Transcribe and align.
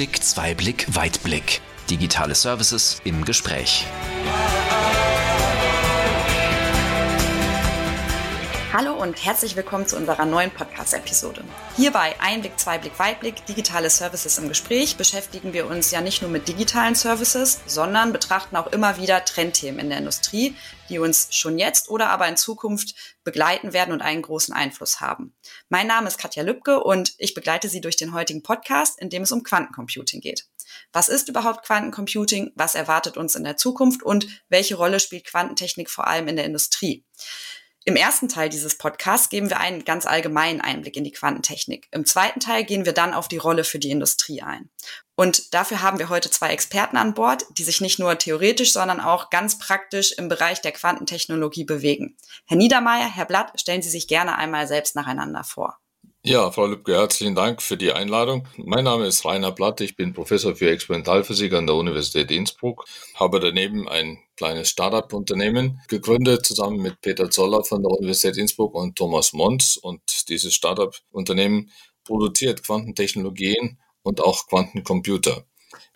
Einblick, 0.00 0.22
Zweiblick, 0.22 0.86
Weitblick. 0.94 1.60
Digitale 1.90 2.34
Services 2.34 3.02
im 3.04 3.26
Gespräch. 3.26 3.84
Hallo 8.72 8.94
und 8.94 9.24
herzlich 9.24 9.56
willkommen 9.56 9.88
zu 9.88 9.96
unserer 9.96 10.24
neuen 10.26 10.52
Podcast-Episode. 10.52 11.42
Hier 11.74 11.90
bei 11.90 12.14
Einblick, 12.20 12.56
Zweiblick, 12.56 12.96
Weitblick, 13.00 13.44
digitale 13.46 13.90
Services 13.90 14.38
im 14.38 14.46
Gespräch 14.46 14.96
beschäftigen 14.96 15.52
wir 15.52 15.66
uns 15.66 15.90
ja 15.90 16.00
nicht 16.00 16.22
nur 16.22 16.30
mit 16.30 16.46
digitalen 16.46 16.94
Services, 16.94 17.58
sondern 17.66 18.12
betrachten 18.12 18.54
auch 18.54 18.68
immer 18.68 18.96
wieder 18.96 19.24
Trendthemen 19.24 19.80
in 19.80 19.88
der 19.88 19.98
Industrie, 19.98 20.54
die 20.88 21.00
uns 21.00 21.34
schon 21.34 21.58
jetzt 21.58 21.88
oder 21.88 22.10
aber 22.10 22.28
in 22.28 22.36
Zukunft 22.36 22.94
begleiten 23.24 23.72
werden 23.72 23.92
und 23.92 24.02
einen 24.02 24.22
großen 24.22 24.54
Einfluss 24.54 25.00
haben. 25.00 25.34
Mein 25.68 25.88
Name 25.88 26.06
ist 26.06 26.18
Katja 26.18 26.44
Lübke 26.44 26.78
und 26.78 27.14
ich 27.18 27.34
begleite 27.34 27.68
Sie 27.68 27.80
durch 27.80 27.96
den 27.96 28.14
heutigen 28.14 28.44
Podcast, 28.44 29.00
in 29.00 29.10
dem 29.10 29.24
es 29.24 29.32
um 29.32 29.42
Quantencomputing 29.42 30.20
geht. 30.20 30.46
Was 30.92 31.08
ist 31.08 31.28
überhaupt 31.28 31.66
Quantencomputing? 31.66 32.52
Was 32.54 32.76
erwartet 32.76 33.16
uns 33.16 33.34
in 33.34 33.42
der 33.42 33.56
Zukunft? 33.56 34.04
Und 34.04 34.28
welche 34.48 34.76
Rolle 34.76 35.00
spielt 35.00 35.26
Quantentechnik 35.26 35.90
vor 35.90 36.06
allem 36.06 36.28
in 36.28 36.36
der 36.36 36.44
Industrie? 36.44 37.04
Im 37.86 37.96
ersten 37.96 38.28
Teil 38.28 38.50
dieses 38.50 38.76
Podcasts 38.76 39.30
geben 39.30 39.48
wir 39.48 39.58
einen 39.58 39.86
ganz 39.86 40.04
allgemeinen 40.04 40.60
Einblick 40.60 40.96
in 40.96 41.04
die 41.04 41.12
Quantentechnik. 41.12 41.88
Im 41.92 42.04
zweiten 42.04 42.38
Teil 42.38 42.64
gehen 42.64 42.84
wir 42.84 42.92
dann 42.92 43.14
auf 43.14 43.26
die 43.26 43.38
Rolle 43.38 43.64
für 43.64 43.78
die 43.78 43.90
Industrie 43.90 44.42
ein. 44.42 44.68
Und 45.16 45.54
dafür 45.54 45.80
haben 45.80 45.98
wir 45.98 46.10
heute 46.10 46.30
zwei 46.30 46.50
Experten 46.50 46.98
an 46.98 47.14
Bord, 47.14 47.46
die 47.56 47.64
sich 47.64 47.80
nicht 47.80 47.98
nur 47.98 48.18
theoretisch, 48.18 48.72
sondern 48.72 49.00
auch 49.00 49.30
ganz 49.30 49.58
praktisch 49.58 50.12
im 50.12 50.28
Bereich 50.28 50.60
der 50.60 50.72
Quantentechnologie 50.72 51.64
bewegen. 51.64 52.18
Herr 52.46 52.58
Niedermeyer, 52.58 53.10
Herr 53.10 53.24
Blatt, 53.24 53.58
stellen 53.58 53.82
Sie 53.82 53.90
sich 53.90 54.08
gerne 54.08 54.36
einmal 54.36 54.66
selbst 54.66 54.94
nacheinander 54.94 55.42
vor. 55.42 55.79
Ja, 56.22 56.50
Frau 56.50 56.66
Lübcke, 56.66 56.92
herzlichen 56.92 57.34
Dank 57.34 57.62
für 57.62 57.78
die 57.78 57.92
Einladung. 57.92 58.46
Mein 58.58 58.84
Name 58.84 59.06
ist 59.06 59.24
Rainer 59.24 59.52
Blatt, 59.52 59.80
ich 59.80 59.96
bin 59.96 60.12
Professor 60.12 60.54
für 60.54 60.70
Experimentalphysik 60.70 61.54
an 61.54 61.66
der 61.66 61.76
Universität 61.76 62.30
Innsbruck, 62.30 62.84
habe 63.14 63.40
daneben 63.40 63.88
ein 63.88 64.18
kleines 64.36 64.68
Startup-Unternehmen 64.68 65.80
gegründet, 65.88 66.44
zusammen 66.44 66.82
mit 66.82 67.00
Peter 67.00 67.30
Zoller 67.30 67.64
von 67.64 67.82
der 67.82 67.92
Universität 67.92 68.36
Innsbruck 68.36 68.74
und 68.74 68.96
Thomas 68.96 69.32
Mons. 69.32 69.78
Und 69.78 70.28
dieses 70.28 70.52
Startup-Unternehmen 70.52 71.70
produziert 72.04 72.62
Quantentechnologien 72.64 73.78
und 74.02 74.20
auch 74.22 74.46
Quantencomputer. 74.46 75.46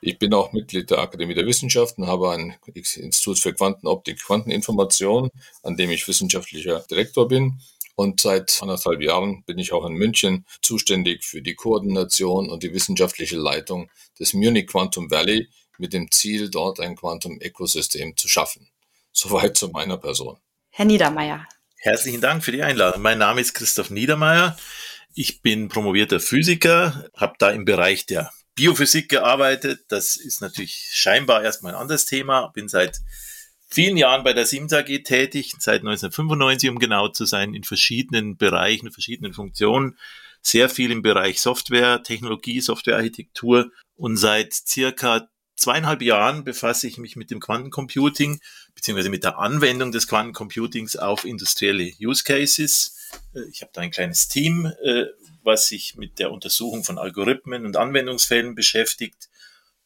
Ich 0.00 0.18
bin 0.18 0.32
auch 0.32 0.52
Mitglied 0.52 0.90
der 0.90 1.00
Akademie 1.00 1.34
der 1.34 1.46
Wissenschaften, 1.46 2.06
habe 2.06 2.30
ein 2.30 2.56
Institut 2.96 3.38
für 3.38 3.52
Quantenoptik, 3.52 4.22
Quanteninformation, 4.24 5.28
an 5.62 5.76
dem 5.76 5.90
ich 5.90 6.08
wissenschaftlicher 6.08 6.82
Direktor 6.88 7.28
bin 7.28 7.60
und 7.96 8.20
seit 8.20 8.58
anderthalb 8.60 9.00
Jahren 9.00 9.44
bin 9.44 9.58
ich 9.58 9.72
auch 9.72 9.86
in 9.86 9.94
München 9.94 10.46
zuständig 10.62 11.24
für 11.24 11.42
die 11.42 11.54
Koordination 11.54 12.48
und 12.48 12.62
die 12.62 12.72
wissenschaftliche 12.72 13.36
Leitung 13.36 13.90
des 14.18 14.34
Munich 14.34 14.66
Quantum 14.66 15.10
Valley 15.10 15.48
mit 15.78 15.92
dem 15.92 16.10
Ziel, 16.10 16.50
dort 16.50 16.80
ein 16.80 16.96
Quantum-Ökosystem 16.96 18.16
zu 18.16 18.28
schaffen. 18.28 18.68
Soweit 19.12 19.56
zu 19.56 19.68
meiner 19.68 19.96
Person. 19.96 20.38
Herr 20.70 20.84
Niedermeyer. 20.84 21.46
Herzlichen 21.76 22.20
Dank 22.20 22.44
für 22.44 22.52
die 22.52 22.62
Einladung. 22.62 23.02
Mein 23.02 23.18
Name 23.18 23.40
ist 23.40 23.54
Christoph 23.54 23.90
Niedermeyer. 23.90 24.56
Ich 25.14 25.42
bin 25.42 25.68
promovierter 25.68 26.18
Physiker, 26.18 27.08
habe 27.14 27.34
da 27.38 27.50
im 27.50 27.64
Bereich 27.64 28.06
der 28.06 28.32
Biophysik 28.56 29.08
gearbeitet. 29.08 29.84
Das 29.88 30.16
ist 30.16 30.40
natürlich 30.40 30.88
scheinbar 30.92 31.44
erstmal 31.44 31.74
ein 31.74 31.80
anderes 31.80 32.06
Thema. 32.06 32.48
Bin 32.48 32.68
seit 32.68 33.00
vielen 33.74 33.96
Jahren 33.96 34.22
bei 34.22 34.32
der 34.32 34.46
Siemens 34.46 34.72
AG 34.72 35.02
tätig, 35.04 35.52
seit 35.58 35.80
1995, 35.80 36.70
um 36.70 36.78
genau 36.78 37.08
zu 37.08 37.24
sein, 37.24 37.54
in 37.54 37.64
verschiedenen 37.64 38.36
Bereichen, 38.36 38.92
verschiedenen 38.92 39.34
Funktionen. 39.34 39.98
Sehr 40.40 40.68
viel 40.68 40.90
im 40.90 41.02
Bereich 41.02 41.40
Software, 41.40 42.02
Technologie, 42.02 42.60
Softwarearchitektur 42.60 43.70
und 43.96 44.16
seit 44.16 44.52
circa 44.52 45.28
zweieinhalb 45.56 46.02
Jahren 46.02 46.44
befasse 46.44 46.86
ich 46.86 46.98
mich 46.98 47.16
mit 47.16 47.30
dem 47.30 47.40
Quantencomputing 47.40 48.40
beziehungsweise 48.74 49.08
mit 49.08 49.24
der 49.24 49.38
Anwendung 49.38 49.92
des 49.92 50.06
Quantencomputings 50.06 50.96
auf 50.96 51.24
industrielle 51.24 51.92
Use 52.00 52.24
Cases. 52.24 52.96
Äh, 53.34 53.48
ich 53.50 53.62
habe 53.62 53.72
da 53.74 53.80
ein 53.80 53.90
kleines 53.90 54.28
Team, 54.28 54.66
äh, 54.84 55.06
was 55.42 55.68
sich 55.68 55.96
mit 55.96 56.18
der 56.18 56.32
Untersuchung 56.32 56.84
von 56.84 56.98
Algorithmen 56.98 57.66
und 57.66 57.76
Anwendungsfällen 57.76 58.54
beschäftigt 58.54 59.28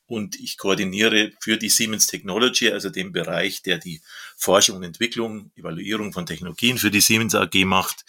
und 0.09 0.37
ich 0.37 0.57
koordiniere 0.57 1.33
für 1.39 1.59
die 1.59 1.69
Siemens 1.69 2.07
Technology, 2.07 2.71
also 2.71 2.89
den 2.89 3.13
Bereich, 3.13 3.63
der 3.63 3.79
die 3.79 4.01
Forschung 4.37 4.79
und 4.79 4.83
Entwicklung, 4.83 5.53
Evaluierung 5.55 6.13
von 6.13 6.27
Technologien 6.27 6.79
für 6.79 6.91
die 6.91 7.03
Siemens 7.03 7.35
AG 7.35 7.65
macht, 7.67 8.07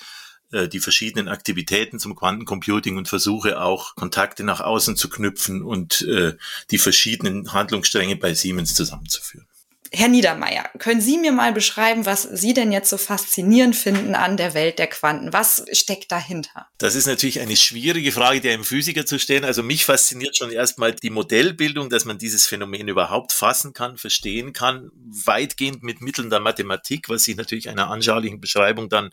äh, 0.52 0.70
die 0.70 0.80
verschiedenen 0.80 1.28
Aktivitäten 1.28 2.00
zum 2.00 2.16
Quantencomputing 2.16 2.96
und 2.96 3.09
versuche 3.09 3.62
auch 3.62 3.96
Kontakte 3.96 4.46
nach 4.46 4.62
außen 4.62 4.96
zu 4.96 5.09
knüpfen 5.09 5.62
und 5.62 6.02
äh, 6.04 6.38
die 6.72 6.78
verschiedenen 6.78 7.52
Handlungsstränge 7.52 8.16
bei 8.16 8.34
Siemens 8.34 8.76
zusammenzuführen. 8.76 9.49
Herr 9.92 10.08
Niedermeyer, 10.08 10.70
können 10.78 11.02
Sie 11.02 11.18
mir 11.18 11.32
mal 11.32 11.52
beschreiben, 11.52 12.06
was 12.06 12.24
Sie 12.24 12.54
denn 12.54 12.72
jetzt 12.72 12.90
so 12.90 12.98
faszinierend 12.98 13.76
finden 13.76 14.14
an 14.14 14.38
der 14.38 14.54
Welt 14.54 14.78
der 14.78 14.88
Quanten? 14.88 15.34
Was 15.34 15.66
steckt 15.72 16.12
dahinter? 16.12 16.68
Das 16.78 16.96
ist 16.96 17.08
natürlich 17.08 17.40
eine 17.40 17.56
schwierige 17.56 18.12
Frage, 18.12 18.40
die 18.42 18.50
einem 18.50 18.64
Physiker 18.64 19.06
zu 19.06 19.18
stellen. 19.18 19.46
Also 19.46 19.64
mich 19.64 19.86
fasziniert 19.86 20.38
schon 20.38 20.52
erstmal 20.52 20.94
die 20.94 21.10
Modellbildung, 21.10 21.90
dass 21.90 22.06
man 22.06 22.18
dieses 22.18 22.46
Phänomen 22.46 22.88
überhaupt 22.88 23.34
fassen 23.34 23.74
kann, 23.74 23.98
verstehen 23.98 24.54
kann, 24.54 24.92
weitgehend 24.94 25.82
mit 25.82 26.02
Mitteln 26.02 26.30
der 26.30 26.40
Mathematik, 26.40 27.10
was 27.10 27.24
sich 27.24 27.36
natürlich 27.36 27.70
einer 27.70 27.90
anschaulichen 27.90 28.40
Beschreibung 28.40 28.90
dann 28.90 29.10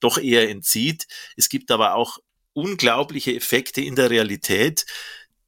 doch 0.00 0.18
eher 0.18 0.48
entzieht. 0.48 1.06
Es 1.36 1.48
gibt 1.48 1.70
aber 1.70 1.94
auch 1.94 2.18
unglaubliche 2.52 3.34
Effekte 3.34 3.80
in 3.80 3.94
der 3.94 4.10
Realität, 4.10 4.86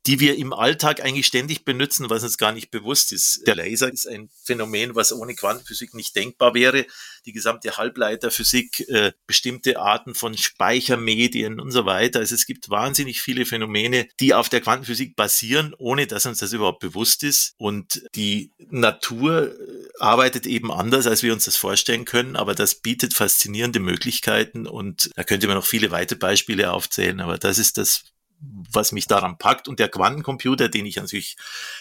die 0.08 0.20
wir 0.20 0.38
im 0.38 0.54
Alltag 0.54 1.04
eigentlich 1.04 1.26
ständig 1.26 1.66
benutzen, 1.66 2.08
was 2.08 2.22
uns 2.22 2.38
gar 2.38 2.52
nicht 2.52 2.70
bewusst 2.70 3.12
ist. 3.12 3.46
Der 3.46 3.54
Laser 3.54 3.92
ist 3.92 4.08
ein 4.08 4.30
Phänomen, 4.42 4.94
was 4.94 5.12
ohne 5.12 5.34
Quantenphysik 5.34 5.92
nicht 5.92 6.16
denkbar 6.16 6.54
wäre. 6.54 6.86
Die 7.26 7.34
gesamte 7.34 7.76
Halbleiterphysik, 7.76 8.88
äh, 8.88 9.12
bestimmte 9.26 9.78
Arten 9.78 10.14
von 10.14 10.34
Speichermedien 10.34 11.60
und 11.60 11.72
so 11.72 11.84
weiter. 11.84 12.20
Also 12.20 12.36
es 12.36 12.47
gibt 12.47 12.70
wahnsinnig 12.70 13.20
viele 13.20 13.44
Phänomene, 13.44 14.08
die 14.18 14.32
auf 14.32 14.48
der 14.48 14.62
Quantenphysik 14.62 15.14
basieren, 15.14 15.74
ohne 15.76 16.06
dass 16.06 16.24
uns 16.24 16.38
das 16.38 16.54
überhaupt 16.54 16.80
bewusst 16.80 17.22
ist. 17.22 17.52
Und 17.58 18.02
die 18.14 18.50
Natur 18.70 19.52
äh, 19.52 19.78
arbeitet 19.98 20.47
eben 20.47 20.72
anders, 20.72 21.06
als 21.06 21.22
wir 21.22 21.34
uns 21.34 21.44
das 21.44 21.58
vorstellen 21.58 22.06
können, 22.06 22.34
aber 22.34 22.54
das 22.54 22.76
bietet 22.76 23.12
faszinierende 23.12 23.80
Möglichkeiten 23.80 24.66
und 24.66 25.10
da 25.16 25.24
könnte 25.24 25.48
man 25.48 25.56
noch 25.56 25.66
viele 25.66 25.91
weitere 25.91 26.18
Beispiele 26.18 26.72
aufzählen, 26.72 27.20
aber 27.20 27.36
das 27.36 27.58
ist 27.58 27.76
das, 27.76 28.04
was 28.41 28.93
mich 28.93 29.06
daran 29.06 29.38
packt. 29.38 29.69
Und 29.69 29.78
der 29.78 29.88
Quantencomputer, 29.88 30.69
den 30.69 30.87
ich 30.87 30.97
natürlich 30.97 31.37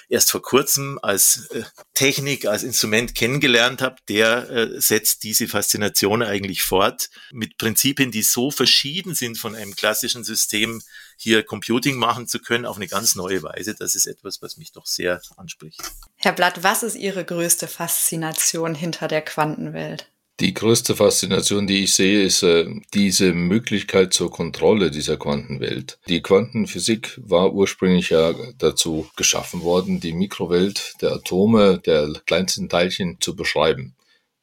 erst 0.09 0.31
vor 0.31 0.41
kurzem 0.41 0.99
als 1.01 1.47
äh, 1.51 1.63
Technik, 1.93 2.45
als 2.45 2.63
Instrument 2.63 3.15
kennengelernt 3.15 3.81
habe, 3.81 3.97
der 4.09 4.49
äh, 4.49 4.81
setzt 4.81 5.23
diese 5.23 5.47
Faszination 5.47 6.23
eigentlich 6.23 6.63
fort 6.63 7.09
mit 7.31 7.57
Prinzipien, 7.57 8.11
die 8.11 8.23
so 8.23 8.51
verschieden 8.51 9.15
sind 9.15 9.37
von 9.37 9.55
einem 9.55 9.75
klassischen 9.75 10.23
System, 10.23 10.81
hier 11.17 11.43
Computing 11.43 11.97
machen 11.97 12.27
zu 12.27 12.39
können 12.39 12.65
auf 12.65 12.77
eine 12.77 12.87
ganz 12.87 13.15
neue 13.15 13.41
Weise. 13.41 13.73
Das 13.73 13.95
ist 13.95 14.05
etwas, 14.05 14.41
was 14.41 14.57
mich 14.57 14.71
doch 14.71 14.85
sehr 14.85 15.21
anspricht. 15.35 15.81
Herr 16.17 16.33
Blatt, 16.33 16.63
was 16.63 16.83
ist 16.83 16.95
Ihre 16.95 17.25
größte 17.25 17.67
Faszination 17.67 18.75
hinter 18.75 19.07
der 19.07 19.23
Quantenwelt? 19.23 20.11
Die 20.39 20.53
größte 20.53 20.95
Faszination, 20.95 21.65
die 21.65 21.83
ich 21.83 21.95
sehe, 21.95 22.21
ist 22.21 22.43
äh, 22.43 22.67
diese 22.93 23.33
Möglichkeit 23.33 24.13
zur 24.13 24.29
Kontrolle 24.29 24.91
dieser 24.91 25.17
Quantenwelt. 25.17 25.97
Die 26.07 26.21
Quantenphysik 26.21 27.19
war 27.23 27.53
ursprünglich 27.53 28.11
ja 28.11 28.35
dazu 28.59 29.07
geschaffen 29.15 29.63
worden, 29.63 29.99
die 29.99 30.13
Mikrowelt 30.13 30.93
der 31.01 31.13
Atome, 31.13 31.79
der 31.83 32.13
kleinsten 32.27 32.69
Teilchen 32.69 33.17
zu 33.19 33.35
beschreiben. 33.35 33.95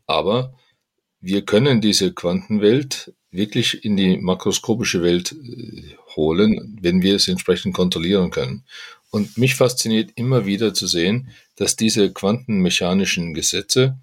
Aber 0.07 0.55
wir 1.21 1.43
können 1.43 1.81
diese 1.81 2.13
Quantenwelt 2.13 3.13
wirklich 3.31 3.85
in 3.85 3.97
die 3.97 4.19
makroskopische 4.19 5.01
Welt 5.01 5.31
äh, 5.33 5.95
holen, 6.17 6.77
wenn 6.81 7.03
wir 7.03 7.15
es 7.15 7.29
entsprechend 7.29 7.73
kontrollieren 7.73 8.33
können. 8.33 8.65
Und 9.11 9.39
mich 9.39 9.55
fasziniert 9.55 10.11
immer 10.17 10.45
wieder 10.45 10.75
zu 10.75 10.89
sehen, 10.89 11.29
dass 11.55 11.77
diese 11.77 12.13
quantenmechanischen 12.13 13.33
Gesetze 13.33 13.97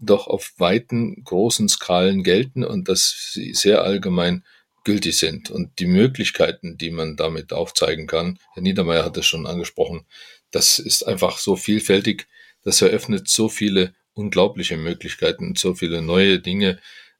doch 0.00 0.26
auf 0.26 0.52
weiten, 0.58 1.22
großen 1.24 1.68
Skalen 1.68 2.22
gelten 2.22 2.64
und 2.64 2.88
dass 2.88 3.32
sie 3.32 3.54
sehr 3.54 3.82
allgemein 3.82 4.44
gültig 4.84 5.18
sind. 5.18 5.50
Und 5.50 5.78
die 5.78 5.86
Möglichkeiten, 5.86 6.78
die 6.78 6.90
man 6.90 7.16
damit 7.16 7.52
aufzeigen 7.52 8.06
kann, 8.06 8.38
Herr 8.54 8.62
Niedermeyer 8.62 9.04
hat 9.04 9.16
es 9.16 9.26
schon 9.26 9.46
angesprochen, 9.46 10.06
das 10.50 10.78
ist 10.78 11.06
einfach 11.06 11.38
so 11.38 11.56
vielfältig, 11.56 12.26
das 12.62 12.80
eröffnet 12.80 13.28
so 13.28 13.48
viele 13.48 13.94
unglaubliche 14.14 14.76
Möglichkeiten 14.76 15.48
und 15.48 15.58
so 15.58 15.74
viele 15.74 16.02
neue 16.02 16.40
Dinge, 16.40 16.78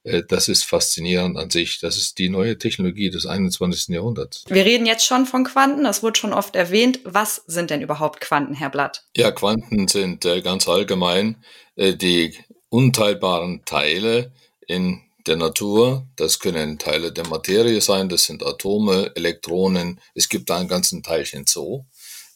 äh, 0.08 0.22
das 0.26 0.48
ist 0.48 0.64
faszinierend 0.64 1.36
an 1.36 1.50
sich. 1.50 1.80
Das 1.80 1.96
ist 1.96 2.18
die 2.18 2.28
neue 2.28 2.58
Technologie 2.58 3.10
des 3.10 3.26
21. 3.26 3.94
Jahrhunderts. 3.94 4.44
Wir 4.48 4.64
reden 4.64 4.86
jetzt 4.86 5.06
schon 5.06 5.26
von 5.26 5.44
Quanten, 5.44 5.84
das 5.84 6.02
wurde 6.02 6.18
schon 6.18 6.32
oft 6.32 6.56
erwähnt. 6.56 7.00
Was 7.04 7.42
sind 7.46 7.70
denn 7.70 7.82
überhaupt 7.82 8.20
Quanten, 8.20 8.54
Herr 8.54 8.70
Blatt? 8.70 9.04
Ja, 9.16 9.30
Quanten 9.30 9.88
sind 9.88 10.24
äh, 10.24 10.40
ganz 10.40 10.68
allgemein 10.68 11.36
äh, 11.76 11.94
die 11.94 12.34
unteilbaren 12.70 13.64
Teile 13.64 14.32
in 14.66 15.02
der 15.26 15.36
Natur. 15.36 16.06
Das 16.16 16.38
können 16.38 16.78
Teile 16.78 17.12
der 17.12 17.26
Materie 17.26 17.80
sein, 17.80 18.08
das 18.08 18.24
sind 18.24 18.44
Atome, 18.44 19.12
Elektronen. 19.14 20.00
Es 20.14 20.28
gibt 20.28 20.50
da 20.50 20.58
einen 20.58 20.68
ganzen 20.68 21.02
Teilchen 21.02 21.46
Zoo. 21.46 21.84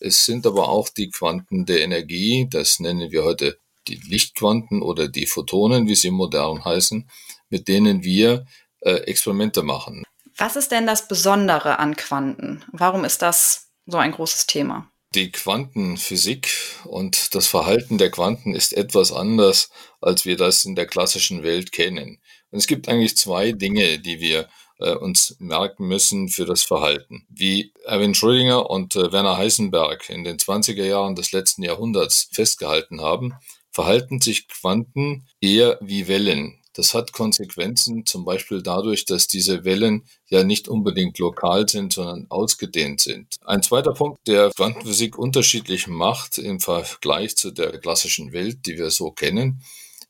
Es 0.01 0.25
sind 0.25 0.47
aber 0.47 0.69
auch 0.69 0.89
die 0.89 1.11
Quanten 1.11 1.65
der 1.65 1.83
Energie, 1.83 2.49
das 2.51 2.81
nennen 2.81 3.11
wir 3.11 3.25
heute 3.25 3.59
die 3.89 3.97
Lichtquanten 3.97 4.83
oder 4.83 5.09
die 5.09 5.27
Photonen, 5.27 5.89
wie 5.89 5.95
sie 5.95 6.11
modern 6.11 6.65
heißen, 6.65 7.09
mit 7.51 7.69
denen 7.69 8.03
wir 8.05 8.47
äh, 8.81 8.95
Experimente 9.07 9.63
machen. 9.63 10.05
Was 10.37 10.57
ist 10.57 10.73
denn 10.73 10.87
das 10.87 11.09
Besondere 11.09 11.79
an 11.79 11.97
Quanten? 11.97 12.65
Warum 12.73 13.05
ist 13.05 13.23
das 13.23 13.71
so 13.87 13.99
ein 13.99 14.13
großes 14.13 14.47
Thema? 14.47 14.92
Die 15.15 15.31
Quantenphysik 15.31 16.49
und 16.85 17.35
das 17.35 17.47
Verhalten 17.47 17.99
der 17.99 18.11
Quanten 18.11 18.55
ist 18.55 18.73
etwas 18.73 19.13
anders, 19.13 19.69
als 20.01 20.25
wir 20.25 20.39
das 20.39 20.65
in 20.65 20.75
der 20.75 20.87
klassischen 20.87 21.43
Welt 21.43 21.71
kennen. 21.71 22.19
Und 22.51 22.59
es 22.59 22.67
gibt 22.67 22.89
eigentlich 22.89 23.15
zwei 23.19 23.53
Dinge, 23.53 23.99
die 23.99 24.21
wir 24.21 24.49
äh, 24.79 24.95
uns 24.95 25.37
merken 25.39 25.87
müssen 25.87 26.31
für 26.31 26.47
das 26.47 26.63
Verhalten. 26.63 27.27
Wie 27.29 27.75
Erwin 27.85 28.15
Schrödinger 28.15 28.71
und 28.71 28.97
äh, 28.97 29.13
Werner 29.13 29.37
Heisenberg 29.37 30.09
in 30.09 30.25
den 30.25 30.39
20er 30.39 30.85
Jahren 30.85 31.15
des 31.15 31.33
letzten 31.33 31.63
Jahrhunderts 31.63 32.31
festgehalten 32.33 33.03
haben, 33.03 33.35
verhalten 33.71 34.19
sich 34.19 34.49
Quanten 34.49 35.27
eher 35.43 35.77
wie 35.83 36.09
Wellen. 36.09 36.62
Das 36.75 36.95
hat 36.95 37.13
Konsequenzen, 37.13 38.07
zum 38.07 38.25
Beispiel 38.25 38.63
dadurch, 38.63 39.05
dass 39.05 39.27
diese 39.27 39.65
Wellen 39.65 40.05
ja 40.29 40.43
nicht 40.43 40.69
unbedingt 40.69 41.19
lokal 41.19 41.69
sind, 41.69 41.93
sondern 41.93 42.27
ausgedehnt 42.31 43.01
sind. 43.01 43.37
Ein 43.45 43.63
zweiter 43.63 43.93
Punkt, 43.93 44.19
der 44.27 44.51
Quantenphysik 44.51 45.19
unterschiedlich 45.19 45.87
macht 45.87 46.39
im 46.39 46.61
Vergleich 46.61 47.37
zu 47.37 47.51
der 47.51 47.79
klassischen 47.79 48.33
Welt, 48.33 48.67
die 48.67 48.79
wir 48.79 48.91
so 48.91 49.11
kennen, 49.11 49.63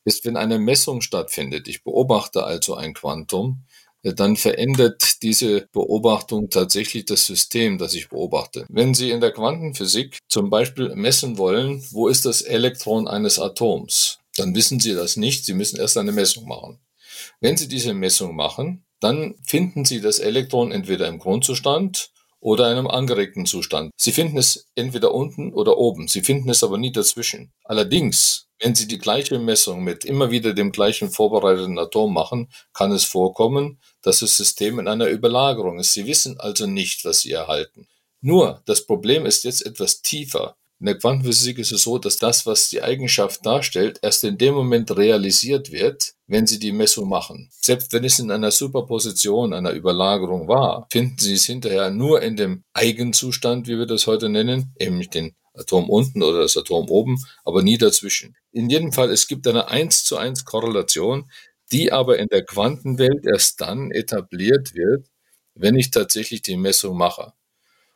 ist, 0.05 0.25
wenn 0.25 0.37
eine 0.37 0.59
Messung 0.59 1.01
stattfindet. 1.01 1.67
Ich 1.67 1.83
beobachte 1.83 2.43
also 2.43 2.75
ein 2.75 2.93
Quantum, 2.93 3.63
dann 4.03 4.35
verändert 4.35 5.23
diese 5.23 5.67
Beobachtung 5.71 6.49
tatsächlich 6.49 7.05
das 7.05 7.25
System, 7.25 7.77
das 7.77 7.93
ich 7.93 8.09
beobachte. 8.09 8.65
Wenn 8.67 8.93
Sie 8.93 9.11
in 9.11 9.21
der 9.21 9.31
Quantenphysik 9.31 10.19
zum 10.27 10.49
Beispiel 10.49 10.93
messen 10.95 11.37
wollen, 11.37 11.81
wo 11.91 12.09
ist 12.09 12.25
das 12.25 12.41
Elektron 12.41 13.07
eines 13.07 13.39
Atoms, 13.39 14.19
dann 14.37 14.55
wissen 14.55 14.79
Sie 14.79 14.93
das 14.93 15.17
nicht. 15.17 15.45
Sie 15.45 15.53
müssen 15.53 15.79
erst 15.79 15.97
eine 15.97 16.11
Messung 16.11 16.47
machen. 16.47 16.79
Wenn 17.39 17.57
Sie 17.57 17.67
diese 17.67 17.93
Messung 17.93 18.35
machen, 18.35 18.85
dann 18.99 19.35
finden 19.45 19.85
Sie 19.85 20.01
das 20.01 20.19
Elektron 20.19 20.71
entweder 20.71 21.07
im 21.07 21.19
Grundzustand 21.19 22.11
oder 22.39 22.67
einem 22.67 22.87
angeregten 22.87 23.45
Zustand. 23.45 23.91
Sie 23.95 24.11
finden 24.11 24.37
es 24.37 24.67
entweder 24.75 25.13
unten 25.13 25.53
oder 25.53 25.77
oben. 25.77 26.07
Sie 26.07 26.21
finden 26.21 26.49
es 26.49 26.63
aber 26.63 26.77
nie 26.77 26.91
dazwischen. 26.91 27.53
Allerdings, 27.63 28.47
wenn 28.59 28.75
Sie 28.75 28.87
die 28.87 28.97
gleiche 28.97 29.39
Messung 29.39 29.83
mit 29.83 30.03
immer 30.03 30.29
wieder 30.29 30.53
dem 30.53 30.71
gleichen 30.71 31.09
vorbereiteten 31.09 31.79
Atom 31.79 32.13
machen, 32.13 32.49
kann 32.73 32.91
es 32.91 33.05
vorkommen, 33.05 33.79
dass 34.01 34.19
das 34.19 34.35
System 34.35 34.79
in 34.79 34.89
einer 34.89 35.07
Überlagerung 35.07 35.79
ist. 35.79 35.93
Sie 35.93 36.05
wissen 36.05 36.39
also 36.39 36.67
nicht, 36.67 37.05
was 37.05 37.21
Sie 37.21 37.31
erhalten. 37.31 37.87
Nur, 38.19 38.61
das 38.65 38.85
Problem 38.85 39.25
ist 39.25 39.43
jetzt 39.43 39.65
etwas 39.65 40.01
tiefer. 40.01 40.55
In 40.79 40.87
der 40.87 40.97
Quantenphysik 40.97 41.59
ist 41.59 41.71
es 41.71 41.83
so, 41.83 41.97
dass 41.97 42.17
das, 42.17 42.45
was 42.45 42.69
die 42.69 42.81
Eigenschaft 42.81 43.45
darstellt, 43.45 43.99
erst 44.01 44.23
in 44.23 44.37
dem 44.37 44.53
Moment 44.53 44.95
realisiert 44.95 45.71
wird, 45.71 46.13
wenn 46.27 46.45
Sie 46.45 46.59
die 46.59 46.73
Messung 46.73 47.07
machen. 47.07 47.49
Selbst 47.51 47.93
wenn 47.93 48.03
es 48.03 48.19
in 48.19 48.31
einer 48.31 48.51
Superposition, 48.51 49.53
einer 49.53 49.71
Überlagerung 49.71 50.47
war, 50.47 50.87
finden 50.91 51.17
Sie 51.19 51.33
es 51.33 51.45
hinterher 51.45 51.89
nur 51.89 52.21
in 52.21 52.35
dem 52.35 52.63
Eigenzustand, 52.73 53.67
wie 53.67 53.77
wir 53.77 53.85
das 53.85 54.07
heute 54.07 54.27
nennen, 54.29 54.73
nämlich 54.79 55.09
den 55.09 55.35
Atom 55.53 55.89
unten 55.89 56.23
oder 56.23 56.41
das 56.41 56.57
Atom 56.57 56.89
oben, 56.89 57.23
aber 57.45 57.61
nie 57.61 57.77
dazwischen. 57.77 58.35
In 58.51 58.69
jedem 58.69 58.91
Fall, 58.91 59.11
es 59.11 59.27
gibt 59.27 59.47
eine 59.47 59.67
1 59.67 60.03
zu 60.03 60.17
1 60.17 60.45
Korrelation, 60.45 61.29
die 61.71 61.91
aber 61.91 62.19
in 62.19 62.27
der 62.27 62.43
Quantenwelt 62.43 63.25
erst 63.25 63.61
dann 63.61 63.91
etabliert 63.91 64.73
wird, 64.73 65.07
wenn 65.55 65.75
ich 65.75 65.91
tatsächlich 65.91 66.41
die 66.41 66.57
Messung 66.57 66.97
mache. 66.97 67.33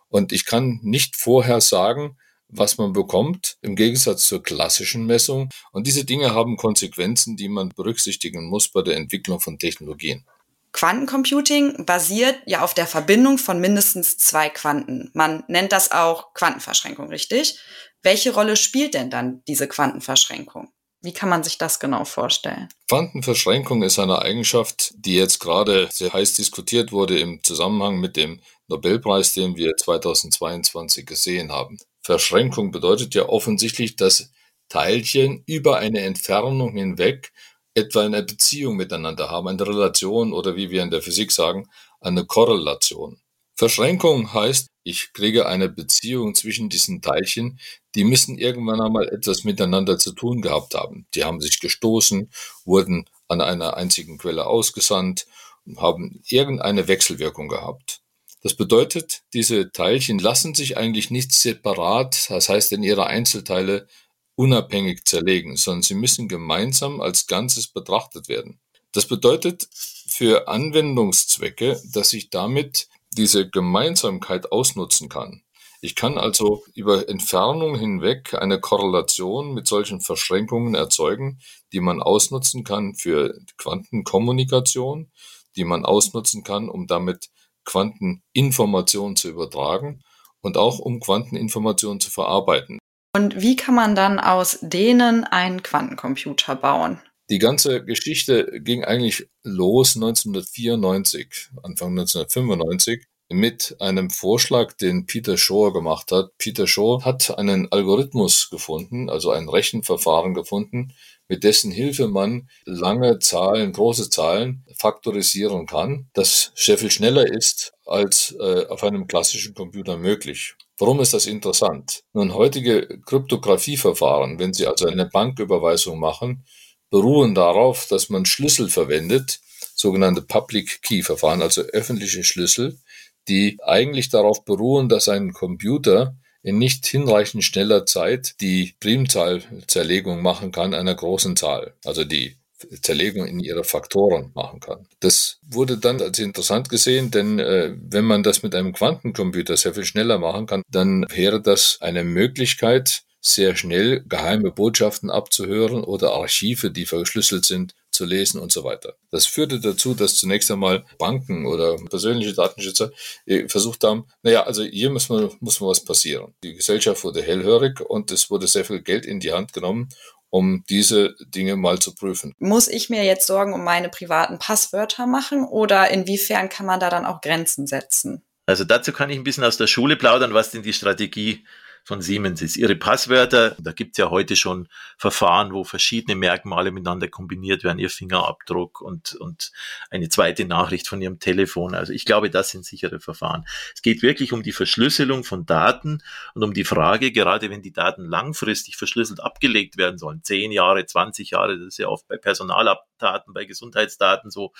Und 0.10 0.32
ich 0.32 0.46
kann 0.46 0.80
nicht 0.84 1.16
vorher 1.16 1.60
sagen, 1.60 2.18
was 2.50 2.78
man 2.78 2.94
bekommt, 2.94 3.58
im 3.62 3.76
Gegensatz 3.76 4.28
zur 4.28 4.42
klassischen 4.42 5.06
Messung. 5.06 5.50
Und 5.72 5.88
diese 5.88 6.06
Dinge 6.06 6.34
haben 6.34 6.58
Konsequenzen, 6.58 7.36
die 7.36 7.50
man 7.50 7.70
berücksichtigen 7.70 8.48
muss 8.48 8.70
bei 8.70 8.82
der 8.82 8.96
Entwicklung 8.96 9.40
von 9.40 9.60
Technologien. 9.60 10.26
Quantencomputing 10.74 11.86
basiert 11.86 12.38
ja 12.46 12.62
auf 12.62 12.74
der 12.74 12.88
Verbindung 12.88 13.38
von 13.38 13.60
mindestens 13.60 14.18
zwei 14.18 14.50
Quanten. 14.50 15.10
Man 15.14 15.44
nennt 15.48 15.72
das 15.72 15.92
auch 15.92 16.34
Quantenverschränkung, 16.34 17.10
richtig? 17.10 17.60
Welche 18.04 18.34
Rolle 18.34 18.56
spielt 18.56 18.94
denn 18.94 19.10
dann 19.10 19.42
diese 19.48 19.68
Quantenverschränkung? 19.68 20.70
Wie 21.02 21.14
kann 21.14 21.30
man 21.30 21.44
sich 21.44 21.58
das 21.58 21.80
genau 21.80 22.06
vorstellen? 22.06 22.70
Quantenverschränkung 22.90 23.84
ist 23.84 24.00
eine 24.00 24.22
Eigenschaft, 24.22 24.94
die 24.98 25.16
jetzt 25.16 25.40
gerade 25.40 25.90
sehr 25.92 26.12
heiß 26.12 26.34
diskutiert 26.34 26.92
wurde 26.92 27.20
im 27.20 27.44
Zusammenhang 27.44 28.00
mit 28.00 28.18
dem 28.18 28.42
Nobelpreis, 28.68 29.34
den 29.34 29.56
wir 29.56 29.76
2022 29.78 31.06
gesehen 31.06 31.52
haben. 31.52 31.78
Verschränkung 32.08 32.72
bedeutet 32.72 33.16
ja 33.16 33.28
offensichtlich, 33.28 33.98
dass 33.98 34.32
Teilchen 34.70 35.44
über 35.46 35.80
eine 35.80 36.00
Entfernung 36.04 36.72
hinweg 36.72 37.34
etwa 37.74 38.06
eine 38.06 38.24
Beziehung 38.24 38.78
miteinander 38.78 39.30
haben, 39.30 39.50
eine 39.50 39.68
Relation 39.68 40.32
oder 40.32 40.56
wie 40.56 40.70
wir 40.72 40.84
in 40.84 40.90
der 40.90 41.02
Physik 41.02 41.34
sagen, 41.34 41.68
eine 42.00 42.24
Korrelation. 42.26 43.20
Verschränkung 43.58 44.34
heißt, 44.34 44.68
ich 44.84 45.12
kriege 45.12 45.48
eine 45.48 45.68
Beziehung 45.68 46.34
zwischen 46.34 46.70
diesen 46.70 47.02
Teilchen, 47.02 47.60
die 47.94 48.06
müssen 48.06 48.38
irgendwann 48.38 48.80
einmal 48.80 49.10
etwas 49.10 49.44
miteinander 49.44 49.98
zu 49.98 50.14
tun 50.14 50.42
gehabt 50.42 50.76
haben. 50.76 51.08
Die 51.14 51.26
haben 51.26 51.42
sich 51.42 51.60
gestoßen, 51.60 52.32
wurden 52.64 53.04
an 53.28 53.42
einer 53.42 53.76
einzigen 53.76 54.18
Quelle 54.18 54.46
ausgesandt, 54.46 55.28
haben 55.76 56.22
irgendeine 56.30 56.88
Wechselwirkung 56.88 57.50
gehabt. 57.50 58.00
Das 58.48 58.56
bedeutet, 58.56 59.24
diese 59.34 59.74
Teilchen 59.74 60.20
lassen 60.20 60.56
sich 60.56 60.78
eigentlich 60.78 61.12
nicht 61.12 61.34
separat, 61.34 62.30
das 62.30 62.48
heißt 62.48 62.72
in 62.72 62.82
ihre 62.82 63.08
Einzelteile 63.08 63.88
unabhängig 64.36 65.04
zerlegen, 65.04 65.58
sondern 65.58 65.82
sie 65.82 65.96
müssen 65.96 66.30
gemeinsam 66.30 67.02
als 67.02 67.28
Ganzes 67.28 67.68
betrachtet 67.68 68.30
werden. 68.30 68.62
Das 68.94 69.06
bedeutet 69.06 69.68
für 69.74 70.48
Anwendungszwecke, 70.48 71.82
dass 71.92 72.14
ich 72.14 72.30
damit 72.30 72.88
diese 73.12 73.50
Gemeinsamkeit 73.50 74.50
ausnutzen 74.50 75.10
kann. 75.10 75.44
Ich 75.82 75.96
kann 75.96 76.18
also 76.18 76.64
über 76.74 77.10
Entfernung 77.10 77.78
hinweg 77.78 78.34
eine 78.34 78.62
Korrelation 78.62 79.56
mit 79.56 79.68
solchen 79.68 80.00
Verschränkungen 80.00 80.74
erzeugen, 80.74 81.42
die 81.74 81.82
man 81.82 82.02
ausnutzen 82.02 82.64
kann 82.64 82.96
für 82.96 83.38
Quantenkommunikation, 83.58 85.12
die 85.58 85.66
man 85.66 85.84
ausnutzen 85.84 86.46
kann, 86.46 86.70
um 86.70 86.88
damit 86.88 87.30
Quanteninformation 87.68 89.16
zu 89.16 89.30
übertragen 89.30 90.02
und 90.42 90.58
auch 90.58 90.80
um 90.80 91.00
Quanteninformation 91.00 92.00
zu 92.00 92.10
verarbeiten. 92.10 92.80
Und 93.16 93.42
wie 93.42 93.56
kann 93.56 93.76
man 93.76 93.96
dann 93.96 94.20
aus 94.20 94.60
denen 94.62 95.24
einen 95.24 95.62
Quantencomputer 95.62 96.56
bauen? 96.56 97.02
Die 97.30 97.40
ganze 97.40 97.84
Geschichte 97.84 98.62
ging 98.62 98.86
eigentlich 98.86 99.28
los 99.44 99.96
1994, 99.96 101.50
Anfang 101.62 101.90
1995 102.00 103.06
mit 103.30 103.76
einem 103.80 104.10
Vorschlag, 104.10 104.74
den 104.74 105.06
Peter 105.06 105.38
Shore 105.38 105.74
gemacht 105.74 106.12
hat. 106.14 106.38
Peter 106.38 106.68
Shore 106.68 107.04
hat 107.04 107.38
einen 107.38 107.70
Algorithmus 107.70 108.50
gefunden, 108.50 109.10
also 109.10 109.32
ein 109.32 109.50
Rechenverfahren 109.50 110.34
gefunden, 110.34 110.94
mit 111.28 111.44
dessen 111.44 111.72
Hilfe 111.72 112.08
man 112.08 112.50
lange 112.66 113.20
Zahlen, 113.20 113.74
große 113.74 114.10
Zahlen 114.10 114.66
faktorisieren 114.78 115.66
kann, 115.66 116.10
das 116.14 116.52
sehr 116.56 116.78
viel 116.78 116.92
schneller 116.92 117.28
ist 117.28 117.74
als 117.86 118.36
äh, 118.40 118.66
auf 118.68 118.84
einem 118.84 119.08
klassischen 119.08 119.54
Computer 119.54 119.98
möglich. 119.98 120.56
Warum 120.78 121.00
ist 121.00 121.14
das 121.14 121.26
interessant? 121.26 122.04
Nun, 122.14 122.34
heutige 122.34 123.00
Kryptografieverfahren, 123.06 124.40
wenn 124.40 124.54
Sie 124.54 124.68
also 124.68 124.88
eine 124.88 125.08
Banküberweisung 125.08 126.00
machen, 126.00 126.46
beruhen 126.90 127.36
darauf, 127.36 127.88
dass 127.88 128.10
man 128.10 128.26
Schlüssel 128.26 128.70
verwendet, 128.70 129.40
sogenannte 129.76 130.22
Public 130.22 130.82
Key 130.82 131.02
Verfahren, 131.02 131.42
also 131.42 131.62
öffentliche 131.62 132.24
Schlüssel, 132.24 132.80
die 133.28 133.58
eigentlich 133.64 134.10
darauf 134.10 134.46
beruhen, 134.46 134.88
dass 134.88 135.10
ein 135.10 135.34
Computer 135.34 136.16
in 136.48 136.58
nicht 136.58 136.86
hinreichend 136.86 137.44
schneller 137.44 137.86
Zeit 137.86 138.40
die 138.40 138.74
Primzahlzerlegung 138.80 140.22
machen 140.22 140.54
kann 140.54 140.74
einer 140.74 140.96
großen 140.96 141.36
Zahl, 141.36 141.74
also 141.84 142.06
die 142.06 142.38
Zerlegung 142.82 143.28
in 143.28 143.42
ihre 143.42 143.66
Faktoren 143.66 144.32
machen 144.34 144.62
kann. 144.62 144.88
Das 145.02 145.40
wurde 145.46 145.78
dann 145.78 146.02
als 146.02 146.20
interessant 146.20 146.70
gesehen, 146.70 147.12
denn 147.12 147.38
äh, 147.40 147.76
wenn 147.78 148.06
man 148.06 148.24
das 148.24 148.44
mit 148.44 148.56
einem 148.56 148.72
Quantencomputer 148.72 149.58
sehr 149.58 149.74
viel 149.74 149.84
schneller 149.84 150.20
machen 150.20 150.46
kann, 150.46 150.64
dann 150.72 151.06
wäre 151.14 151.42
das 151.42 151.80
eine 151.82 152.06
Möglichkeit, 152.06 153.04
sehr 153.28 153.56
schnell 153.56 154.04
geheime 154.08 154.52
Botschaften 154.52 155.10
abzuhören 155.10 155.84
oder 155.84 156.14
Archive, 156.14 156.72
die 156.72 156.86
verschlüsselt 156.86 157.46
sind, 157.46 157.76
zu 157.92 158.06
lesen 158.06 158.40
und 158.40 158.52
so 158.52 158.64
weiter. 158.64 158.96
Das 159.10 159.26
führte 159.26 159.60
dazu, 159.60 159.96
dass 159.96 160.16
zunächst 160.16 160.52
einmal 160.52 160.86
Banken 161.00 161.48
oder 161.48 161.76
persönliche 161.90 162.34
Datenschützer 162.34 162.92
äh, 163.26 163.50
versucht 163.50 163.84
haben, 163.84 164.08
naja, 164.22 164.44
also 164.44 164.64
hier 164.64 164.92
muss, 164.92 165.10
man, 165.10 165.32
muss 165.40 165.60
man 165.60 165.72
was 165.72 165.84
passieren. 165.84 166.36
Die 166.44 166.54
Gesellschaft 166.54 167.04
wurde 167.04 167.24
hellhörig 167.24 167.82
und 167.82 168.12
es 168.12 168.30
wurde 168.30 168.48
sehr 168.48 168.66
viel 168.66 168.82
Geld 168.82 169.06
in 169.06 169.20
die 169.20 169.34
Hand 169.34 169.52
genommen, 169.52 169.90
um 170.30 170.64
diese 170.70 171.16
Dinge 171.22 171.56
mal 171.56 171.80
zu 171.80 171.96
prüfen. 171.96 172.36
Muss 172.38 172.68
ich 172.68 172.90
mir 172.90 173.04
jetzt 173.04 173.26
Sorgen 173.26 173.54
um 173.54 173.64
meine 173.64 173.90
privaten 173.90 174.38
Passwörter 174.38 175.08
machen 175.08 175.44
oder 175.44 175.90
inwiefern 175.90 176.50
kann 176.50 176.68
man 176.68 176.80
da 176.80 176.90
dann 176.90 177.06
auch 177.06 177.22
Grenzen 177.22 177.66
setzen? 177.66 178.22
Also 178.46 178.64
dazu 178.64 178.94
kann 178.94 179.10
ich 179.10 179.18
ein 179.18 179.24
bisschen 179.24 179.44
aus 179.44 179.58
der 179.58 179.68
Schule 179.68 179.98
plaudern, 179.98 180.34
was 180.34 180.52
denn 180.52 180.64
die 180.64 180.74
Strategie 180.74 181.46
von 181.88 182.02
Siemens 182.02 182.42
ist. 182.42 182.58
Ihre 182.58 182.76
Passwörter, 182.76 183.56
da 183.60 183.72
gibt's 183.72 183.98
ja 183.98 184.10
heute 184.10 184.36
schon 184.36 184.68
Verfahren, 184.98 185.54
wo 185.54 185.64
verschiedene 185.64 186.18
Merkmale 186.18 186.72
miteinander 186.72 187.08
kombiniert 187.08 187.64
werden, 187.64 187.80
ihr 187.80 187.90
Fingerabdruck 187.90 188.82
und, 188.82 189.16
und 189.16 189.54
eine 189.90 190.10
zweite 190.10 190.44
Nachricht 190.44 190.90
von 190.90 191.02
ihrem 191.02 191.20
Telefon. 191.20 191.76
Also 191.76 191.94
ich 191.94 192.04
glaube, 192.04 192.30
das 192.30 192.50
sind 192.50 192.66
sichere 192.66 193.00
Verfahren. 193.00 193.46
Es 193.74 193.82
geht 193.82 194.02
wirklich 194.02 194.34
um 194.34 194.44
die 194.44 194.52
Verschlüsselung 194.52 195.24
von 195.24 195.46
Daten 195.46 196.04
und 196.34 196.44
um 196.44 196.54
die 196.54 196.66
Frage, 196.66 197.14
gerade 197.14 197.50
wenn 197.50 197.62
die 197.62 197.72
Daten 197.72 198.04
langfristig 198.04 198.76
verschlüsselt 198.76 199.22
abgelegt 199.22 199.78
werden 199.78 199.98
sollen, 199.98 200.22
zehn 200.24 200.52
Jahre, 200.52 200.86
20 200.86 201.30
Jahre, 201.30 201.58
das 201.58 201.68
ist 201.68 201.78
ja 201.80 201.88
oft 201.88 202.06
bei 202.10 202.18
Personaldaten, 202.18 203.34
bei 203.34 203.46
Gesundheitsdaten 203.46 204.30
so, 204.30 204.52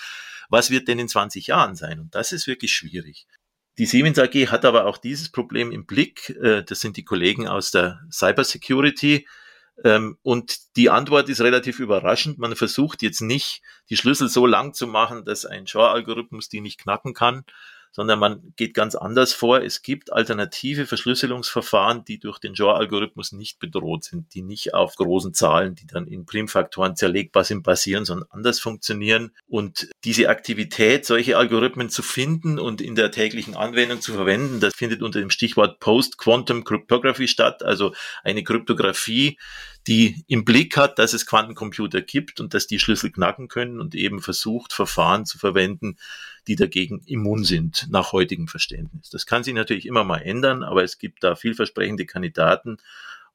was 0.48 0.70
wird 0.70 0.88
denn 0.88 0.98
in 0.98 1.08
20 1.08 1.48
Jahren 1.48 1.76
sein? 1.76 2.00
Und 2.00 2.14
das 2.14 2.32
ist 2.32 2.46
wirklich 2.46 2.72
schwierig. 2.72 3.26
Die 3.78 3.86
Siemens 3.86 4.18
AG 4.18 4.34
hat 4.48 4.64
aber 4.64 4.86
auch 4.86 4.98
dieses 4.98 5.30
Problem 5.30 5.70
im 5.70 5.86
Blick. 5.86 6.30
Äh, 6.30 6.64
das 6.64 6.80
sind 6.80 6.96
die 6.96 7.04
Kollegen 7.04 7.46
aus 7.46 7.70
der 7.70 8.00
Cybersecurity. 8.10 9.26
Ähm, 9.84 10.18
und 10.22 10.76
die 10.76 10.90
Antwort 10.90 11.28
ist 11.28 11.40
relativ 11.40 11.78
überraschend. 11.78 12.38
Man 12.38 12.56
versucht 12.56 13.02
jetzt 13.02 13.20
nicht, 13.20 13.62
die 13.88 13.96
Schlüssel 13.96 14.28
so 14.28 14.46
lang 14.46 14.74
zu 14.74 14.88
machen, 14.88 15.24
dass 15.24 15.46
ein 15.46 15.68
Shor-Algorithmus 15.68 16.48
die 16.48 16.60
nicht 16.60 16.80
knacken 16.80 17.14
kann, 17.14 17.44
sondern 17.92 18.18
man 18.18 18.52
geht 18.56 18.74
ganz 18.74 18.94
anders 18.94 19.32
vor. 19.32 19.62
Es 19.62 19.82
gibt 19.82 20.12
alternative 20.12 20.86
Verschlüsselungsverfahren, 20.86 22.04
die 22.04 22.18
durch 22.18 22.38
den 22.38 22.54
Shor-Algorithmus 22.54 23.32
nicht 23.32 23.58
bedroht 23.58 24.04
sind, 24.04 24.34
die 24.34 24.42
nicht 24.42 24.74
auf 24.74 24.96
großen 24.96 25.34
Zahlen, 25.34 25.74
die 25.74 25.86
dann 25.86 26.06
in 26.06 26.26
Primfaktoren 26.26 26.96
zerlegbar 26.96 27.44
sind, 27.44 27.62
basieren, 27.62 28.04
sondern 28.04 28.28
anders 28.30 28.60
funktionieren. 28.60 29.32
Und 29.46 29.88
diese 30.04 30.28
Aktivität, 30.28 31.06
solche 31.06 31.36
Algorithmen 31.36 31.90
zu 31.90 32.02
finden 32.02 32.58
und 32.58 32.80
in 32.80 32.94
der 32.94 33.10
täglichen 33.10 33.56
Anwendung 33.56 34.00
zu 34.00 34.12
verwenden, 34.12 34.60
das 34.60 34.74
findet 34.74 35.02
unter 35.02 35.20
dem 35.20 35.30
Stichwort 35.30 35.80
Post-Quantum 35.80 36.64
Cryptography 36.64 37.28
statt, 37.28 37.62
also 37.62 37.94
eine 38.22 38.44
Kryptographie, 38.44 39.38
die 39.86 40.22
im 40.28 40.44
Blick 40.44 40.76
hat, 40.76 40.98
dass 40.98 41.14
es 41.14 41.26
Quantencomputer 41.26 42.02
gibt 42.02 42.40
und 42.40 42.52
dass 42.52 42.66
die 42.66 42.78
Schlüssel 42.78 43.10
knacken 43.10 43.48
können 43.48 43.80
und 43.80 43.94
eben 43.94 44.20
versucht, 44.20 44.74
Verfahren 44.74 45.24
zu 45.24 45.38
verwenden, 45.38 45.96
die 46.48 46.56
dagegen 46.56 47.02
immun 47.06 47.44
sind 47.44 47.86
nach 47.90 48.12
heutigem 48.12 48.48
Verständnis. 48.48 49.10
Das 49.10 49.26
kann 49.26 49.44
sich 49.44 49.54
natürlich 49.54 49.86
immer 49.86 50.02
mal 50.02 50.18
ändern, 50.18 50.64
aber 50.64 50.82
es 50.82 50.98
gibt 50.98 51.22
da 51.22 51.36
vielversprechende 51.36 52.06
Kandidaten 52.06 52.78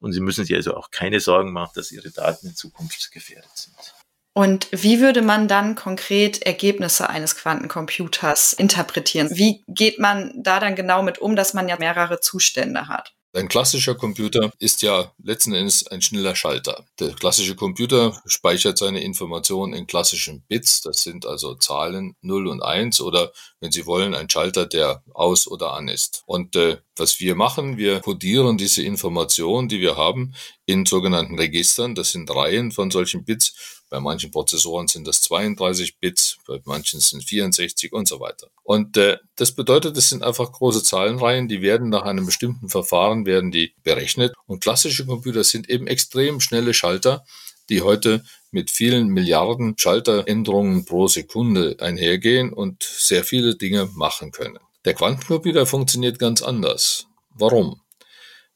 und 0.00 0.12
Sie 0.12 0.20
müssen 0.20 0.44
sich 0.44 0.54
also 0.54 0.76
auch 0.76 0.90
keine 0.90 1.20
Sorgen 1.20 1.52
machen, 1.52 1.72
dass 1.76 1.92
Ihre 1.92 2.10
Daten 2.10 2.48
in 2.48 2.54
Zukunft 2.54 3.10
gefährdet 3.12 3.50
sind. 3.54 3.94
Und 4.36 4.66
wie 4.72 5.00
würde 5.00 5.22
man 5.22 5.46
dann 5.46 5.76
konkret 5.76 6.42
Ergebnisse 6.42 7.08
eines 7.08 7.36
Quantencomputers 7.36 8.52
interpretieren? 8.52 9.30
Wie 9.30 9.62
geht 9.68 10.00
man 10.00 10.32
da 10.42 10.58
dann 10.58 10.74
genau 10.74 11.04
mit 11.04 11.18
um, 11.18 11.36
dass 11.36 11.54
man 11.54 11.68
ja 11.68 11.76
mehrere 11.78 12.18
Zustände 12.18 12.88
hat? 12.88 13.14
Ein 13.36 13.48
klassischer 13.48 13.96
Computer 13.96 14.52
ist 14.60 14.82
ja 14.82 15.12
letzten 15.20 15.54
Endes 15.54 15.84
ein 15.88 16.00
schneller 16.00 16.36
Schalter. 16.36 16.86
Der 17.00 17.14
klassische 17.14 17.56
Computer 17.56 18.22
speichert 18.26 18.78
seine 18.78 19.02
Informationen 19.02 19.72
in 19.72 19.88
klassischen 19.88 20.44
Bits, 20.46 20.82
das 20.82 21.02
sind 21.02 21.26
also 21.26 21.56
Zahlen 21.56 22.14
0 22.20 22.46
und 22.46 22.62
1 22.62 23.00
oder, 23.00 23.32
wenn 23.58 23.72
Sie 23.72 23.86
wollen, 23.86 24.14
ein 24.14 24.30
Schalter, 24.30 24.66
der 24.66 25.02
aus 25.14 25.48
oder 25.48 25.72
an 25.72 25.88
ist. 25.88 26.22
Und 26.26 26.54
äh, 26.54 26.76
was 26.94 27.18
wir 27.18 27.34
machen, 27.34 27.76
wir 27.76 27.98
codieren 27.98 28.56
diese 28.56 28.84
Informationen, 28.84 29.68
die 29.68 29.80
wir 29.80 29.96
haben, 29.96 30.34
in 30.64 30.86
sogenannten 30.86 31.36
Registern. 31.36 31.96
Das 31.96 32.12
sind 32.12 32.30
Reihen 32.30 32.70
von 32.70 32.92
solchen 32.92 33.24
Bits 33.24 33.82
bei 33.94 34.00
manchen 34.00 34.32
Prozessoren 34.32 34.88
sind 34.88 35.06
das 35.06 35.20
32 35.20 36.00
Bits, 36.00 36.38
bei 36.48 36.60
manchen 36.64 36.98
sind 36.98 37.22
64 37.22 37.92
und 37.92 38.08
so 38.08 38.18
weiter. 38.18 38.48
Und 38.64 38.96
äh, 38.96 39.18
das 39.36 39.52
bedeutet, 39.52 39.96
es 39.96 40.08
sind 40.08 40.24
einfach 40.24 40.50
große 40.50 40.82
Zahlenreihen, 40.82 41.46
die 41.46 41.62
werden 41.62 41.90
nach 41.90 42.02
einem 42.02 42.26
bestimmten 42.26 42.68
Verfahren 42.68 43.24
werden 43.24 43.52
die 43.52 43.72
berechnet. 43.84 44.34
Und 44.46 44.64
klassische 44.64 45.06
Computer 45.06 45.44
sind 45.44 45.70
eben 45.70 45.86
extrem 45.86 46.40
schnelle 46.40 46.74
Schalter, 46.74 47.24
die 47.68 47.82
heute 47.82 48.24
mit 48.50 48.72
vielen 48.72 49.10
Milliarden 49.10 49.78
Schalteränderungen 49.78 50.86
pro 50.86 51.06
Sekunde 51.06 51.76
einhergehen 51.78 52.52
und 52.52 52.82
sehr 52.82 53.22
viele 53.22 53.54
Dinge 53.54 53.88
machen 53.94 54.32
können. 54.32 54.58
Der 54.86 54.94
Quantencomputer 54.94 55.66
funktioniert 55.66 56.18
ganz 56.18 56.42
anders. 56.42 57.06
Warum? 57.30 57.80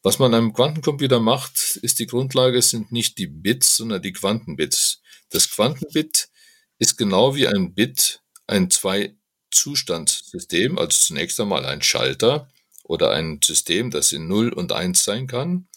Was 0.02 0.18
man 0.18 0.34
einem 0.34 0.52
Quantencomputer 0.52 1.20
macht, 1.20 1.78
ist 1.80 2.00
die 2.00 2.08
Grundlage, 2.08 2.60
sind 2.60 2.90
nicht 2.90 3.18
die 3.18 3.28
Bits, 3.28 3.76
sondern 3.76 4.02
die 4.02 4.12
Quantenbits. 4.12 5.00
Das 5.30 5.50
Quantenbit 5.50 6.28
ist 6.78 6.96
genau 6.96 7.34
wie 7.34 7.46
ein 7.46 7.74
Bit 7.74 8.22
ein 8.46 8.70
Zwei-Zustandssystem, 8.70 10.78
also 10.78 10.96
zunächst 10.96 11.38
einmal 11.40 11.66
ein 11.66 11.82
Schalter 11.82 12.48
oder 12.84 13.10
ein 13.10 13.40
System, 13.44 13.90
das 13.90 14.12
in 14.12 14.26
0 14.26 14.52
und 14.52 14.72
1 14.72 15.04
sein 15.04 15.26
kann. 15.26 15.68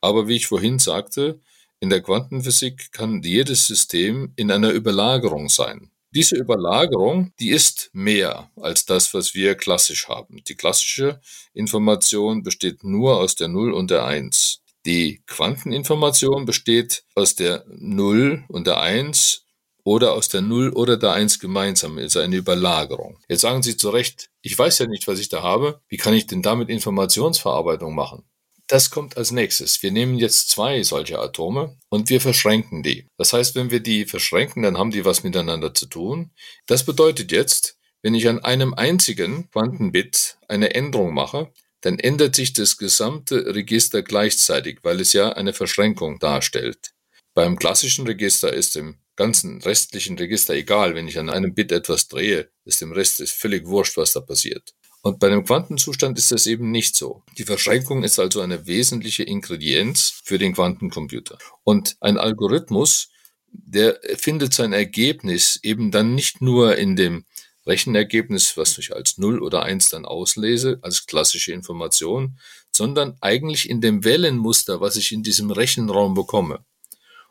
Aber 0.00 0.28
wie 0.28 0.36
ich 0.36 0.46
vorhin 0.46 0.78
sagte, 0.78 1.40
in 1.80 1.90
der 1.90 2.02
Quantenphysik 2.02 2.92
kann 2.92 3.22
jedes 3.22 3.66
System 3.66 4.32
in 4.36 4.50
einer 4.50 4.70
Überlagerung 4.70 5.48
sein. 5.48 5.90
Diese 6.12 6.36
Überlagerung, 6.36 7.32
die 7.38 7.50
ist 7.50 7.90
mehr 7.92 8.50
als 8.56 8.84
das, 8.84 9.14
was 9.14 9.34
wir 9.34 9.54
klassisch 9.54 10.08
haben. 10.08 10.42
Die 10.44 10.56
klassische 10.56 11.20
Information 11.54 12.42
besteht 12.42 12.84
nur 12.84 13.18
aus 13.18 13.36
der 13.36 13.48
0 13.48 13.72
und 13.72 13.90
der 13.90 14.04
1. 14.04 14.59
Die 14.86 15.22
Quanteninformation 15.26 16.46
besteht 16.46 17.04
aus 17.14 17.34
der 17.34 17.64
0 17.68 18.44
und 18.48 18.66
der 18.66 18.80
1 18.80 19.44
oder 19.84 20.12
aus 20.12 20.28
der 20.28 20.40
0 20.40 20.70
oder 20.70 20.96
der 20.96 21.12
1 21.12 21.38
gemeinsam, 21.38 21.98
ist 21.98 22.16
eine 22.16 22.36
Überlagerung. 22.36 23.18
Jetzt 23.28 23.42
sagen 23.42 23.62
Sie 23.62 23.76
zu 23.76 23.90
Recht, 23.90 24.30
ich 24.42 24.58
weiß 24.58 24.78
ja 24.78 24.86
nicht, 24.86 25.06
was 25.06 25.18
ich 25.18 25.28
da 25.28 25.42
habe, 25.42 25.80
wie 25.88 25.96
kann 25.96 26.14
ich 26.14 26.26
denn 26.26 26.42
damit 26.42 26.68
Informationsverarbeitung 26.68 27.94
machen? 27.94 28.24
Das 28.68 28.90
kommt 28.90 29.16
als 29.16 29.32
nächstes. 29.32 29.82
Wir 29.82 29.90
nehmen 29.90 30.16
jetzt 30.16 30.48
zwei 30.48 30.82
solche 30.84 31.18
Atome 31.18 31.76
und 31.88 32.08
wir 32.08 32.20
verschränken 32.20 32.84
die. 32.84 33.08
Das 33.18 33.32
heißt, 33.32 33.56
wenn 33.56 33.72
wir 33.72 33.80
die 33.80 34.06
verschränken, 34.06 34.62
dann 34.62 34.78
haben 34.78 34.92
die 34.92 35.04
was 35.04 35.24
miteinander 35.24 35.74
zu 35.74 35.86
tun. 35.86 36.30
Das 36.66 36.84
bedeutet 36.84 37.32
jetzt, 37.32 37.78
wenn 38.00 38.14
ich 38.14 38.28
an 38.28 38.38
einem 38.38 38.72
einzigen 38.72 39.50
Quantenbit 39.50 40.38
eine 40.46 40.72
Änderung 40.72 41.12
mache, 41.14 41.52
dann 41.80 41.98
ändert 41.98 42.36
sich 42.36 42.52
das 42.52 42.76
gesamte 42.76 43.54
Register 43.54 44.02
gleichzeitig, 44.02 44.80
weil 44.82 45.00
es 45.00 45.12
ja 45.12 45.32
eine 45.32 45.52
Verschränkung 45.52 46.18
darstellt. 46.18 46.92
Beim 47.34 47.56
klassischen 47.56 48.06
Register 48.06 48.52
ist 48.52 48.74
dem 48.74 48.98
ganzen 49.16 49.60
restlichen 49.62 50.18
Register 50.18 50.54
egal, 50.54 50.94
wenn 50.94 51.08
ich 51.08 51.18
an 51.18 51.30
einem 51.30 51.54
Bit 51.54 51.72
etwas 51.72 52.08
drehe, 52.08 52.50
ist 52.64 52.80
dem 52.80 52.92
Rest 52.92 53.20
ist 53.20 53.32
völlig 53.32 53.66
wurscht, 53.66 53.96
was 53.96 54.12
da 54.12 54.20
passiert. 54.20 54.74
Und 55.02 55.18
bei 55.18 55.28
dem 55.30 55.44
Quantenzustand 55.44 56.18
ist 56.18 56.30
das 56.30 56.46
eben 56.46 56.70
nicht 56.70 56.94
so. 56.94 57.22
Die 57.38 57.44
Verschränkung 57.44 58.02
ist 58.02 58.18
also 58.18 58.40
eine 58.40 58.66
wesentliche 58.66 59.22
Ingredienz 59.22 60.20
für 60.24 60.38
den 60.38 60.54
Quantencomputer. 60.54 61.38
Und 61.64 61.96
ein 62.00 62.18
Algorithmus, 62.18 63.08
der 63.50 63.98
findet 64.16 64.52
sein 64.52 64.72
Ergebnis 64.72 65.58
eben 65.62 65.90
dann 65.90 66.14
nicht 66.14 66.42
nur 66.42 66.76
in 66.76 66.96
dem 66.96 67.24
Rechenergebnis, 67.66 68.56
was 68.56 68.78
ich 68.78 68.94
als 68.94 69.18
0 69.18 69.40
oder 69.40 69.62
1 69.62 69.90
dann 69.90 70.04
auslese, 70.06 70.78
als 70.82 71.06
klassische 71.06 71.52
Information, 71.52 72.38
sondern 72.72 73.16
eigentlich 73.20 73.68
in 73.68 73.80
dem 73.80 74.04
Wellenmuster, 74.04 74.80
was 74.80 74.96
ich 74.96 75.12
in 75.12 75.22
diesem 75.22 75.50
Rechenraum 75.50 76.14
bekomme. 76.14 76.64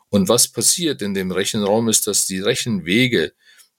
Und 0.09 0.27
was 0.27 0.47
passiert 0.47 1.01
in 1.01 1.13
dem 1.13 1.31
Rechenraum 1.31 1.89
ist, 1.89 2.07
dass 2.07 2.25
die 2.25 2.39
Rechenwege, 2.39 3.33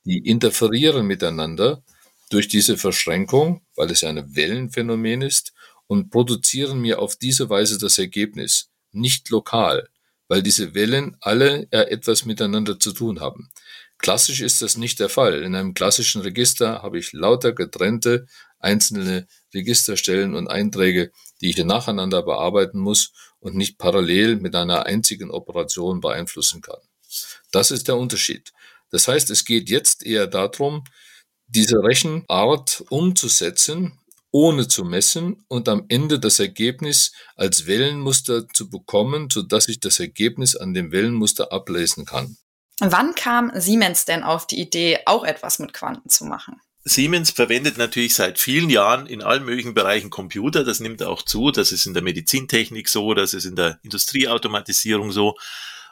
die 0.04 0.19
interferieren 0.19 1.07
miteinander 1.07 1.83
durch 2.30 2.49
diese 2.49 2.76
Verschränkung, 2.76 3.62
weil 3.76 3.90
es 3.90 4.02
ja 4.02 4.09
ein 4.09 4.37
Wellenphänomen 4.37 5.23
ist, 5.23 5.52
und 5.87 6.11
produzieren 6.11 6.80
mir 6.80 7.00
auf 7.00 7.16
diese 7.16 7.50
Weise 7.50 7.76
das 7.76 7.99
Ergebnis, 7.99 8.71
nicht 8.92 9.28
lokal, 9.30 9.88
weil 10.28 10.42
diese 10.42 10.75
Wellen 10.75 11.16
alle 11.21 11.66
etwas 11.73 12.25
miteinander 12.25 12.78
zu 12.78 12.92
tun 12.92 13.21
haben. 13.21 13.50
Klassisch 14.02 14.40
ist 14.40 14.62
das 14.62 14.76
nicht 14.76 14.99
der 14.99 15.11
Fall. 15.11 15.42
In 15.42 15.54
einem 15.54 15.75
klassischen 15.75 16.23
Register 16.23 16.83
habe 16.83 16.99
ich 16.99 17.12
lauter 17.12 17.52
getrennte 17.52 18.26
einzelne 18.59 19.26
Registerstellen 19.54 20.35
und 20.35 20.49
Einträge, 20.49 21.11
die 21.40 21.50
ich 21.50 21.57
nacheinander 21.59 22.23
bearbeiten 22.23 22.78
muss 22.78 23.12
und 23.40 23.57
nicht 23.57 23.78
parallel 23.78 24.37
mit 24.37 24.54
einer 24.54 24.87
einzigen 24.87 25.30
Operation 25.30 26.00
beeinflussen 26.00 26.61
kann. 26.61 26.80
Das 27.50 27.71
ist 27.71 27.88
der 27.88 27.97
Unterschied. 27.97 28.52
Das 28.90 29.09
heißt, 29.09 29.30
es 29.30 29.45
geht 29.45 29.69
jetzt 29.71 30.04
eher 30.04 30.26
darum, 30.26 30.85
diese 31.47 31.76
Rechenart 31.83 32.85
umzusetzen, 32.90 33.99
ohne 34.30 34.69
zu 34.69 34.85
messen 34.85 35.45
und 35.49 35.69
am 35.69 35.87
Ende 35.88 36.21
das 36.21 36.38
Ergebnis 36.38 37.12
als 37.35 37.66
Wellenmuster 37.66 38.47
zu 38.49 38.71
bekommen, 38.71 39.28
sodass 39.30 39.69
ich 39.69 39.80
das 39.80 39.99
Ergebnis 39.99 40.54
an 40.54 40.73
dem 40.73 40.92
Wellenmuster 40.92 41.52
ablesen 41.52 42.04
kann. 42.04 42.37
Wann 42.80 43.14
kam 43.14 43.52
Siemens 43.54 44.04
denn 44.06 44.22
auf 44.22 44.46
die 44.46 44.60
Idee, 44.60 45.00
auch 45.06 45.25
etwas 45.25 45.58
mit 45.58 45.72
Quanten 45.72 46.08
zu 46.08 46.25
machen? 46.25 46.60
Siemens 46.82 47.30
verwendet 47.30 47.76
natürlich 47.76 48.14
seit 48.14 48.38
vielen 48.38 48.70
Jahren 48.70 49.06
in 49.06 49.22
allen 49.22 49.44
möglichen 49.44 49.75
Bereichen 49.75 50.08
Computer. 50.08 50.64
Das 50.64 50.80
nimmt 50.80 51.02
auch 51.02 51.22
zu. 51.22 51.50
Das 51.50 51.72
ist 51.72 51.87
in 51.87 51.92
der 51.92 52.02
Medizintechnik 52.02 52.88
so, 52.88 53.12
das 53.12 53.34
ist 53.34 53.44
in 53.44 53.54
der 53.54 53.78
Industrieautomatisierung 53.82 55.12
so. 55.12 55.37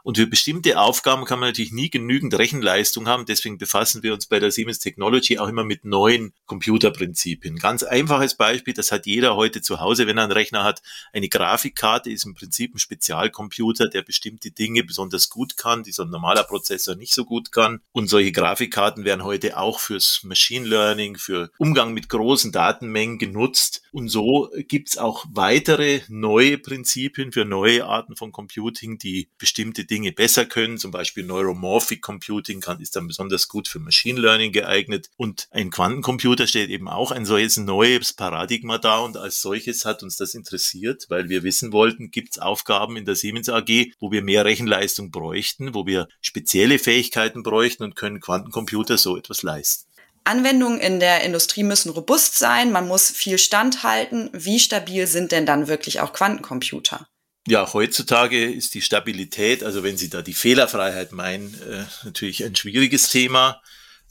Und 0.03 0.17
für 0.17 0.27
bestimmte 0.27 0.79
Aufgaben 0.79 1.25
kann 1.25 1.41
man 1.41 1.51
natürlich 1.51 1.73
nie 1.73 1.91
genügend 1.91 2.37
Rechenleistung 2.39 3.09
haben. 3.09 3.27
Deswegen 3.27 3.59
befassen 3.59 4.03
wir 4.03 4.15
uns 4.15 4.27
bei 4.27 4.39
der 4.39 4.51
Siemens 4.51 4.79
Technology 4.79 5.39
auch 5.39 5.49
immer 5.49 5.65
mit 5.65 5.85
neuen 5.85 6.33
Computerprinzipien. 6.47 7.57
Ganz 7.57 7.83
einfaches 7.83 8.35
Beispiel, 8.35 8.75
das 8.75 8.93
hat 8.93 9.07
jeder 9.07 9.37
heute 9.37 9.61
zu 9.61 9.81
Hause, 9.81 10.07
wenn 10.07 10.19
er 10.19 10.25
einen 10.25 10.33
Rechner 10.33 10.65
hat. 10.65 10.83
Eine 11.13 11.29
Grafikkarte 11.29 12.11
ist 12.11 12.25
im 12.25 12.35
Prinzip 12.35 12.75
ein 12.75 12.79
Spezialcomputer, 12.79 13.89
der 13.89 14.03
bestimmte 14.03 14.51
Dinge 14.51 14.85
besonders 14.85 15.29
gut 15.29 15.57
kann, 15.57 15.83
die 15.83 15.93
so 15.93 16.03
ein 16.03 16.11
normaler 16.11 16.45
Prozessor 16.45 16.95
nicht 16.95 17.13
so 17.13 17.25
gut 17.25 17.53
kann. 17.53 17.81
Und 17.93 18.09
solche 18.09 18.33
Grafikkarten 18.33 19.05
werden 19.05 19.25
heute 19.25 19.59
auch 19.59 19.81
fürs 19.81 20.23
Machine 20.23 20.67
Learning, 20.67 21.17
für 21.17 21.51
Umgang 21.59 21.93
mit 21.93 22.09
großen 22.09 22.53
Datenmengen 22.53 23.19
genutzt. 23.19 23.83
Und 23.93 24.09
so 24.09 24.51
gibt's 24.69 24.97
auch 24.97 25.27
weitere 25.31 26.01
neue 26.09 26.59
Prinzipien 26.59 27.33
für 27.33 27.45
neue 27.45 27.85
Arten 27.85 28.17
von 28.17 28.33
Computing, 28.33 28.99
die 28.99 29.29
bestimmte 29.39 29.85
Dinge 29.91 30.13
besser 30.13 30.47
können. 30.47 30.79
Zum 30.79 30.91
Beispiel 30.91 31.25
Neuromorphic 31.25 32.03
Computing 32.03 32.61
kann, 32.61 32.81
ist 32.81 32.97
dann 32.97 33.07
besonders 33.07 33.49
gut 33.49 33.69
für 33.69 33.79
Machine 33.79 34.21
Learning 34.21 34.53
geeignet. 34.53 35.11
Und 35.17 35.49
ein 35.51 35.71
Quantencomputer 35.71 36.47
stellt 36.47 36.71
eben 36.71 36.89
auch 36.89 37.11
ein 37.11 37.25
solches 37.25 37.57
neues 37.57 38.13
Paradigma 38.13 38.79
dar. 38.79 39.05
Und 39.05 39.17
als 39.17 39.41
solches 39.41 39.85
hat 39.85 40.03
uns 40.03 40.17
das 40.17 40.35
interessiert, 40.35 41.07
weil 41.09 41.29
wir 41.29 41.43
wissen 41.43 41.73
wollten, 41.73 42.11
gibt 42.11 42.33
es 42.33 42.39
Aufgaben 42.39 42.97
in 42.97 43.05
der 43.05 43.17
Siemens 43.17 43.49
AG, 43.49 43.93
wo 43.99 44.11
wir 44.13 44.23
mehr 44.23 44.45
Rechenleistung 44.45 45.11
bräuchten, 45.11 45.75
wo 45.75 45.87
wir 45.87 46.09
spezielle 46.21 46.79
Fähigkeiten 46.79 47.43
bräuchten 47.43 47.85
und 47.85 47.97
können 47.97 48.21
Quantencomputer 48.21 48.99
so 48.99 49.17
etwas 49.17 49.43
leisten. 49.43 49.89
Anwendungen 50.29 50.79
in 50.79 51.01
der 51.01 51.23
Industrie 51.25 51.63
müssen 51.63 51.91
robust 51.91 52.39
sein, 52.39 52.71
man 52.71 52.87
muss 52.87 53.11
viel 53.11 53.39
standhalten. 53.39 54.29
Wie 54.35 54.59
stabil 54.59 55.07
sind 55.07 55.33
denn 55.33 55.47
dann 55.47 55.69
wirklich 55.69 56.01
auch 56.01 56.13
Quantencomputer? 56.13 57.09
Ja, 57.49 57.73
heutzutage 57.73 58.45
ist 58.45 58.75
die 58.75 58.83
Stabilität, 58.83 59.65
also 59.65 59.83
wenn 59.83 59.97
Sie 59.97 60.11
da 60.11 60.21
die 60.21 60.35
Fehlerfreiheit 60.35 61.13
meinen, 61.13 61.55
äh, 61.63 61.85
natürlich 62.05 62.45
ein 62.45 62.55
schwieriges 62.55 63.09
Thema. 63.09 63.63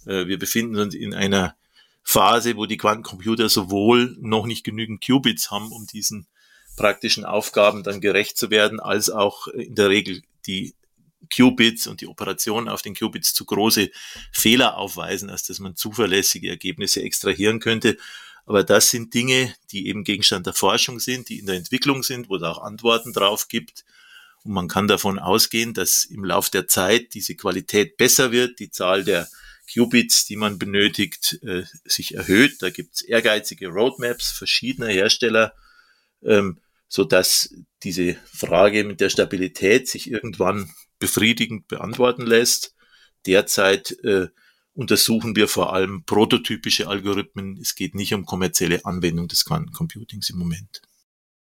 Äh, 0.08 0.26
wir 0.26 0.40
befinden 0.40 0.76
uns 0.78 0.96
in 0.96 1.14
einer 1.14 1.56
Phase, 2.02 2.58
wo 2.58 2.66
die 2.66 2.78
Quantencomputer 2.78 3.48
sowohl 3.48 4.18
noch 4.20 4.48
nicht 4.48 4.64
genügend 4.64 5.06
Qubits 5.06 5.52
haben, 5.52 5.72
um 5.72 5.86
diesen 5.86 6.26
praktischen 6.78 7.26
Aufgaben 7.26 7.84
dann 7.84 8.02
gerecht 8.02 8.40
zu 8.40 8.50
werden, 8.50 8.80
als 8.80 9.12
auch 9.12 9.46
in 9.50 9.76
der 9.76 9.90
Regel 9.90 10.24
die 10.48 10.74
Qubits 11.32 11.86
und 11.86 12.02
die 12.02 12.08
Operationen 12.08 12.68
auf 12.68 12.82
den 12.82 12.96
Qubits 12.96 13.36
zu 13.36 13.46
große 13.46 13.92
Fehler 14.32 14.78
aufweisen, 14.78 15.30
als 15.30 15.44
dass 15.44 15.60
man 15.60 15.76
zuverlässige 15.76 16.50
Ergebnisse 16.50 17.04
extrahieren 17.04 17.60
könnte. 17.60 17.98
Aber 18.48 18.64
das 18.64 18.90
sind 18.90 19.14
Dinge, 19.14 19.54
die 19.72 19.88
eben 19.88 20.06
Gegenstand 20.06 20.46
der 20.46 20.54
Forschung 20.54 21.02
sind, 21.02 21.28
die 21.28 21.40
in 21.40 21.46
der 21.48 21.58
Entwicklung 21.58 22.02
sind, 22.02 22.30
wo 22.30 22.38
es 22.38 22.44
auch 22.44 22.64
Antworten 22.64 23.12
drauf 23.12 23.50
gibt. 23.50 23.84
Und 24.44 24.54
man 24.54 24.70
kann 24.70 24.88
davon 24.88 25.20
ausgehen, 25.20 25.74
dass 25.74 26.06
im 26.06 26.24
Lauf 26.24 26.50
der 26.50 26.66
Zeit 26.66 27.14
diese 27.14 27.36
Qualität 27.36 27.98
besser 27.98 28.32
wird, 28.32 28.60
die 28.60 28.72
Zahl 28.72 29.04
der 29.04 29.28
Qubits, 29.72 30.26
die 30.26 30.38
man 30.38 30.58
benötigt, 30.58 31.40
äh, 31.44 31.64
sich 31.84 32.16
erhöht. 32.16 32.62
Da 32.62 32.70
gibt 32.70 32.96
es 32.96 33.02
ehrgeizige 33.02 33.68
Roadmaps 33.68 34.32
verschiedener 34.32 34.88
Hersteller, 34.88 35.54
ähm, 36.24 36.62
so 36.88 37.04
dass 37.04 37.54
diese 37.84 38.16
Frage 38.34 38.86
mit 38.86 39.02
der 39.02 39.10
Stabilität 39.10 39.90
sich 39.90 40.10
irgendwann 40.10 40.74
befriedigend 41.00 41.68
beantworten 41.68 42.26
lässt. 42.26 42.74
Derzeit 43.26 43.92
äh, 44.06 44.30
untersuchen 44.78 45.36
wir 45.36 45.48
vor 45.48 45.74
allem 45.74 46.04
prototypische 46.04 46.88
Algorithmen. 46.88 47.58
Es 47.60 47.74
geht 47.74 47.96
nicht 47.96 48.14
um 48.14 48.26
kommerzielle 48.26 48.86
Anwendung 48.86 49.28
des 49.28 49.44
Quantencomputings 49.44 50.30
im 50.30 50.38
Moment. 50.38 50.84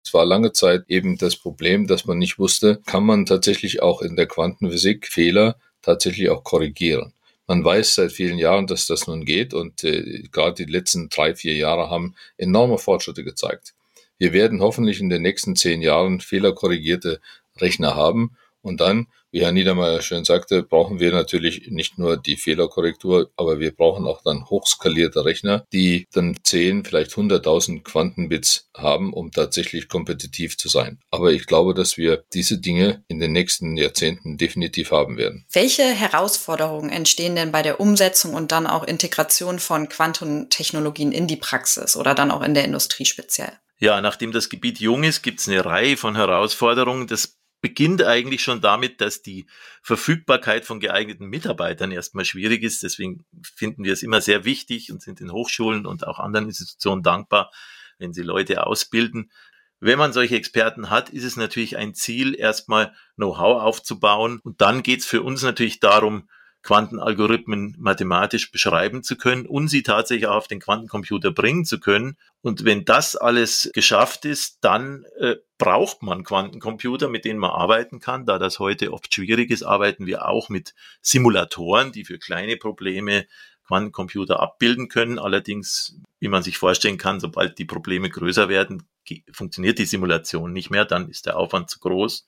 Es 0.01 0.13
war 0.13 0.25
lange 0.25 0.53
Zeit 0.53 0.86
eben 0.88 1.17
das 1.17 1.36
Problem, 1.36 1.88
dass 1.88 2.05
man 2.05 2.17
nicht 2.17 2.39
wusste, 2.39 2.81
kann 2.86 3.03
man 3.03 3.25
tatsächlich 3.25 3.81
auch 3.81 4.01
in 4.01 4.15
der 4.15 4.27
Quantenphysik 4.27 5.07
Fehler 5.07 5.57
tatsächlich 5.81 6.29
auch 6.29 6.46
korrigieren. 6.46 7.12
Man 7.48 7.65
weiß 7.65 7.96
seit 7.96 8.13
vielen 8.13 8.38
Jahren, 8.38 8.65
dass 8.65 8.88
das 8.88 9.07
nun 9.07 9.25
geht 9.25 9.53
und 9.53 9.84
äh, 9.84 10.24
gerade 10.31 10.65
die 10.65 10.72
letzten 10.72 11.10
drei, 11.10 11.36
vier 11.36 11.55
Jahre 11.55 11.89
haben 11.89 12.15
enorme 12.38 12.77
Fortschritte 12.77 13.25
gezeigt. 13.25 13.74
Wir 14.17 14.31
werden 14.31 14.62
hoffentlich 14.62 15.01
in 15.01 15.10
den 15.10 15.22
nächsten 15.22 15.57
zehn 15.57 15.81
Jahren 15.81 16.22
fehlerkorrigierte 16.22 17.19
Rechner 17.57 17.93
haben 17.96 18.37
und 18.61 18.79
dann 18.79 19.07
wie 19.37 19.43
Herr 19.43 19.51
Niedermeyer 19.51 20.01
schön 20.01 20.25
sagte, 20.25 20.63
brauchen 20.63 21.00
wir 21.00 21.11
natürlich 21.11 21.67
nicht 21.69 22.00
nur 22.00 22.17
die 22.17 22.37
Fehlerkorrektur, 22.37 23.29
aber 23.37 23.59
wir 23.59 23.69
brauchen 23.71 24.07
auch 24.07 24.23
dann 24.23 24.50
hochskalierte 24.50 25.25
Rechner, 25.25 25.63
die 25.71 26.07
dann 26.11 26.35
10, 26.41 26.85
vielleicht 26.85 27.11
100.000 27.11 27.83
Quantenbits 27.83 28.71
haben, 28.75 29.13
um 29.13 29.31
tatsächlich 29.31 29.89
kompetitiv 29.89 30.57
zu 30.57 30.69
sein. 30.69 30.97
Aber 31.11 31.33
ich 31.33 31.45
glaube, 31.45 31.75
dass 31.75 31.97
wir 31.97 32.23
diese 32.33 32.57
Dinge 32.57 33.03
in 33.09 33.19
den 33.19 33.31
nächsten 33.31 33.77
Jahrzehnten 33.77 34.39
definitiv 34.39 34.89
haben 34.89 35.17
werden. 35.17 35.45
Welche 35.51 35.83
Herausforderungen 35.83 36.89
entstehen 36.89 37.35
denn 37.35 37.51
bei 37.51 37.61
der 37.61 37.79
Umsetzung 37.79 38.33
und 38.33 38.51
dann 38.51 38.65
auch 38.65 38.85
Integration 38.85 39.59
von 39.59 39.87
Quantentechnologien 39.87 41.11
in 41.11 41.27
die 41.27 41.35
Praxis 41.35 41.95
oder 41.95 42.15
dann 42.15 42.31
auch 42.31 42.41
in 42.41 42.55
der 42.55 42.65
Industrie 42.65 43.05
speziell? 43.05 43.51
Ja, 43.79 44.01
nachdem 44.01 44.31
das 44.31 44.50
Gebiet 44.50 44.79
jung 44.79 45.03
ist, 45.03 45.21
gibt 45.21 45.39
es 45.39 45.47
eine 45.47 45.63
Reihe 45.63 45.97
von 45.97 46.15
Herausforderungen. 46.15 47.05
Das 47.05 47.37
beginnt 47.61 48.03
eigentlich 48.03 48.43
schon 48.43 48.61
damit, 48.61 49.01
dass 49.01 49.22
die 49.22 49.48
Verfügbarkeit 49.81 50.65
von 50.65 50.79
geeigneten 50.79 51.27
Mitarbeitern 51.27 51.91
erstmal 51.91 52.25
schwierig 52.25 52.63
ist. 52.63 52.83
Deswegen 52.83 53.25
finden 53.55 53.83
wir 53.83 53.93
es 53.93 54.03
immer 54.03 54.22
sehr 54.22 54.46
wichtig 54.46 54.91
und 54.91 55.01
sind 55.01 55.20
den 55.20 55.31
Hochschulen 55.31 55.85
und 55.85 56.05
auch 56.05 56.20
anderen 56.20 56.48
Institutionen 56.48 57.03
dankbar, 57.03 57.51
wenn 57.98 58.13
sie 58.13 58.22
Leute 58.22 58.65
ausbilden. 58.65 59.31
Wenn 59.79 60.00
man 60.00 60.13
solche 60.13 60.35
Experten 60.35 60.89
hat, 60.89 61.09
ist 61.09 61.24
es 61.24 61.35
natürlich 61.35 61.77
ein 61.77 61.93
Ziel, 61.93 62.35
erstmal 62.35 62.93
Know-how 63.15 63.61
aufzubauen. 63.61 64.39
Und 64.43 64.61
dann 64.61 64.81
geht 64.81 65.01
es 65.01 65.05
für 65.05 65.22
uns 65.22 65.43
natürlich 65.43 65.79
darum, 65.79 66.29
Quantenalgorithmen 66.68 67.77
mathematisch 67.80 68.51
beschreiben 68.51 69.01
zu 69.01 69.16
können 69.16 69.46
und 69.46 69.70
sie 69.70 69.84
tatsächlich 69.84 70.27
auch 70.27 70.36
auf 70.36 70.48
den 70.50 70.60
Quantencomputer 70.60 71.32
bringen 71.32 71.64
zu 71.64 71.80
können. 71.80 72.18
Und 72.42 72.66
wenn 72.66 72.84
das 72.84 73.16
alles 73.16 73.72
geschafft 73.74 74.25
ist, 74.25 74.58
dann 74.66 75.06
äh, 75.18 75.38
braucht 75.58 76.03
man 76.03 76.25
Quantencomputer, 76.25 77.08
mit 77.08 77.24
denen 77.24 77.40
man 77.40 77.51
arbeiten 77.51 78.01
kann. 78.01 78.25
Da 78.25 78.38
das 78.38 78.60
heute 78.60 78.92
oft 78.92 79.14
schwierig 79.14 79.50
ist, 79.50 79.64
arbeiten 79.64 80.08
wir 80.08 80.27
auch 80.27 80.50
mit 80.50 80.74
Simulatoren, 81.01 81.94
die 81.94 82.03
für 82.03 82.20
kleine 82.20 82.58
Probleme 82.58 83.27
Quantencomputer 83.66 84.42
abbilden 84.42 84.90
können. 84.90 85.20
Allerdings, 85.20 85.96
wie 86.20 86.27
man 86.27 86.44
sich 86.44 86.58
vorstellen 86.58 86.98
kann, 86.98 87.22
sobald 87.22 87.58
die 87.60 87.66
Probleme 87.66 88.10
größer 88.10 88.50
werden, 88.50 88.84
funktioniert 89.32 89.80
die 89.80 89.86
Simulation 89.86 90.51
nicht 90.51 90.70
mehr, 90.70 90.84
dann 90.84 91.08
ist 91.08 91.27
der 91.27 91.38
Aufwand 91.38 91.70
zu 91.70 91.80
groß. 91.80 92.25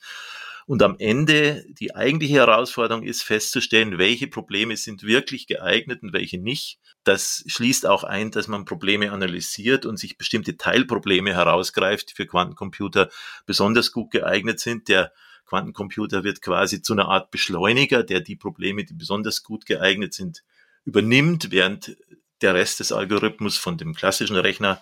Und 0.70 0.84
am 0.84 0.98
Ende 1.00 1.66
die 1.68 1.96
eigentliche 1.96 2.36
Herausforderung 2.36 3.02
ist 3.02 3.24
festzustellen, 3.24 3.98
welche 3.98 4.28
Probleme 4.28 4.78
sind 4.78 5.02
wirklich 5.02 5.48
geeignet 5.48 6.04
und 6.04 6.14
welche 6.14 6.38
nicht. 6.38 6.78
Das 7.04 7.44
schließt 7.48 7.88
auch 7.88 8.04
ein, 8.04 8.30
dass 8.30 8.48
man 8.48 8.66
Probleme 8.66 9.12
analysiert 9.12 9.88
und 9.88 9.98
sich 9.98 10.20
bestimmte 10.20 10.58
Teilprobleme 10.58 11.34
herausgreift, 11.34 12.12
die 12.12 12.14
für 12.14 12.28
Quantencomputer 12.28 13.10
besonders 13.48 13.92
gut 13.92 14.12
geeignet 14.12 14.60
sind. 14.60 14.90
Der 14.90 15.12
Quantencomputer 15.48 16.24
wird 16.24 16.44
quasi 16.44 16.84
zu 16.84 16.94
einer 16.94 17.08
Art 17.08 17.32
Beschleuniger, 17.32 18.04
der 18.04 18.20
die 18.20 18.36
Probleme, 18.36 18.86
die 18.86 18.94
besonders 18.94 19.42
gut 19.42 19.66
geeignet 19.66 20.14
sind, 20.14 20.44
übernimmt, 20.86 21.50
während 21.50 21.98
der 22.42 22.54
Rest 22.54 22.80
des 22.80 22.92
Algorithmus 22.92 23.58
von 23.58 23.80
dem 23.80 23.96
klassischen 23.96 24.36
Rechner 24.36 24.80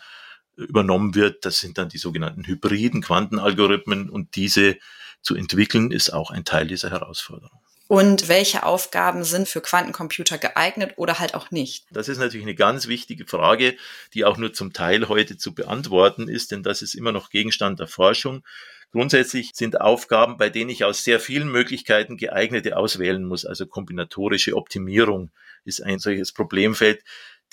übernommen 0.57 1.15
wird. 1.15 1.45
Das 1.45 1.61
sind 1.61 1.77
dann 1.77 1.87
die 1.87 1.97
sogenannten 1.97 2.45
hybriden 2.45 3.01
Quantenalgorithmen 3.01 4.09
und 4.09 4.35
diese 4.35 4.75
zu 5.21 5.35
entwickeln, 5.35 5.91
ist 5.91 6.11
auch 6.11 6.31
ein 6.31 6.45
Teil 6.45 6.67
dieser 6.67 6.89
Herausforderung. 6.89 7.59
Und 7.87 8.27
welche 8.27 8.63
Aufgaben 8.63 9.23
sind 9.23 9.47
für 9.47 9.61
Quantencomputer 9.61 10.37
geeignet 10.37 10.93
oder 10.97 11.19
halt 11.19 11.35
auch 11.35 11.51
nicht? 11.51 11.85
Das 11.91 12.09
ist 12.09 12.17
natürlich 12.17 12.45
eine 12.45 12.55
ganz 12.55 12.87
wichtige 12.87 13.25
Frage, 13.25 13.77
die 14.13 14.25
auch 14.25 14.37
nur 14.37 14.51
zum 14.51 14.73
Teil 14.73 15.07
heute 15.07 15.37
zu 15.37 15.55
beantworten 15.55 16.27
ist, 16.27 16.51
denn 16.51 16.63
das 16.63 16.81
ist 16.81 16.95
immer 16.95 17.13
noch 17.13 17.29
Gegenstand 17.29 17.79
der 17.79 17.87
Forschung. 17.87 18.43
Grundsätzlich 18.91 19.51
sind 19.53 19.79
Aufgaben, 19.79 20.37
bei 20.37 20.49
denen 20.49 20.69
ich 20.69 20.83
aus 20.83 21.03
sehr 21.03 21.19
vielen 21.19 21.49
Möglichkeiten 21.49 22.17
geeignete 22.17 22.77
auswählen 22.77 23.23
muss, 23.23 23.45
also 23.45 23.65
kombinatorische 23.65 24.55
Optimierung 24.55 25.31
ist 25.63 25.81
ein 25.81 25.99
solches 25.99 26.33
Problemfeld. 26.33 27.03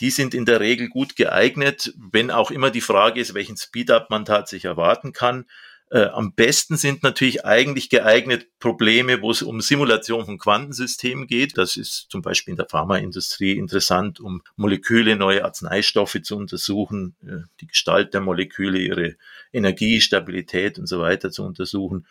Die 0.00 0.10
sind 0.10 0.34
in 0.34 0.44
der 0.44 0.60
Regel 0.60 0.88
gut 0.88 1.14
geeignet, 1.14 1.92
wenn 1.96 2.30
auch 2.32 2.50
immer 2.50 2.70
die 2.70 2.80
Frage 2.80 3.20
ist, 3.20 3.34
welchen 3.34 3.56
Speedup 3.56 4.10
man 4.10 4.24
tatsächlich 4.24 4.64
erwarten 4.64 5.12
kann. 5.12 5.46
Äh, 5.94 6.06
am 6.06 6.34
besten 6.34 6.76
sind 6.76 7.04
natürlich 7.04 7.44
eigentlich 7.44 7.88
geeignet 7.88 8.48
Probleme, 8.58 9.22
wo 9.22 9.30
es 9.30 9.42
um 9.42 9.60
Simulation 9.60 10.26
von 10.26 10.38
Quantensystemen 10.38 11.28
geht. 11.28 11.56
Das 11.56 11.76
ist 11.76 12.06
zum 12.10 12.20
Beispiel 12.20 12.50
in 12.50 12.56
der 12.56 12.66
Pharmaindustrie 12.68 13.52
interessant, 13.52 14.18
um 14.18 14.42
Moleküle, 14.56 15.14
neue 15.14 15.44
Arzneistoffe 15.44 16.20
zu 16.22 16.36
untersuchen, 16.36 17.14
äh, 17.24 17.46
die 17.60 17.68
Gestalt 17.68 18.12
der 18.12 18.22
Moleküle, 18.22 18.80
ihre 18.80 19.14
Energie, 19.52 20.00
Stabilität 20.00 20.80
und 20.80 20.88
so 20.88 20.98
weiter 20.98 21.30
zu 21.30 21.44
untersuchen. 21.44 22.08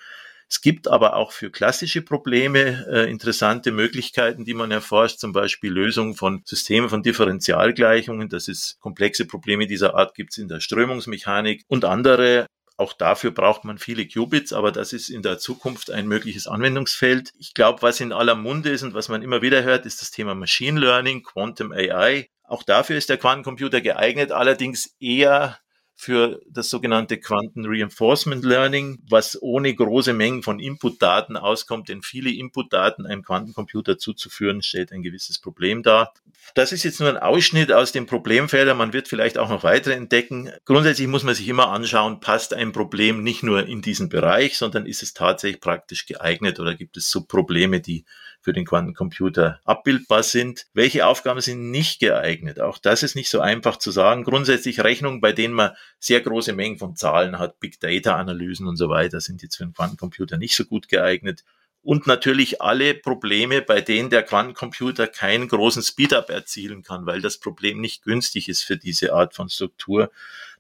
Es 0.49 0.61
gibt 0.61 0.87
aber 0.87 1.17
auch 1.17 1.33
für 1.33 1.51
klassische 1.51 2.01
Probleme 2.01 2.85
äh, 2.89 3.11
interessante 3.11 3.73
Möglichkeiten, 3.73 4.45
die 4.45 4.53
man 4.53 4.71
erforscht, 4.71 5.19
zum 5.19 5.33
Beispiel 5.33 5.73
Lösung 5.73 6.15
von 6.15 6.41
Systemen 6.45 6.87
von 6.87 7.03
Differentialgleichungen. 7.03 8.29
Das 8.29 8.47
ist 8.47 8.79
komplexe 8.79 9.25
Probleme 9.25 9.67
dieser 9.67 9.95
Art 9.95 10.15
gibt 10.15 10.31
es 10.31 10.37
in 10.37 10.47
der 10.47 10.61
Strömungsmechanik 10.61 11.65
und 11.67 11.83
andere 11.83 12.45
Auch 12.75 12.93
dafür 12.93 13.31
braucht 13.31 13.65
man 13.65 13.77
viele 13.77 14.07
Qubits, 14.07 14.51
aber 14.51 14.71
das 14.71 14.93
ist 14.93 15.09
in 15.09 15.21
der 15.21 15.37
Zukunft 15.37 15.91
ein 15.91 16.07
mögliches 16.07 16.47
Anwendungsfeld. 16.47 17.31
Ich 17.37 17.53
glaube, 17.53 17.81
was 17.83 17.99
in 17.99 18.11
aller 18.11 18.35
Munde 18.35 18.71
ist 18.71 18.83
und 18.83 18.95
was 18.95 19.09
man 19.09 19.21
immer 19.21 19.41
wieder 19.41 19.63
hört, 19.63 19.85
ist 19.85 20.01
das 20.01 20.11
Thema 20.11 20.33
Machine 20.33 20.79
Learning, 20.79 21.21
Quantum 21.21 21.71
AI. 21.71 22.29
Auch 22.43 22.63
dafür 22.63 22.97
ist 22.97 23.09
der 23.09 23.17
Quantencomputer 23.17 23.81
geeignet, 23.81 24.31
allerdings 24.31 24.95
eher 24.99 25.59
für 25.95 26.41
das 26.49 26.69
sogenannte 26.69 27.19
Quanten 27.19 27.65
Reinforcement 27.65 28.43
Learning, 28.43 28.99
was 29.09 29.41
ohne 29.41 29.73
große 29.73 30.13
Mengen 30.13 30.43
von 30.43 30.59
Inputdaten 30.59 31.37
auskommt, 31.37 31.89
denn 31.89 32.01
viele 32.01 32.31
Inputdaten 32.31 33.05
einem 33.05 33.23
Quantencomputer 33.23 33.97
zuzuführen, 33.97 34.61
stellt 34.61 34.91
ein 34.91 35.03
gewisses 35.03 35.39
Problem 35.39 35.83
dar. 35.83 36.13
Das 36.55 36.71
ist 36.71 36.83
jetzt 36.83 36.99
nur 36.99 37.09
ein 37.09 37.17
Ausschnitt 37.17 37.71
aus 37.71 37.91
dem 37.91 38.05
Problemfelder. 38.05 38.73
Man 38.73 38.91
wird 38.91 39.07
vielleicht 39.07 39.37
auch 39.37 39.49
noch 39.49 39.63
weitere 39.63 39.93
entdecken. 39.93 40.51
Grundsätzlich 40.65 41.07
muss 41.07 41.23
man 41.23 41.35
sich 41.35 41.47
immer 41.47 41.69
anschauen, 41.69 42.19
passt 42.19 42.53
ein 42.53 42.73
Problem 42.73 43.23
nicht 43.23 43.43
nur 43.43 43.65
in 43.65 43.81
diesen 43.81 44.09
Bereich, 44.09 44.57
sondern 44.57 44.85
ist 44.85 45.03
es 45.03 45.13
tatsächlich 45.13 45.61
praktisch 45.61 46.05
geeignet 46.05 46.59
oder 46.59 46.75
gibt 46.75 46.97
es 46.97 47.09
Subprobleme, 47.09 47.79
die 47.79 48.05
für 48.43 48.53
den 48.53 48.65
Quantencomputer 48.65 49.59
abbildbar 49.63 50.21
sind. 50.21 50.67
Welche 50.73 51.07
Aufgaben 51.07 51.41
sind 51.41 51.71
nicht 51.71 51.99
geeignet? 51.99 52.59
Auch 52.59 52.77
das 52.77 53.01
ist 53.01 53.15
nicht 53.15 53.29
so 53.29 53.39
einfach 53.39 53.77
zu 53.77 53.89
sagen. 53.89 54.25
Grundsätzlich 54.25 54.83
Rechnungen, 54.83 55.21
bei 55.21 55.31
denen 55.31 55.53
man 55.53 55.71
sehr 55.97 56.21
große 56.21 56.53
Mengen 56.53 56.77
von 56.77 56.95
Zahlen 56.95 57.39
hat, 57.39 57.59
Big 57.59 57.79
Data 57.79 58.17
Analysen 58.17 58.67
und 58.67 58.75
so 58.75 58.89
weiter, 58.89 59.21
sind 59.21 59.41
jetzt 59.41 59.55
für 59.55 59.63
den 59.63 59.73
Quantencomputer 59.73 60.37
nicht 60.37 60.55
so 60.55 60.65
gut 60.65 60.89
geeignet 60.89 61.43
und 61.83 62.07
natürlich 62.07 62.61
alle 62.61 62.93
Probleme, 62.93 63.61
bei 63.61 63.81
denen 63.81 64.09
der 64.09 64.23
Quantencomputer 64.23 65.05
keinen 65.07 65.49
großen 65.49 65.83
Speedup 65.83 66.29
erzielen 66.29 66.81
kann, 66.81 67.05
weil 67.05 67.21
das 67.21 67.37
Problem 67.37 67.81
nicht 67.81 68.03
günstig 68.03 68.47
ist 68.47 68.63
für 68.63 68.77
diese 68.77 69.13
Art 69.13 69.35
von 69.35 69.49
Struktur. 69.49 70.09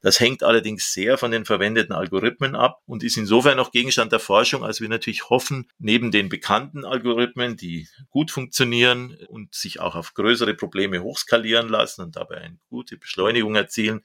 Das 0.01 0.19
hängt 0.19 0.43
allerdings 0.43 0.91
sehr 0.91 1.17
von 1.17 1.31
den 1.31 1.45
verwendeten 1.45 1.95
Algorithmen 1.95 2.55
ab 2.57 2.81
und 2.85 3.03
ist 3.03 3.15
insofern 3.15 3.55
noch 3.55 3.71
Gegenstand 3.71 4.11
der 4.11 4.19
Forschung, 4.19 4.65
als 4.65 4.81
wir 4.81 4.89
natürlich 4.89 5.29
hoffen, 5.29 5.71
neben 5.79 6.11
den 6.11 6.27
bekannten 6.27 6.83
Algorithmen, 6.83 7.55
die 7.55 7.87
gut 8.09 8.29
funktionieren 8.29 9.17
und 9.29 9.55
sich 9.55 9.79
auch 9.79 9.95
auf 9.95 10.13
größere 10.13 10.55
Probleme 10.55 11.01
hochskalieren 11.01 11.69
lassen 11.69 12.01
und 12.01 12.17
dabei 12.17 12.39
eine 12.39 12.57
gute 12.69 12.97
Beschleunigung 12.97 13.55
erzielen, 13.55 14.01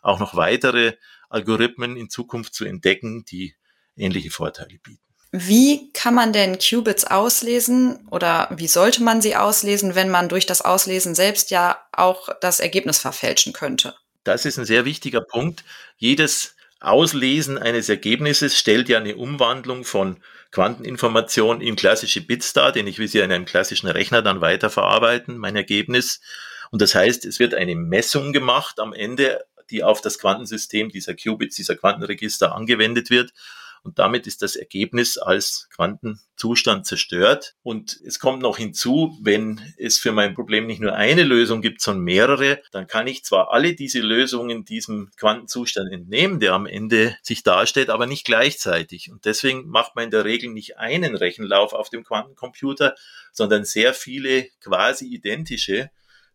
auch 0.00 0.18
noch 0.18 0.36
weitere 0.36 0.94
Algorithmen 1.28 1.98
in 1.98 2.08
Zukunft 2.08 2.54
zu 2.54 2.64
entdecken, 2.64 3.26
die 3.26 3.54
ähnliche 3.94 4.30
Vorteile 4.30 4.78
bieten. 4.78 5.11
Wie 5.34 5.90
kann 5.94 6.14
man 6.14 6.34
denn 6.34 6.58
Qubits 6.58 7.04
auslesen 7.04 8.06
oder 8.10 8.48
wie 8.54 8.68
sollte 8.68 9.02
man 9.02 9.22
sie 9.22 9.34
auslesen, 9.34 9.94
wenn 9.94 10.10
man 10.10 10.28
durch 10.28 10.44
das 10.44 10.60
Auslesen 10.60 11.14
selbst 11.14 11.50
ja 11.50 11.80
auch 11.90 12.28
das 12.42 12.60
Ergebnis 12.60 12.98
verfälschen 12.98 13.54
könnte? 13.54 13.94
Das 14.24 14.44
ist 14.44 14.58
ein 14.58 14.66
sehr 14.66 14.84
wichtiger 14.84 15.22
Punkt. 15.22 15.64
Jedes 15.96 16.54
Auslesen 16.80 17.56
eines 17.56 17.88
Ergebnisses 17.88 18.58
stellt 18.58 18.90
ja 18.90 18.98
eine 18.98 19.16
Umwandlung 19.16 19.84
von 19.84 20.18
Quanteninformation 20.50 21.62
in 21.62 21.76
klassische 21.76 22.20
Bits 22.20 22.52
dar, 22.52 22.70
den 22.70 22.86
ich 22.86 22.98
will 22.98 23.08
sie 23.08 23.20
in 23.20 23.32
einem 23.32 23.46
klassischen 23.46 23.88
Rechner 23.88 24.20
dann 24.20 24.42
weiterverarbeiten, 24.42 25.38
mein 25.38 25.56
Ergebnis. 25.56 26.20
Und 26.70 26.82
das 26.82 26.94
heißt, 26.94 27.24
es 27.24 27.38
wird 27.38 27.54
eine 27.54 27.74
Messung 27.74 28.34
gemacht 28.34 28.80
am 28.80 28.92
Ende, 28.92 29.44
die 29.70 29.82
auf 29.82 30.02
das 30.02 30.18
Quantensystem 30.18 30.90
dieser 30.90 31.14
Qubits, 31.14 31.56
dieser 31.56 31.76
Quantenregister 31.76 32.54
angewendet 32.54 33.08
wird. 33.08 33.32
Und 33.82 33.98
damit 33.98 34.26
ist 34.26 34.42
das 34.42 34.54
Ergebnis 34.54 35.18
als 35.18 35.68
Quantenzustand 35.74 36.86
zerstört. 36.86 37.54
Und 37.62 38.00
es 38.04 38.20
kommt 38.20 38.40
noch 38.40 38.56
hinzu, 38.56 39.18
wenn 39.22 39.60
es 39.76 39.98
für 39.98 40.12
mein 40.12 40.34
Problem 40.34 40.66
nicht 40.66 40.80
nur 40.80 40.94
eine 40.94 41.24
Lösung 41.24 41.62
gibt, 41.62 41.80
sondern 41.80 42.04
mehrere, 42.04 42.62
dann 42.70 42.86
kann 42.86 43.06
ich 43.06 43.24
zwar 43.24 43.50
alle 43.52 43.74
diese 43.74 44.00
Lösungen 44.00 44.64
diesem 44.64 45.10
Quantenzustand 45.16 45.92
entnehmen, 45.92 46.38
der 46.38 46.52
am 46.54 46.66
Ende 46.66 47.16
sich 47.22 47.42
darstellt, 47.42 47.90
aber 47.90 48.06
nicht 48.06 48.24
gleichzeitig. 48.24 49.10
Und 49.10 49.24
deswegen 49.24 49.66
macht 49.68 49.96
man 49.96 50.04
in 50.04 50.10
der 50.10 50.24
Regel 50.24 50.50
nicht 50.50 50.78
einen 50.78 51.16
Rechenlauf 51.16 51.72
auf 51.72 51.90
dem 51.90 52.04
Quantencomputer, 52.04 52.94
sondern 53.32 53.64
sehr 53.64 53.94
viele 53.94 54.46
quasi 54.60 55.06
identische 55.06 55.90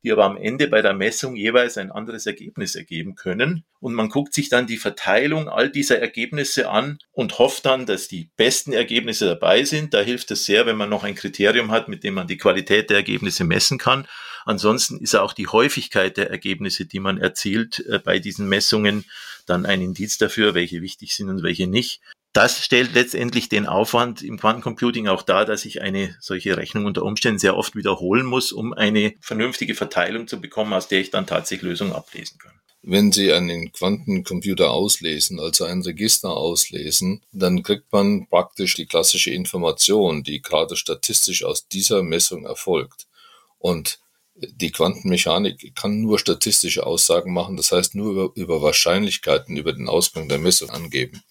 die 0.08 0.14
aber 0.14 0.24
am 0.24 0.38
Ende 0.38 0.70
bei 0.70 0.82
der 0.82 0.94
Messung 0.94 1.36
jeweils 1.36 1.78
ein 1.78 1.92
anderes 1.92 2.26
Ergebnis 2.26 2.76
ergeben 2.76 3.16
können. 3.16 3.66
Und 3.82 3.94
man 3.94 4.08
guckt 4.08 4.34
sich 4.34 4.48
dann 4.48 4.66
die 4.66 4.78
Verteilung 4.78 5.50
all 5.50 5.70
dieser 5.70 6.00
Ergebnisse 6.00 6.70
an 6.70 7.00
und 7.12 7.40
hofft 7.40 7.66
dann, 7.66 7.86
dass 7.86 8.08
die 8.08 8.32
besten 8.38 8.72
Ergebnisse 8.72 9.26
dabei 9.26 9.66
sind. 9.66 9.94
Da 9.94 10.00
hilft 10.00 10.32
es 10.32 10.46
sehr, 10.46 10.66
wenn 10.66 10.78
man 10.78 10.90
noch 10.90 11.04
ein 11.04 11.16
Kriterium 11.16 11.72
hat, 11.72 11.90
mit 11.90 12.06
dem 12.06 12.14
man 12.14 12.26
die 12.26 12.38
Qualität 12.38 12.90
der 12.90 12.98
Ergebnisse 12.98 13.44
messen 13.44 13.78
kann. 13.78 14.08
Ansonsten 14.46 14.98
ist 15.02 15.14
auch 15.14 15.34
die 15.34 15.48
Häufigkeit 15.48 16.16
der 16.16 16.30
Ergebnisse, 16.30 16.86
die 16.86 17.02
man 17.02 17.18
erzielt 17.18 17.86
äh, 17.90 18.00
bei 18.00 18.20
diesen 18.20 18.48
Messungen, 18.48 19.04
dann 19.46 19.66
ein 19.66 19.82
Indiz 19.82 20.18
dafür, 20.18 20.54
welche 20.54 20.82
wichtig 20.82 21.14
sind 21.16 21.30
und 21.30 21.44
welche 21.44 21.68
nicht 21.68 22.00
das 22.38 22.64
stellt 22.64 22.94
letztendlich 22.94 23.50
den 23.50 23.66
Aufwand 23.66 24.22
im 24.22 24.38
Quantencomputing 24.38 25.08
auch 25.08 25.24
dar, 25.24 25.44
dass 25.44 25.66
ich 25.66 25.82
eine 25.82 26.16
solche 26.22 26.56
Rechnung 26.56 26.86
unter 26.86 27.02
Umständen 27.02 27.40
sehr 27.40 27.58
oft 27.58 27.76
wiederholen 27.76 28.28
muss, 28.28 28.52
um 28.52 28.74
eine 28.74 29.16
vernünftige 29.22 29.74
Verteilung 29.74 30.28
zu 30.28 30.40
bekommen, 30.40 30.72
aus 30.74 30.88
der 30.88 31.02
ich 31.02 31.10
dann 31.10 31.26
tatsächlich 31.26 31.68
Lösungen 31.68 31.94
ablesen 31.94 32.38
kann. 32.38 32.52
Wenn 32.84 33.12
Sie 33.12 33.34
einen 33.34 33.72
Quantencomputer 33.72 34.70
auslesen, 34.70 35.40
also 35.40 35.66
ein 35.66 35.82
Register 35.82 36.30
auslesen, 36.30 37.24
dann 37.32 37.64
kriegt 37.64 37.92
man 37.92 38.28
praktisch 38.30 38.76
die 38.76 38.86
klassische 38.86 39.32
Information, 39.32 40.22
die 40.22 40.40
gerade 40.40 40.76
statistisch 40.76 41.44
aus 41.44 41.68
dieser 41.68 42.04
Messung 42.04 42.46
erfolgt. 42.46 43.08
Und 43.58 43.98
die 44.36 44.72
Quantenmechanik 44.72 45.76
kann 45.76 46.02
nur 46.02 46.20
statistische 46.20 46.86
Aussagen 46.86 47.34
machen, 47.34 47.58
das 47.58 47.72
heißt 47.72 47.96
nur 47.96 48.12
über, 48.12 48.32
über 48.36 48.62
Wahrscheinlichkeiten, 48.62 49.58
über 49.58 49.74
den 49.74 49.90
Ausgang 49.90 50.30
der 50.30 50.38
Messung 50.38 50.70
angeben. 50.70 51.24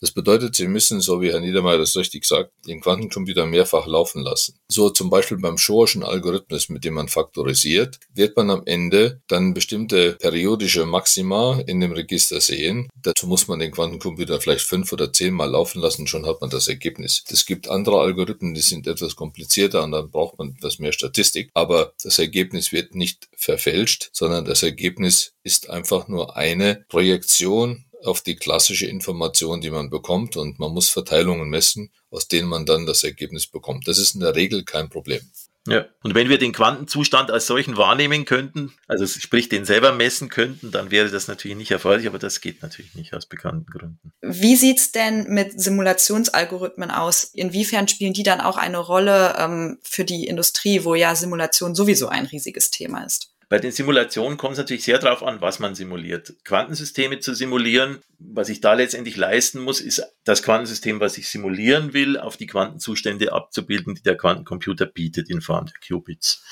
Das 0.00 0.12
bedeutet, 0.12 0.56
Sie 0.56 0.66
müssen, 0.66 1.02
so 1.02 1.20
wie 1.20 1.30
Herr 1.30 1.40
Niedermeyer 1.40 1.76
das 1.76 1.94
richtig 1.94 2.24
sagt, 2.24 2.52
den 2.66 2.80
Quantencomputer 2.80 3.44
mehrfach 3.44 3.86
laufen 3.86 4.22
lassen. 4.22 4.58
So 4.68 4.88
zum 4.88 5.10
Beispiel 5.10 5.36
beim 5.36 5.58
Shorschen 5.58 6.02
Algorithmus, 6.02 6.70
mit 6.70 6.84
dem 6.84 6.94
man 6.94 7.08
faktorisiert, 7.08 8.00
wird 8.14 8.34
man 8.36 8.50
am 8.50 8.62
Ende 8.64 9.20
dann 9.26 9.52
bestimmte 9.52 10.12
periodische 10.14 10.86
Maxima 10.86 11.60
in 11.66 11.80
dem 11.80 11.92
Register 11.92 12.40
sehen. 12.40 12.88
Dazu 13.02 13.26
muss 13.26 13.46
man 13.46 13.58
den 13.58 13.72
Quantencomputer 13.72 14.40
vielleicht 14.40 14.64
fünf 14.64 14.90
oder 14.92 15.12
zehnmal 15.12 15.50
laufen 15.50 15.82
lassen, 15.82 16.06
schon 16.06 16.24
hat 16.24 16.40
man 16.40 16.48
das 16.48 16.68
Ergebnis. 16.68 17.22
Es 17.30 17.44
gibt 17.44 17.68
andere 17.68 18.00
Algorithmen, 18.00 18.54
die 18.54 18.62
sind 18.62 18.86
etwas 18.86 19.16
komplizierter 19.16 19.82
und 19.82 19.92
dann 19.92 20.10
braucht 20.10 20.38
man 20.38 20.54
etwas 20.56 20.78
mehr 20.78 20.92
Statistik. 20.92 21.50
Aber 21.52 21.92
das 22.02 22.18
Ergebnis 22.18 22.72
wird 22.72 22.94
nicht 22.94 23.28
verfälscht, 23.36 24.08
sondern 24.14 24.46
das 24.46 24.62
Ergebnis 24.62 25.34
ist 25.42 25.68
einfach 25.68 26.08
nur 26.08 26.36
eine 26.36 26.84
Projektion 26.88 27.84
auf 28.04 28.22
die 28.22 28.36
klassische 28.36 28.86
Information, 28.86 29.60
die 29.60 29.70
man 29.70 29.90
bekommt 29.90 30.36
und 30.36 30.58
man 30.58 30.72
muss 30.72 30.88
Verteilungen 30.88 31.48
messen, 31.48 31.90
aus 32.10 32.28
denen 32.28 32.48
man 32.48 32.66
dann 32.66 32.86
das 32.86 33.04
Ergebnis 33.04 33.46
bekommt. 33.46 33.86
Das 33.88 33.98
ist 33.98 34.14
in 34.14 34.20
der 34.20 34.34
Regel 34.34 34.64
kein 34.64 34.88
Problem. 34.88 35.22
Ja. 35.68 35.84
Und 36.02 36.14
wenn 36.14 36.30
wir 36.30 36.38
den 36.38 36.52
Quantenzustand 36.52 37.30
als 37.30 37.46
solchen 37.46 37.76
wahrnehmen 37.76 38.24
könnten, 38.24 38.72
also 38.88 39.06
sprich 39.06 39.50
den 39.50 39.66
selber 39.66 39.92
messen 39.92 40.30
könnten, 40.30 40.70
dann 40.70 40.90
wäre 40.90 41.10
das 41.10 41.28
natürlich 41.28 41.56
nicht 41.56 41.70
erforderlich, 41.70 42.06
aber 42.06 42.18
das 42.18 42.40
geht 42.40 42.62
natürlich 42.62 42.94
nicht 42.94 43.12
aus 43.12 43.26
bekannten 43.26 43.70
Gründen. 43.70 44.12
Wie 44.22 44.56
sieht's 44.56 44.90
denn 44.90 45.24
mit 45.28 45.60
Simulationsalgorithmen 45.60 46.90
aus? 46.90 47.24
Inwiefern 47.24 47.88
spielen 47.88 48.14
die 48.14 48.22
dann 48.22 48.40
auch 48.40 48.56
eine 48.56 48.78
Rolle 48.78 49.34
ähm, 49.38 49.78
für 49.82 50.04
die 50.04 50.26
Industrie, 50.26 50.84
wo 50.84 50.94
ja 50.94 51.14
Simulation 51.14 51.74
sowieso 51.74 52.08
ein 52.08 52.24
riesiges 52.24 52.70
Thema 52.70 53.04
ist? 53.04 53.30
Bei 53.50 53.58
den 53.58 53.72
Simulationen 53.72 54.38
kommt 54.38 54.52
es 54.52 54.58
natürlich 54.58 54.84
sehr 54.84 55.00
darauf 55.00 55.24
an, 55.24 55.40
was 55.40 55.58
man 55.58 55.74
simuliert. 55.74 56.34
Quantensysteme 56.44 57.18
zu 57.18 57.34
simulieren, 57.34 57.98
was 58.20 58.48
ich 58.48 58.60
da 58.60 58.74
letztendlich 58.74 59.16
leisten 59.16 59.58
muss, 59.58 59.80
ist 59.80 60.04
das 60.22 60.44
Quantensystem, 60.44 61.00
was 61.00 61.18
ich 61.18 61.28
simulieren 61.28 61.92
will, 61.92 62.16
auf 62.16 62.36
die 62.36 62.46
Quantenzustände 62.46 63.32
abzubilden, 63.32 63.96
die 63.96 64.02
der 64.02 64.16
Quantencomputer 64.16 64.86
bietet 64.86 65.28
in 65.28 65.40
Form 65.40 65.66
der 65.66 65.74
Qubits. 65.84 66.44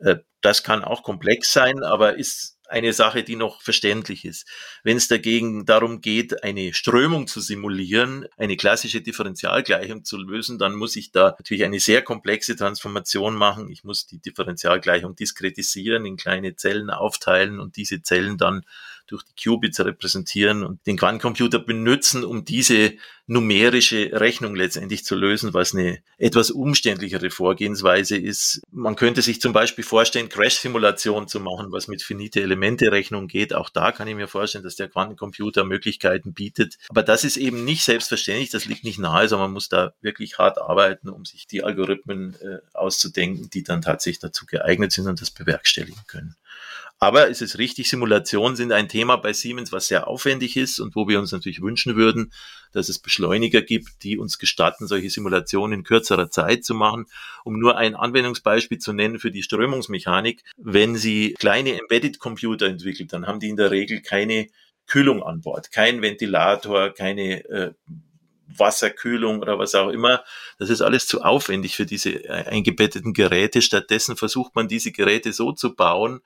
Äh, 0.00 0.16
das 0.42 0.62
kann 0.62 0.84
auch 0.84 1.02
komplex 1.02 1.54
sein, 1.54 1.82
aber 1.82 2.18
ist 2.18 2.58
eine 2.72 2.92
Sache, 2.92 3.22
die 3.22 3.36
noch 3.36 3.60
verständlich 3.60 4.24
ist. 4.24 4.48
Wenn 4.82 4.96
es 4.96 5.06
dagegen 5.06 5.66
darum 5.66 6.00
geht, 6.00 6.42
eine 6.42 6.72
Strömung 6.72 7.26
zu 7.26 7.40
simulieren, 7.40 8.26
eine 8.36 8.56
klassische 8.56 9.02
Differentialgleichung 9.02 10.04
zu 10.04 10.16
lösen, 10.16 10.58
dann 10.58 10.74
muss 10.74 10.96
ich 10.96 11.12
da 11.12 11.34
natürlich 11.38 11.64
eine 11.64 11.80
sehr 11.80 12.02
komplexe 12.02 12.56
Transformation 12.56 13.34
machen. 13.34 13.70
Ich 13.70 13.84
muss 13.84 14.06
die 14.06 14.18
Differentialgleichung 14.18 15.14
diskretisieren, 15.14 16.06
in 16.06 16.16
kleine 16.16 16.56
Zellen 16.56 16.90
aufteilen 16.90 17.60
und 17.60 17.76
diese 17.76 18.02
Zellen 18.02 18.38
dann 18.38 18.64
durch 19.06 19.22
die 19.24 19.42
Qubits 19.42 19.80
repräsentieren 19.80 20.64
und 20.64 20.86
den 20.86 20.96
Quantencomputer 20.96 21.58
benutzen, 21.58 22.24
um 22.24 22.44
diese 22.44 22.94
numerische 23.26 24.10
Rechnung 24.12 24.56
letztendlich 24.56 25.04
zu 25.04 25.14
lösen, 25.14 25.54
was 25.54 25.74
eine 25.74 26.02
etwas 26.18 26.50
umständlichere 26.50 27.30
Vorgehensweise 27.30 28.16
ist. 28.16 28.62
Man 28.70 28.96
könnte 28.96 29.22
sich 29.22 29.40
zum 29.40 29.52
Beispiel 29.52 29.84
vorstellen, 29.84 30.28
Crash-Simulation 30.28 31.28
zu 31.28 31.40
machen, 31.40 31.70
was 31.70 31.88
mit 31.88 32.02
finite 32.02 32.42
Elemente-Rechnung 32.42 33.28
geht. 33.28 33.54
Auch 33.54 33.70
da 33.70 33.92
kann 33.92 34.08
ich 34.08 34.14
mir 34.14 34.28
vorstellen, 34.28 34.64
dass 34.64 34.76
der 34.76 34.88
Quantencomputer 34.88 35.64
Möglichkeiten 35.64 36.34
bietet. 36.34 36.76
Aber 36.88 37.02
das 37.02 37.24
ist 37.24 37.36
eben 37.36 37.64
nicht 37.64 37.84
selbstverständlich, 37.84 38.50
das 38.50 38.66
liegt 38.66 38.84
nicht 38.84 38.98
nahe, 38.98 39.28
sondern 39.28 39.48
man 39.48 39.54
muss 39.54 39.68
da 39.68 39.94
wirklich 40.00 40.38
hart 40.38 40.60
arbeiten, 40.60 41.08
um 41.08 41.24
sich 41.24 41.46
die 41.46 41.62
Algorithmen 41.62 42.34
äh, 42.40 42.58
auszudenken, 42.74 43.50
die 43.50 43.62
dann 43.62 43.82
tatsächlich 43.82 44.20
dazu 44.20 44.46
geeignet 44.46 44.92
sind 44.92 45.06
und 45.06 45.20
das 45.20 45.30
bewerkstelligen 45.30 46.02
können. 46.06 46.36
Aber 47.02 47.28
es 47.28 47.42
ist 47.42 47.58
richtig, 47.58 47.90
Simulationen 47.90 48.54
sind 48.54 48.70
ein 48.70 48.88
Thema 48.88 49.16
bei 49.16 49.32
Siemens, 49.32 49.72
was 49.72 49.88
sehr 49.88 50.06
aufwendig 50.06 50.56
ist 50.56 50.78
und 50.78 50.94
wo 50.94 51.08
wir 51.08 51.18
uns 51.18 51.32
natürlich 51.32 51.60
wünschen 51.60 51.96
würden, 51.96 52.32
dass 52.70 52.88
es 52.88 53.00
Beschleuniger 53.00 53.60
gibt, 53.60 54.04
die 54.04 54.18
uns 54.18 54.38
gestatten, 54.38 54.86
solche 54.86 55.10
Simulationen 55.10 55.80
in 55.80 55.84
kürzerer 55.84 56.30
Zeit 56.30 56.64
zu 56.64 56.74
machen. 56.74 57.06
Um 57.42 57.58
nur 57.58 57.76
ein 57.76 57.96
Anwendungsbeispiel 57.96 58.78
zu 58.78 58.92
nennen 58.92 59.18
für 59.18 59.32
die 59.32 59.42
Strömungsmechanik, 59.42 60.44
wenn 60.56 60.94
Sie 60.94 61.34
kleine 61.34 61.76
Embedded 61.76 62.20
Computer 62.20 62.66
entwickelt, 62.66 63.12
dann 63.12 63.26
haben 63.26 63.40
die 63.40 63.48
in 63.48 63.56
der 63.56 63.72
Regel 63.72 64.00
keine 64.00 64.46
Kühlung 64.86 65.24
an 65.24 65.40
Bord, 65.40 65.72
kein 65.72 66.02
Ventilator, 66.02 66.90
keine 66.90 67.44
äh, 67.46 67.72
Wasserkühlung 68.46 69.40
oder 69.40 69.58
was 69.58 69.74
auch 69.74 69.88
immer. 69.88 70.22
Das 70.60 70.70
ist 70.70 70.82
alles 70.82 71.08
zu 71.08 71.22
aufwendig 71.22 71.74
für 71.74 71.86
diese 71.86 72.10
äh, 72.10 72.46
eingebetteten 72.46 73.12
Geräte. 73.12 73.60
Stattdessen 73.60 74.16
versucht 74.16 74.54
man 74.54 74.68
diese 74.68 74.92
Geräte 74.92 75.32
so 75.32 75.50
zu 75.50 75.74
bauen, 75.74 76.20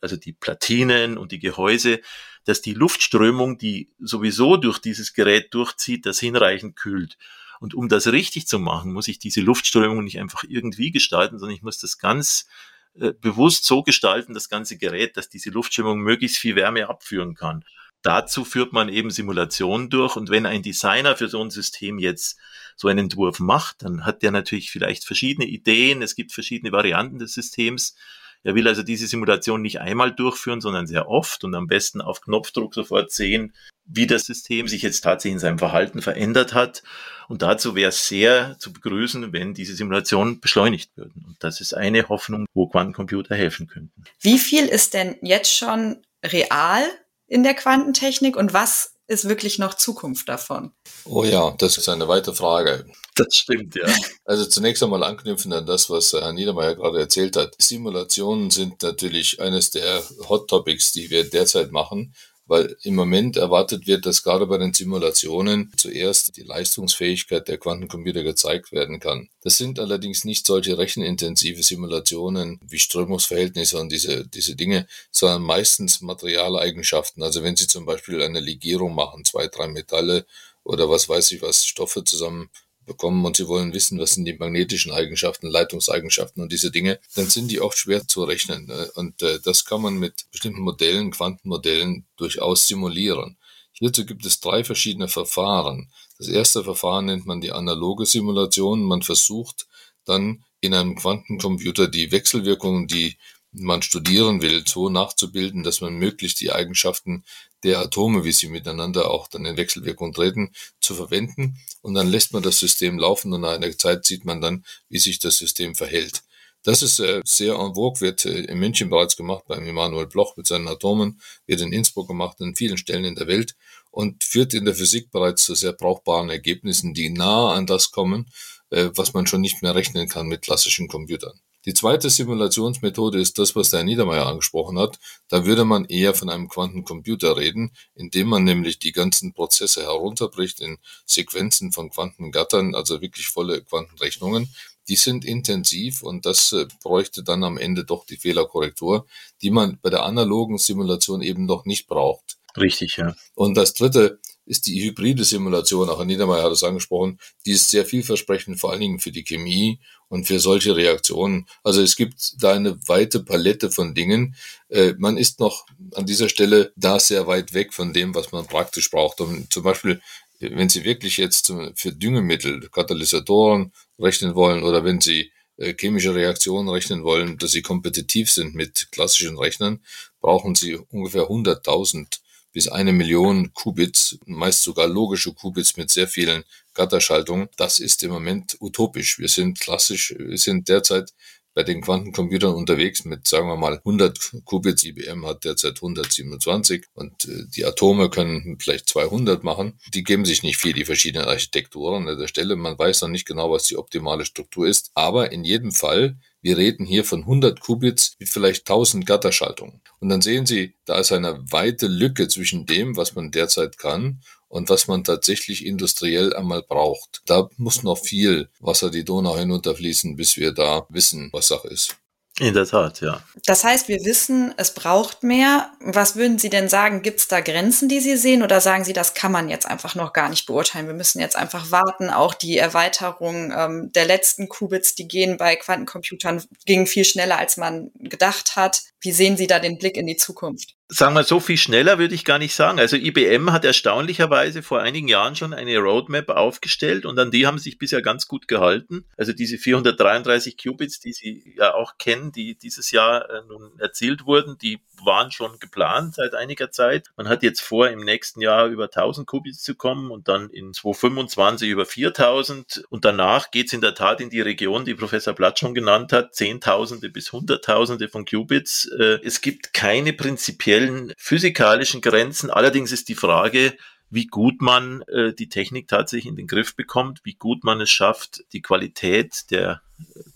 also 0.00 0.16
die 0.16 0.32
Platinen 0.32 1.18
und 1.18 1.32
die 1.32 1.38
Gehäuse, 1.38 2.00
dass 2.44 2.62
die 2.62 2.74
Luftströmung, 2.74 3.58
die 3.58 3.90
sowieso 3.98 4.56
durch 4.56 4.78
dieses 4.78 5.12
Gerät 5.12 5.52
durchzieht, 5.52 6.06
das 6.06 6.20
hinreichend 6.20 6.76
kühlt. 6.76 7.18
Und 7.60 7.74
um 7.74 7.88
das 7.88 8.08
richtig 8.12 8.46
zu 8.46 8.58
machen, 8.58 8.92
muss 8.92 9.08
ich 9.08 9.18
diese 9.18 9.40
Luftströmung 9.40 10.04
nicht 10.04 10.18
einfach 10.18 10.44
irgendwie 10.46 10.90
gestalten, 10.90 11.38
sondern 11.38 11.56
ich 11.56 11.62
muss 11.62 11.78
das 11.78 11.98
ganz 11.98 12.46
äh, 12.94 13.12
bewusst 13.12 13.64
so 13.64 13.82
gestalten, 13.82 14.34
das 14.34 14.48
ganze 14.48 14.78
Gerät, 14.78 15.16
dass 15.16 15.28
diese 15.28 15.50
Luftströmung 15.50 16.00
möglichst 16.00 16.38
viel 16.38 16.56
Wärme 16.56 16.88
abführen 16.88 17.34
kann. 17.34 17.64
Dazu 18.02 18.44
führt 18.44 18.72
man 18.72 18.88
eben 18.88 19.10
Simulationen 19.10 19.90
durch. 19.90 20.16
Und 20.16 20.30
wenn 20.30 20.46
ein 20.46 20.62
Designer 20.62 21.16
für 21.16 21.28
so 21.28 21.42
ein 21.42 21.50
System 21.50 21.98
jetzt 21.98 22.38
so 22.76 22.88
einen 22.88 23.00
Entwurf 23.00 23.40
macht, 23.40 23.82
dann 23.82 24.04
hat 24.04 24.22
der 24.22 24.30
natürlich 24.30 24.70
vielleicht 24.70 25.04
verschiedene 25.04 25.46
Ideen. 25.46 26.02
Es 26.02 26.14
gibt 26.14 26.32
verschiedene 26.32 26.72
Varianten 26.72 27.18
des 27.18 27.34
Systems. 27.34 27.96
Er 28.42 28.54
will 28.54 28.68
also 28.68 28.82
diese 28.82 29.06
Simulation 29.06 29.62
nicht 29.62 29.80
einmal 29.80 30.12
durchführen, 30.12 30.60
sondern 30.60 30.86
sehr 30.86 31.08
oft 31.08 31.44
und 31.44 31.54
am 31.54 31.66
besten 31.66 32.00
auf 32.00 32.20
Knopfdruck 32.20 32.74
sofort 32.74 33.10
sehen, 33.10 33.54
wie 33.84 34.06
das 34.06 34.26
System 34.26 34.68
sich 34.68 34.82
jetzt 34.82 35.02
tatsächlich 35.02 35.34
in 35.34 35.38
seinem 35.38 35.58
Verhalten 35.58 36.02
verändert 36.02 36.54
hat. 36.54 36.82
Und 37.28 37.42
dazu 37.42 37.74
wäre 37.74 37.88
es 37.90 38.06
sehr 38.06 38.56
zu 38.58 38.72
begrüßen, 38.72 39.32
wenn 39.32 39.54
diese 39.54 39.74
Simulationen 39.74 40.40
beschleunigt 40.40 40.96
würden. 40.96 41.24
Und 41.26 41.36
das 41.40 41.60
ist 41.60 41.74
eine 41.74 42.08
Hoffnung, 42.08 42.46
wo 42.54 42.68
Quantencomputer 42.68 43.34
helfen 43.34 43.66
könnten. 43.66 44.04
Wie 44.20 44.38
viel 44.38 44.66
ist 44.66 44.94
denn 44.94 45.16
jetzt 45.22 45.54
schon 45.54 46.02
real 46.24 46.84
in 47.26 47.42
der 47.42 47.54
Quantentechnik 47.54 48.36
und 48.36 48.52
was 48.52 48.95
ist 49.08 49.28
wirklich 49.28 49.58
noch 49.58 49.74
Zukunft 49.74 50.28
davon? 50.28 50.72
Oh 51.04 51.24
ja, 51.24 51.54
das 51.58 51.78
ist 51.78 51.88
eine 51.88 52.08
weite 52.08 52.34
Frage. 52.34 52.86
Das 53.14 53.34
stimmt, 53.34 53.74
ja. 53.76 53.86
Also 54.24 54.44
zunächst 54.46 54.82
einmal 54.82 55.04
anknüpfen 55.04 55.52
an 55.52 55.66
das, 55.66 55.88
was 55.88 56.12
Herr 56.12 56.32
Niedermeyer 56.32 56.74
gerade 56.74 56.98
erzählt 56.98 57.36
hat. 57.36 57.54
Simulationen 57.58 58.50
sind 58.50 58.82
natürlich 58.82 59.40
eines 59.40 59.70
der 59.70 60.02
Hot 60.28 60.48
Topics, 60.48 60.92
die 60.92 61.10
wir 61.10 61.28
derzeit 61.28 61.72
machen 61.72 62.14
weil 62.46 62.76
im 62.82 62.94
Moment 62.94 63.36
erwartet 63.36 63.86
wird, 63.86 64.06
dass 64.06 64.22
gerade 64.22 64.46
bei 64.46 64.58
den 64.58 64.72
Simulationen 64.72 65.72
zuerst 65.76 66.36
die 66.36 66.42
Leistungsfähigkeit 66.42 67.48
der 67.48 67.58
Quantencomputer 67.58 68.22
gezeigt 68.22 68.72
werden 68.72 69.00
kann. 69.00 69.28
Das 69.42 69.56
sind 69.56 69.80
allerdings 69.80 70.24
nicht 70.24 70.46
solche 70.46 70.78
rechenintensive 70.78 71.62
Simulationen 71.62 72.60
wie 72.62 72.78
Strömungsverhältnisse 72.78 73.78
und 73.78 73.90
diese, 73.90 74.26
diese 74.26 74.54
Dinge, 74.54 74.86
sondern 75.10 75.42
meistens 75.42 76.00
Materialeigenschaften. 76.00 77.22
Also 77.22 77.42
wenn 77.42 77.56
Sie 77.56 77.66
zum 77.66 77.84
Beispiel 77.84 78.22
eine 78.22 78.40
Legierung 78.40 78.94
machen, 78.94 79.24
zwei, 79.24 79.48
drei 79.48 79.66
Metalle 79.66 80.24
oder 80.62 80.88
was 80.88 81.08
weiß 81.08 81.32
ich 81.32 81.42
was, 81.42 81.66
Stoffe 81.66 82.04
zusammen 82.04 82.50
bekommen 82.86 83.24
und 83.24 83.36
sie 83.36 83.48
wollen 83.48 83.74
wissen, 83.74 83.98
was 83.98 84.14
sind 84.14 84.24
die 84.24 84.34
magnetischen 84.34 84.92
Eigenschaften, 84.92 85.48
Leitungseigenschaften 85.48 86.42
und 86.42 86.52
diese 86.52 86.70
Dinge, 86.70 86.98
dann 87.14 87.28
sind 87.28 87.50
die 87.50 87.60
oft 87.60 87.76
schwer 87.76 88.06
zu 88.06 88.24
rechnen. 88.24 88.66
Ne? 88.66 88.90
Und 88.94 89.22
äh, 89.22 89.38
das 89.44 89.64
kann 89.64 89.82
man 89.82 89.98
mit 89.98 90.26
bestimmten 90.30 90.62
Modellen, 90.62 91.10
Quantenmodellen 91.10 92.06
durchaus 92.16 92.66
simulieren. 92.66 93.36
Hierzu 93.72 94.06
gibt 94.06 94.24
es 94.24 94.40
drei 94.40 94.64
verschiedene 94.64 95.08
Verfahren. 95.08 95.90
Das 96.18 96.28
erste 96.28 96.64
Verfahren 96.64 97.06
nennt 97.06 97.26
man 97.26 97.42
die 97.42 97.52
analoge 97.52 98.06
Simulation. 98.06 98.82
Man 98.82 99.02
versucht 99.02 99.66
dann 100.06 100.44
in 100.60 100.72
einem 100.72 100.96
Quantencomputer 100.96 101.88
die 101.88 102.10
Wechselwirkungen, 102.10 102.86
die 102.86 103.16
man 103.52 103.82
studieren 103.82 104.42
will, 104.42 104.64
so 104.66 104.88
nachzubilden, 104.88 105.62
dass 105.62 105.80
man 105.80 105.94
möglichst 105.94 106.40
die 106.40 106.52
Eigenschaften 106.52 107.24
der 107.62 107.78
Atome, 107.80 108.24
wie 108.24 108.32
sie 108.32 108.48
miteinander 108.48 109.10
auch 109.10 109.28
dann 109.28 109.44
in 109.44 109.56
Wechselwirkung 109.56 110.12
treten, 110.12 110.52
zu 110.80 110.94
verwenden. 110.94 111.58
Und 111.82 111.94
dann 111.94 112.08
lässt 112.08 112.32
man 112.32 112.42
das 112.42 112.58
System 112.58 112.98
laufen 112.98 113.32
und 113.32 113.42
nach 113.42 113.54
einer 113.54 113.76
Zeit 113.76 114.04
sieht 114.04 114.24
man 114.24 114.40
dann, 114.40 114.64
wie 114.88 114.98
sich 114.98 115.18
das 115.18 115.38
System 115.38 115.74
verhält. 115.74 116.22
Das 116.66 116.82
ist 116.82 116.98
äh, 116.98 117.20
sehr 117.24 117.54
en 117.54 117.74
vogue, 117.74 118.00
wird 118.00 118.24
äh, 118.24 118.40
in 118.40 118.58
München 118.58 118.90
bereits 118.90 119.16
gemacht 119.16 119.44
beim 119.46 119.64
Emanuel 119.64 120.08
Bloch 120.08 120.36
mit 120.36 120.48
seinen 120.48 120.66
Atomen, 120.66 121.20
wird 121.46 121.60
in 121.60 121.72
Innsbruck 121.72 122.08
gemacht, 122.08 122.40
an 122.40 122.56
vielen 122.56 122.76
Stellen 122.76 123.04
in 123.04 123.14
der 123.14 123.28
Welt 123.28 123.54
und 123.92 124.24
führt 124.24 124.52
in 124.52 124.64
der 124.64 124.74
Physik 124.74 125.12
bereits 125.12 125.44
zu 125.44 125.54
sehr 125.54 125.72
brauchbaren 125.72 126.28
Ergebnissen, 126.28 126.92
die 126.92 127.08
nahe 127.08 127.52
an 127.52 127.66
das 127.66 127.92
kommen, 127.92 128.28
äh, 128.70 128.90
was 128.94 129.14
man 129.14 129.28
schon 129.28 129.42
nicht 129.42 129.62
mehr 129.62 129.76
rechnen 129.76 130.08
kann 130.08 130.26
mit 130.26 130.42
klassischen 130.42 130.88
Computern. 130.88 131.40
Die 131.66 131.74
zweite 131.74 132.10
Simulationsmethode 132.10 133.18
ist 133.20 133.38
das, 133.38 133.56
was 133.56 133.70
der 133.70 133.82
Niedermeyer 133.82 134.26
angesprochen 134.26 134.78
hat. 134.78 135.00
Da 135.28 135.46
würde 135.46 135.64
man 135.64 135.84
eher 135.84 136.14
von 136.14 136.30
einem 136.30 136.48
Quantencomputer 136.48 137.36
reden, 137.36 137.72
indem 137.96 138.28
man 138.28 138.44
nämlich 138.44 138.78
die 138.78 138.92
ganzen 138.92 139.32
Prozesse 139.32 139.82
herunterbricht 139.82 140.60
in 140.60 140.78
Sequenzen 141.06 141.72
von 141.72 141.90
Quantengattern, 141.90 142.76
also 142.76 143.00
wirklich 143.00 143.26
volle 143.26 143.62
Quantenrechnungen. 143.62 144.54
Die 144.88 144.94
sind 144.94 145.24
intensiv 145.24 146.04
und 146.04 146.24
das 146.24 146.52
äh, 146.52 146.66
bräuchte 146.84 147.24
dann 147.24 147.42
am 147.42 147.58
Ende 147.58 147.84
doch 147.84 148.06
die 148.06 148.16
Fehlerkorrektur, 148.16 149.04
die 149.42 149.50
man 149.50 149.80
bei 149.82 149.90
der 149.90 150.04
analogen 150.04 150.58
Simulation 150.58 151.20
eben 151.20 151.46
noch 151.46 151.64
nicht 151.64 151.88
braucht. 151.88 152.36
Richtig, 152.56 152.96
ja. 152.96 153.14
Und 153.34 153.56
das 153.56 153.74
dritte 153.74 154.20
ist 154.46 154.66
die 154.66 154.80
hybride 154.82 155.24
Simulation, 155.24 155.90
auch 155.90 155.98
Herr 155.98 156.04
Niedermeyer 156.04 156.44
hat 156.44 156.52
es 156.52 156.62
angesprochen, 156.62 157.18
die 157.44 157.52
ist 157.52 157.68
sehr 157.68 157.84
vielversprechend, 157.84 158.60
vor 158.60 158.70
allen 158.70 158.80
Dingen 158.80 159.00
für 159.00 159.10
die 159.10 159.24
Chemie 159.24 159.80
und 160.08 160.26
für 160.26 160.40
solche 160.40 160.76
Reaktionen. 160.76 161.46
Also 161.62 161.82
es 161.82 161.96
gibt 161.96 162.42
da 162.42 162.52
eine 162.52 162.78
weite 162.88 163.20
Palette 163.20 163.70
von 163.70 163.94
Dingen. 163.94 164.36
Äh, 164.68 164.94
man 164.98 165.16
ist 165.16 165.40
noch 165.40 165.66
an 165.94 166.06
dieser 166.06 166.28
Stelle 166.28 166.72
da 166.76 167.00
sehr 167.00 167.26
weit 167.26 167.54
weg 167.54 167.74
von 167.74 167.92
dem, 167.92 168.14
was 168.14 168.32
man 168.32 168.46
praktisch 168.46 168.90
braucht. 168.90 169.20
Um 169.20 169.50
zum 169.50 169.62
Beispiel, 169.62 170.00
wenn 170.38 170.68
Sie 170.68 170.84
wirklich 170.84 171.16
jetzt 171.16 171.52
für 171.74 171.92
Düngemittel, 171.92 172.68
Katalysatoren 172.68 173.72
rechnen 173.98 174.34
wollen 174.34 174.62
oder 174.62 174.84
wenn 174.84 175.00
Sie 175.00 175.32
äh, 175.58 175.74
chemische 175.74 176.14
Reaktionen 176.14 176.68
rechnen 176.68 177.02
wollen, 177.02 177.38
dass 177.38 177.52
sie 177.52 177.62
kompetitiv 177.62 178.30
sind 178.30 178.54
mit 178.54 178.88
klassischen 178.92 179.38
Rechnern, 179.38 179.80
brauchen 180.20 180.54
sie 180.54 180.76
ungefähr 180.76 181.28
100.000 181.30 182.20
bis 182.52 182.68
eine 182.68 182.92
Million 182.92 183.52
Qubits, 183.54 184.18
meist 184.26 184.62
sogar 184.62 184.86
logische 184.86 185.32
Qubits 185.32 185.76
mit 185.76 185.90
sehr 185.90 186.08
vielen 186.08 186.44
Gatterschaltungen. 186.76 187.48
Das 187.56 187.80
ist 187.80 188.02
im 188.04 188.10
Moment 188.10 188.56
utopisch. 188.60 189.18
Wir 189.18 189.28
sind 189.28 189.58
klassisch, 189.58 190.14
wir 190.16 190.38
sind 190.38 190.68
derzeit 190.68 191.12
bei 191.56 191.62
den 191.62 191.80
Quantencomputern 191.80 192.54
unterwegs 192.54 193.06
mit, 193.06 193.26
sagen 193.26 193.48
wir 193.48 193.56
mal, 193.56 193.78
100 193.78 194.44
Qubits. 194.44 194.84
IBM 194.84 195.24
hat 195.26 195.44
derzeit 195.44 195.76
127 195.76 196.84
und 196.92 197.24
äh, 197.24 197.46
die 197.48 197.64
Atome 197.64 198.10
können 198.10 198.58
vielleicht 198.60 198.90
200 198.90 199.42
machen. 199.42 199.80
Die 199.94 200.04
geben 200.04 200.26
sich 200.26 200.42
nicht 200.42 200.58
viel, 200.58 200.74
die 200.74 200.84
verschiedenen 200.84 201.26
Architekturen 201.26 202.06
an 202.08 202.18
der 202.18 202.28
Stelle. 202.28 202.56
Man 202.56 202.78
weiß 202.78 203.00
noch 203.00 203.08
nicht 203.08 203.26
genau, 203.26 203.50
was 203.50 203.64
die 203.64 203.78
optimale 203.78 204.26
Struktur 204.26 204.66
ist. 204.66 204.90
Aber 204.94 205.32
in 205.32 205.44
jedem 205.44 205.72
Fall 205.72 206.18
wir 206.46 206.58
reden 206.58 206.86
hier 206.86 207.04
von 207.04 207.22
100 207.22 207.58
Qubits 207.58 208.14
mit 208.20 208.28
vielleicht 208.28 208.70
1000 208.70 209.04
Gatterschaltungen. 209.04 209.80
Und 209.98 210.10
dann 210.10 210.22
sehen 210.22 210.46
Sie, 210.46 210.74
da 210.84 211.00
ist 211.00 211.10
eine 211.10 211.42
weite 211.50 211.88
Lücke 211.88 212.28
zwischen 212.28 212.66
dem, 212.66 212.96
was 212.96 213.16
man 213.16 213.32
derzeit 213.32 213.78
kann 213.78 214.20
und 214.46 214.70
was 214.70 214.86
man 214.86 215.02
tatsächlich 215.02 215.66
industriell 215.66 216.36
einmal 216.36 216.62
braucht. 216.62 217.22
Da 217.26 217.50
muss 217.56 217.82
noch 217.82 217.98
viel 217.98 218.48
Wasser 218.60 218.92
die 218.92 219.04
Donau 219.04 219.36
hinunterfließen, 219.36 220.14
bis 220.14 220.36
wir 220.36 220.52
da 220.52 220.86
wissen, 220.88 221.30
was 221.32 221.48
Sache 221.48 221.66
ist. 221.66 221.96
In 222.38 222.52
der 222.52 222.66
Tat, 222.66 223.00
ja. 223.00 223.22
Das 223.46 223.64
heißt, 223.64 223.88
wir 223.88 224.04
wissen, 224.04 224.52
es 224.58 224.74
braucht 224.74 225.22
mehr. 225.22 225.70
Was 225.80 226.16
würden 226.16 226.38
Sie 226.38 226.50
denn 226.50 226.68
sagen? 226.68 227.00
Gibt 227.00 227.20
es 227.20 227.28
da 227.28 227.40
Grenzen, 227.40 227.88
die 227.88 228.00
Sie 228.00 228.18
sehen? 228.18 228.42
Oder 228.42 228.60
sagen 228.60 228.84
Sie, 228.84 228.92
das 228.92 229.14
kann 229.14 229.32
man 229.32 229.48
jetzt 229.48 229.66
einfach 229.66 229.94
noch 229.94 230.12
gar 230.12 230.28
nicht 230.28 230.44
beurteilen? 230.44 230.86
Wir 230.86 230.94
müssen 230.94 231.18
jetzt 231.18 231.36
einfach 231.36 231.70
warten. 231.70 232.10
Auch 232.10 232.34
die 232.34 232.58
Erweiterung 232.58 233.52
ähm, 233.56 233.90
der 233.92 234.04
letzten 234.04 234.50
Qubits, 234.50 234.94
die 234.94 235.08
gehen 235.08 235.38
bei 235.38 235.56
Quantencomputern, 235.56 236.44
gingen 236.66 236.86
viel 236.86 237.06
schneller, 237.06 237.38
als 237.38 237.56
man 237.56 237.90
gedacht 237.98 238.54
hat. 238.54 238.82
Wie 239.00 239.12
sehen 239.12 239.38
Sie 239.38 239.46
da 239.46 239.58
den 239.58 239.78
Blick 239.78 239.96
in 239.96 240.06
die 240.06 240.16
Zukunft? 240.16 240.76
Sagen 240.88 241.14
wir, 241.16 241.24
so 241.24 241.40
viel 241.40 241.56
schneller 241.56 241.98
würde 241.98 242.14
ich 242.14 242.24
gar 242.24 242.38
nicht 242.38 242.54
sagen. 242.54 242.78
Also 242.78 242.96
IBM 242.96 243.50
hat 243.50 243.64
erstaunlicherweise 243.64 244.62
vor 244.62 244.80
einigen 244.80 245.08
Jahren 245.08 245.34
schon 245.34 245.52
eine 245.52 245.78
Roadmap 245.78 246.28
aufgestellt 246.28 247.04
und 247.04 247.18
an 247.18 247.32
die 247.32 247.44
haben 247.44 247.58
sich 247.58 247.78
bisher 247.78 248.02
ganz 248.02 248.28
gut 248.28 248.46
gehalten. 248.46 249.04
Also 249.16 249.32
diese 249.32 249.58
433 249.58 250.56
Qubits, 250.56 251.00
die 251.00 251.12
Sie 251.12 251.54
ja 251.58 251.74
auch 251.74 251.98
kennen, 251.98 252.30
die 252.30 252.56
dieses 252.56 252.92
Jahr 252.92 253.28
äh, 253.28 253.42
nun 253.48 253.72
erzielt 253.80 254.26
wurden, 254.26 254.58
die 254.58 254.78
waren 255.04 255.30
schon 255.30 255.58
geplant 255.58 256.14
seit 256.14 256.34
einiger 256.34 256.70
Zeit. 256.70 257.08
Man 257.16 257.28
hat 257.28 257.42
jetzt 257.42 257.60
vor, 257.60 257.88
im 257.88 258.00
nächsten 258.00 258.40
Jahr 258.40 258.66
über 258.66 258.84
1000 258.84 259.26
Qubits 259.26 259.62
zu 259.62 259.74
kommen 259.74 260.10
und 260.10 260.28
dann 260.28 260.50
in 260.50 260.72
2025 260.72 261.68
über 261.68 261.86
4000. 261.86 262.84
Und 262.88 263.04
danach 263.04 263.50
geht 263.50 263.66
es 263.66 263.72
in 263.72 263.80
der 263.80 263.94
Tat 263.94 264.20
in 264.20 264.30
die 264.30 264.40
Region, 264.40 264.84
die 264.84 264.94
Professor 264.94 265.34
Blatt 265.34 265.58
schon 265.58 265.74
genannt 265.74 266.12
hat, 266.12 266.34
Zehntausende 266.34 267.10
bis 267.10 267.32
Hunderttausende 267.32 268.08
von 268.08 268.24
Qubits. 268.24 268.86
Äh, 268.98 269.18
es 269.24 269.40
gibt 269.40 269.72
keine 269.74 270.12
prinzipiellen 270.12 271.12
physikalischen 271.16 272.00
Grenzen. 272.00 272.50
Allerdings 272.50 272.92
ist 272.92 273.08
die 273.08 273.14
Frage, 273.14 273.76
wie 274.10 274.26
gut 274.26 274.62
man 274.62 275.02
äh, 275.02 275.32
die 275.34 275.48
Technik 275.48 275.88
tatsächlich 275.88 276.26
in 276.26 276.36
den 276.36 276.46
Griff 276.46 276.76
bekommt, 276.76 277.20
wie 277.24 277.34
gut 277.34 277.64
man 277.64 277.80
es 277.80 277.90
schafft, 277.90 278.44
die 278.52 278.62
Qualität 278.62 279.50
der 279.50 279.82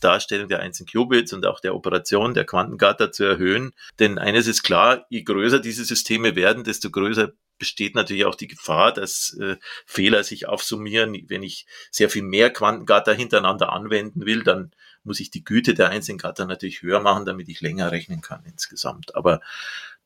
Darstellung 0.00 0.48
der 0.48 0.60
einzelnen 0.60 0.88
Qubits 0.88 1.32
und 1.32 1.46
auch 1.46 1.60
der 1.60 1.74
Operation 1.74 2.34
der 2.34 2.46
Quantengatter 2.46 3.12
zu 3.12 3.24
erhöhen. 3.24 3.72
Denn 3.98 4.18
eines 4.18 4.46
ist 4.46 4.62
klar, 4.62 5.06
je 5.10 5.22
größer 5.22 5.60
diese 5.60 5.84
Systeme 5.84 6.34
werden, 6.34 6.64
desto 6.64 6.90
größer 6.90 7.32
besteht 7.58 7.94
natürlich 7.94 8.24
auch 8.24 8.34
die 8.34 8.48
Gefahr, 8.48 8.92
dass 8.92 9.36
äh, 9.38 9.56
Fehler 9.86 10.24
sich 10.24 10.48
aufsummieren. 10.48 11.14
Wenn 11.28 11.42
ich 11.42 11.66
sehr 11.90 12.08
viel 12.08 12.22
mehr 12.22 12.50
Quantengatter 12.50 13.12
hintereinander 13.12 13.72
anwenden 13.72 14.24
will, 14.24 14.42
dann 14.42 14.72
muss 15.04 15.20
ich 15.20 15.30
die 15.30 15.44
Güte 15.44 15.74
der 15.74 15.90
einzelnen 15.90 16.18
Gatter 16.18 16.46
natürlich 16.46 16.82
höher 16.82 17.00
machen, 17.00 17.26
damit 17.26 17.48
ich 17.48 17.60
länger 17.60 17.92
rechnen 17.92 18.22
kann 18.22 18.42
insgesamt. 18.44 19.14
Aber 19.14 19.40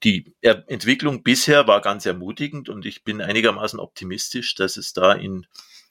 die 0.03 0.35
Entwicklung 0.43 1.23
bisher 1.23 1.67
war 1.67 1.81
ganz 1.81 2.05
ermutigend 2.05 2.69
und 2.69 2.85
ich 2.85 3.05
bin 3.05 3.21
einigermaßen 3.21 3.79
optimistisch, 3.79 4.55
dass 4.55 4.77
es 4.77 4.93
da 4.93 5.13
in 5.13 5.47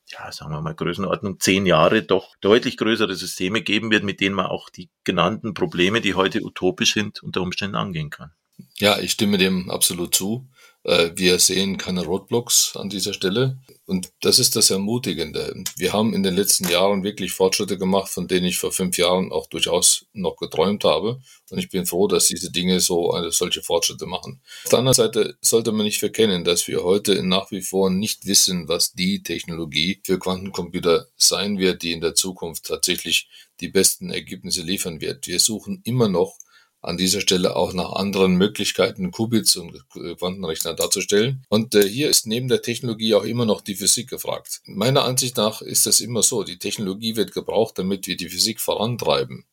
ja, 0.07 0.31
sagen 0.31 0.51
wir 0.51 0.61
mal, 0.61 0.75
Größenordnung 0.75 1.39
zehn 1.39 1.65
Jahre 1.65 2.03
doch 2.03 2.35
deutlich 2.41 2.77
größere 2.77 3.15
Systeme 3.15 3.61
geben 3.61 3.91
wird, 3.91 4.03
mit 4.03 4.19
denen 4.19 4.35
man 4.35 4.47
auch 4.47 4.69
die 4.69 4.89
genannten 5.03 5.53
Probleme, 5.53 6.01
die 6.01 6.13
heute 6.13 6.43
utopisch 6.43 6.93
sind, 6.93 7.23
unter 7.23 7.41
Umständen 7.41 7.75
angehen 7.75 8.09
kann. 8.09 8.31
Ja, 8.77 8.99
ich 8.99 9.11
stimme 9.11 9.37
dem 9.37 9.69
absolut 9.69 10.13
zu. 10.13 10.47
Äh, 10.83 11.11
wir 11.15 11.39
sehen 11.39 11.77
keine 11.77 12.05
Roadblocks 12.05 12.75
an 12.75 12.89
dieser 12.89 13.13
Stelle. 13.13 13.57
Und 13.85 14.11
das 14.21 14.39
ist 14.39 14.55
das 14.55 14.69
Ermutigende. 14.69 15.53
Wir 15.77 15.91
haben 15.91 16.13
in 16.13 16.23
den 16.23 16.35
letzten 16.35 16.67
Jahren 16.69 17.03
wirklich 17.03 17.33
Fortschritte 17.33 17.77
gemacht, 17.77 18.09
von 18.09 18.27
denen 18.27 18.45
ich 18.45 18.57
vor 18.57 18.71
fünf 18.71 18.97
Jahren 18.97 19.31
auch 19.31 19.47
durchaus 19.47 20.05
noch 20.13 20.37
geträumt 20.37 20.83
habe. 20.83 21.21
Und 21.49 21.57
ich 21.57 21.69
bin 21.69 21.85
froh, 21.85 22.07
dass 22.07 22.27
diese 22.27 22.51
Dinge 22.51 22.79
so 22.79 23.13
solche 23.29 23.61
Fortschritte 23.61 24.05
machen. 24.05 24.41
Auf 24.63 24.69
der 24.69 24.79
anderen 24.79 24.95
Seite 24.95 25.37
sollte 25.41 25.71
man 25.71 25.85
nicht 25.85 25.99
verkennen, 25.99 26.43
dass 26.43 26.67
wir 26.67 26.83
heute 26.83 27.23
nach 27.23 27.51
wie 27.51 27.61
vor 27.61 27.89
nicht 27.89 28.25
wissen, 28.25 28.67
was 28.67 28.93
die 28.93 29.21
Technologie 29.21 30.01
für 30.05 30.17
Quantencomputer 30.17 31.07
sein 31.17 31.57
wird, 31.59 31.83
die 31.83 31.91
in 31.91 32.01
der 32.01 32.15
Zukunft 32.15 32.65
tatsächlich 32.65 33.27
die 33.59 33.69
besten 33.69 34.11
Ergebnisse 34.11 34.61
liefern 34.61 35.01
wird. 35.01 35.27
Wir 35.27 35.39
suchen 35.39 35.81
immer 35.83 36.07
noch 36.07 36.37
an 36.83 36.97
dieser 36.97 37.21
Stelle 37.21 37.55
auch 37.55 37.73
nach 37.73 37.93
anderen 37.93 38.35
Möglichkeiten, 38.35 39.11
Qubits 39.11 39.55
und 39.55 39.89
Quantenrechner 39.89 40.73
darzustellen. 40.73 41.45
Und 41.47 41.73
äh, 41.75 41.87
hier 41.87 42.09
ist 42.09 42.27
neben 42.27 42.49
der 42.49 42.61
Technologie 42.61 43.15
auch 43.15 43.23
immer 43.23 43.45
noch 43.45 43.61
die 43.61 43.75
Physik 43.75 44.09
gefragt. 44.09 44.61
Meiner 44.65 45.05
Ansicht 45.05 45.37
nach 45.37 45.61
ist 45.61 45.85
das 45.85 46.01
immer 46.01 46.23
so. 46.23 46.43
Die 46.43 46.59
Technologie 46.59 47.15
wird 47.15 47.33
gebraucht, 47.33 47.79
damit 47.79 48.05
wir 48.05 48.17
die 48.17 48.27
Physik 48.27 48.59
vorantreiben. 48.59 49.45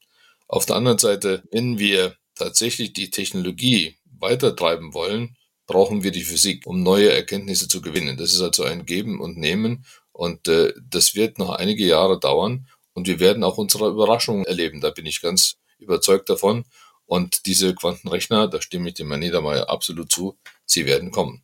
Auf 0.48 0.66
der 0.66 0.74
anderen 0.74 0.98
Seite, 0.98 1.44
wenn 1.52 1.78
wir 1.78 2.16
tatsächlich 2.34 2.92
die 2.94 3.10
Technologie 3.10 3.94
weitertreiben 4.18 4.92
wollen, 4.92 5.36
brauchen 5.68 6.02
wir 6.02 6.10
die 6.10 6.24
Physik, 6.24 6.66
um 6.66 6.82
neue 6.82 7.12
Erkenntnisse 7.12 7.68
zu 7.68 7.80
gewinnen. 7.80 8.16
Das 8.16 8.32
ist 8.32 8.40
also 8.40 8.64
ein 8.64 8.86
Geben 8.86 9.20
und 9.20 9.38
Nehmen 9.38 9.84
und 10.10 10.48
äh, 10.48 10.74
das 10.82 11.14
wird 11.14 11.38
noch 11.38 11.50
einige 11.50 11.86
Jahre 11.86 12.18
dauern 12.18 12.66
und 12.92 13.06
wir 13.06 13.20
werden 13.20 13.44
auch 13.44 13.56
unsere 13.56 13.88
Überraschungen 13.88 14.44
erleben. 14.46 14.80
Da 14.80 14.90
bin 14.90 15.06
ich 15.06 15.22
ganz 15.22 15.58
überzeugt 15.78 16.28
davon. 16.28 16.64
Und 17.10 17.46
diese 17.46 17.74
Quantenrechner, 17.74 18.46
da 18.46 18.62
stimme 18.62 18.88
ich 18.88 18.94
dem 18.94 19.08
Herrn 19.08 19.18
Niedermeyer 19.18 19.68
absolut 19.68 20.12
zu, 20.12 20.38
sie 20.64 20.86
werden 20.86 21.10
kommen. 21.10 21.42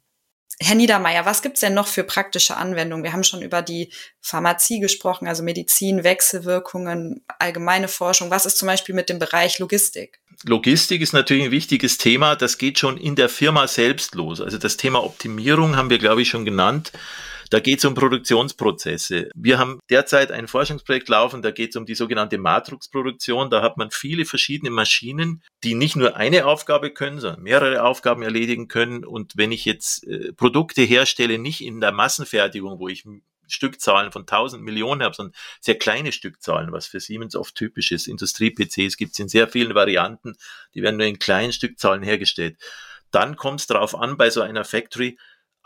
Herr 0.60 0.76
Niedermeyer, 0.76 1.26
was 1.26 1.42
gibt's 1.42 1.58
denn 1.58 1.74
noch 1.74 1.88
für 1.88 2.04
praktische 2.04 2.56
Anwendungen? 2.56 3.02
Wir 3.02 3.12
haben 3.12 3.24
schon 3.24 3.42
über 3.42 3.62
die 3.62 3.92
Pharmazie 4.20 4.78
gesprochen, 4.78 5.26
also 5.26 5.42
Medizin, 5.42 6.04
Wechselwirkungen, 6.04 7.24
allgemeine 7.40 7.88
Forschung. 7.88 8.30
Was 8.30 8.46
ist 8.46 8.58
zum 8.58 8.66
Beispiel 8.66 8.94
mit 8.94 9.08
dem 9.08 9.18
Bereich 9.18 9.58
Logistik? 9.58 10.20
Logistik 10.44 11.00
ist 11.00 11.12
natürlich 11.12 11.46
ein 11.46 11.50
wichtiges 11.50 11.98
Thema. 11.98 12.36
Das 12.36 12.58
geht 12.58 12.78
schon 12.78 12.96
in 12.96 13.16
der 13.16 13.28
Firma 13.28 13.66
selbst 13.66 14.14
los. 14.14 14.40
Also 14.40 14.58
das 14.58 14.76
Thema 14.76 15.02
Optimierung 15.02 15.76
haben 15.76 15.90
wir, 15.90 15.98
glaube 15.98 16.22
ich, 16.22 16.28
schon 16.28 16.44
genannt. 16.44 16.92
Da 17.56 17.60
geht 17.60 17.78
es 17.78 17.86
um 17.86 17.94
Produktionsprozesse. 17.94 19.30
Wir 19.34 19.58
haben 19.58 19.80
derzeit 19.88 20.30
ein 20.30 20.46
Forschungsprojekt 20.46 21.08
laufen, 21.08 21.40
da 21.40 21.52
geht 21.52 21.70
es 21.70 21.76
um 21.76 21.86
die 21.86 21.94
sogenannte 21.94 22.36
Matrixproduktion. 22.36 23.48
Da 23.48 23.62
hat 23.62 23.78
man 23.78 23.90
viele 23.90 24.26
verschiedene 24.26 24.70
Maschinen, 24.70 25.42
die 25.64 25.74
nicht 25.74 25.96
nur 25.96 26.16
eine 26.16 26.44
Aufgabe 26.44 26.90
können, 26.90 27.18
sondern 27.18 27.42
mehrere 27.42 27.82
Aufgaben 27.82 28.22
erledigen 28.22 28.68
können. 28.68 29.06
Und 29.06 29.38
wenn 29.38 29.52
ich 29.52 29.64
jetzt 29.64 30.06
äh, 30.06 30.34
Produkte 30.34 30.82
herstelle, 30.82 31.38
nicht 31.38 31.62
in 31.62 31.80
der 31.80 31.92
Massenfertigung, 31.92 32.78
wo 32.78 32.88
ich 32.88 33.04
Stückzahlen 33.46 34.12
von 34.12 34.24
1000 34.24 34.62
Millionen 34.62 35.02
habe, 35.02 35.14
sondern 35.14 35.34
sehr 35.62 35.78
kleine 35.78 36.12
Stückzahlen, 36.12 36.72
was 36.72 36.86
für 36.86 37.00
Siemens 37.00 37.36
oft 37.36 37.54
typisch 37.54 37.90
ist. 37.90 38.06
Industrie-PCs 38.06 38.98
gibt 38.98 39.12
es 39.12 39.18
in 39.18 39.30
sehr 39.30 39.48
vielen 39.48 39.74
Varianten, 39.74 40.36
die 40.74 40.82
werden 40.82 40.98
nur 40.98 41.06
in 41.06 41.18
kleinen 41.18 41.54
Stückzahlen 41.54 42.02
hergestellt. 42.02 42.58
Dann 43.12 43.36
kommt 43.36 43.60
es 43.60 43.66
darauf 43.66 43.94
an, 43.94 44.18
bei 44.18 44.28
so 44.28 44.42
einer 44.42 44.66
Factory 44.66 45.16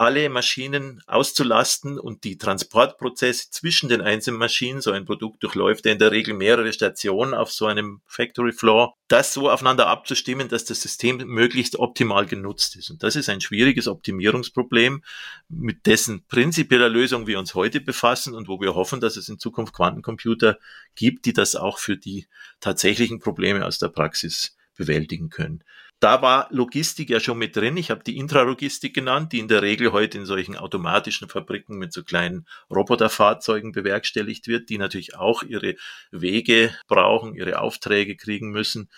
alle 0.01 0.31
Maschinen 0.31 1.03
auszulasten 1.07 1.99
und 1.99 2.25
die 2.25 2.39
Transportprozesse 2.39 3.51
zwischen 3.51 3.91
den 3.91 4.01
einzelnen 4.01 4.39
Maschinen, 4.39 4.81
so 4.81 4.93
ein 4.93 5.05
Produkt 5.05 5.43
durchläuft 5.43 5.85
ja 5.85 5.93
in 5.93 5.99
der 5.99 6.11
Regel 6.11 6.33
mehrere 6.33 6.73
Stationen 6.73 7.35
auf 7.35 7.53
so 7.53 7.67
einem 7.67 8.01
Factory 8.07 8.53
Floor, 8.53 8.95
das 9.09 9.35
so 9.35 9.51
aufeinander 9.51 9.89
abzustimmen, 9.89 10.49
dass 10.49 10.65
das 10.65 10.81
System 10.81 11.19
möglichst 11.27 11.79
optimal 11.79 12.25
genutzt 12.25 12.77
ist. 12.77 12.89
Und 12.89 13.03
das 13.03 13.15
ist 13.15 13.29
ein 13.29 13.43
schwieriges 13.43 13.89
Optimierungsproblem, 13.89 15.03
mit 15.51 15.85
dessen 15.85 16.25
prinzipieller 16.29 16.89
Lösung 16.89 17.27
wir 17.27 17.39
uns 17.39 17.55
heute 17.55 17.83
befassen 17.83 18.35
und 18.35 18.49
wo 18.49 18.59
wir 18.59 18.75
hoffen, 18.75 19.01
dass 19.01 19.19
es 19.19 19.29
in 19.29 19.39
Zukunft 19.39 19.75
Quantencomputer 19.75 20.57
gibt, 20.95 21.27
die 21.27 21.35
das 21.35 21.57
auch 21.57 21.79
für 21.79 21.99
die 21.99 22.27
tatsächlichen 22.61 23.19
Probleme 23.19 23.67
aus 23.67 23.79
der 23.79 23.89
Praxis 23.89 24.57
bewältigen 24.79 25.29
können. 25.29 25.63
Da 26.01 26.23
war 26.23 26.47
Logistik 26.51 27.11
ja 27.11 27.21
schon 27.21 27.37
mit 27.37 27.55
drin. 27.57 27.77
Ich 27.77 27.91
habe 27.91 28.03
die 28.03 28.17
Intralogistik 28.17 28.95
genannt, 28.95 29.33
die 29.33 29.39
in 29.39 29.49
der 29.49 29.61
Regel 29.61 29.93
heute 29.93 30.17
in 30.17 30.25
solchen 30.25 30.57
automatischen 30.57 31.29
Fabriken 31.29 31.77
mit 31.77 31.93
so 31.93 32.03
kleinen 32.03 32.47
Roboterfahrzeugen 32.71 33.73
bewerkstelligt 33.73 34.49
wird, 34.49 34.71
die 34.71 34.79
natürlich 34.79 35.17
auch 35.17 35.43
ihre 35.43 35.77
Wege 36.11 36.75
brauchen, 36.89 37.35
ihre 37.35 37.61
Aufträge 37.61 38.17
kriegen 38.17 38.51
müssen. 38.51 38.89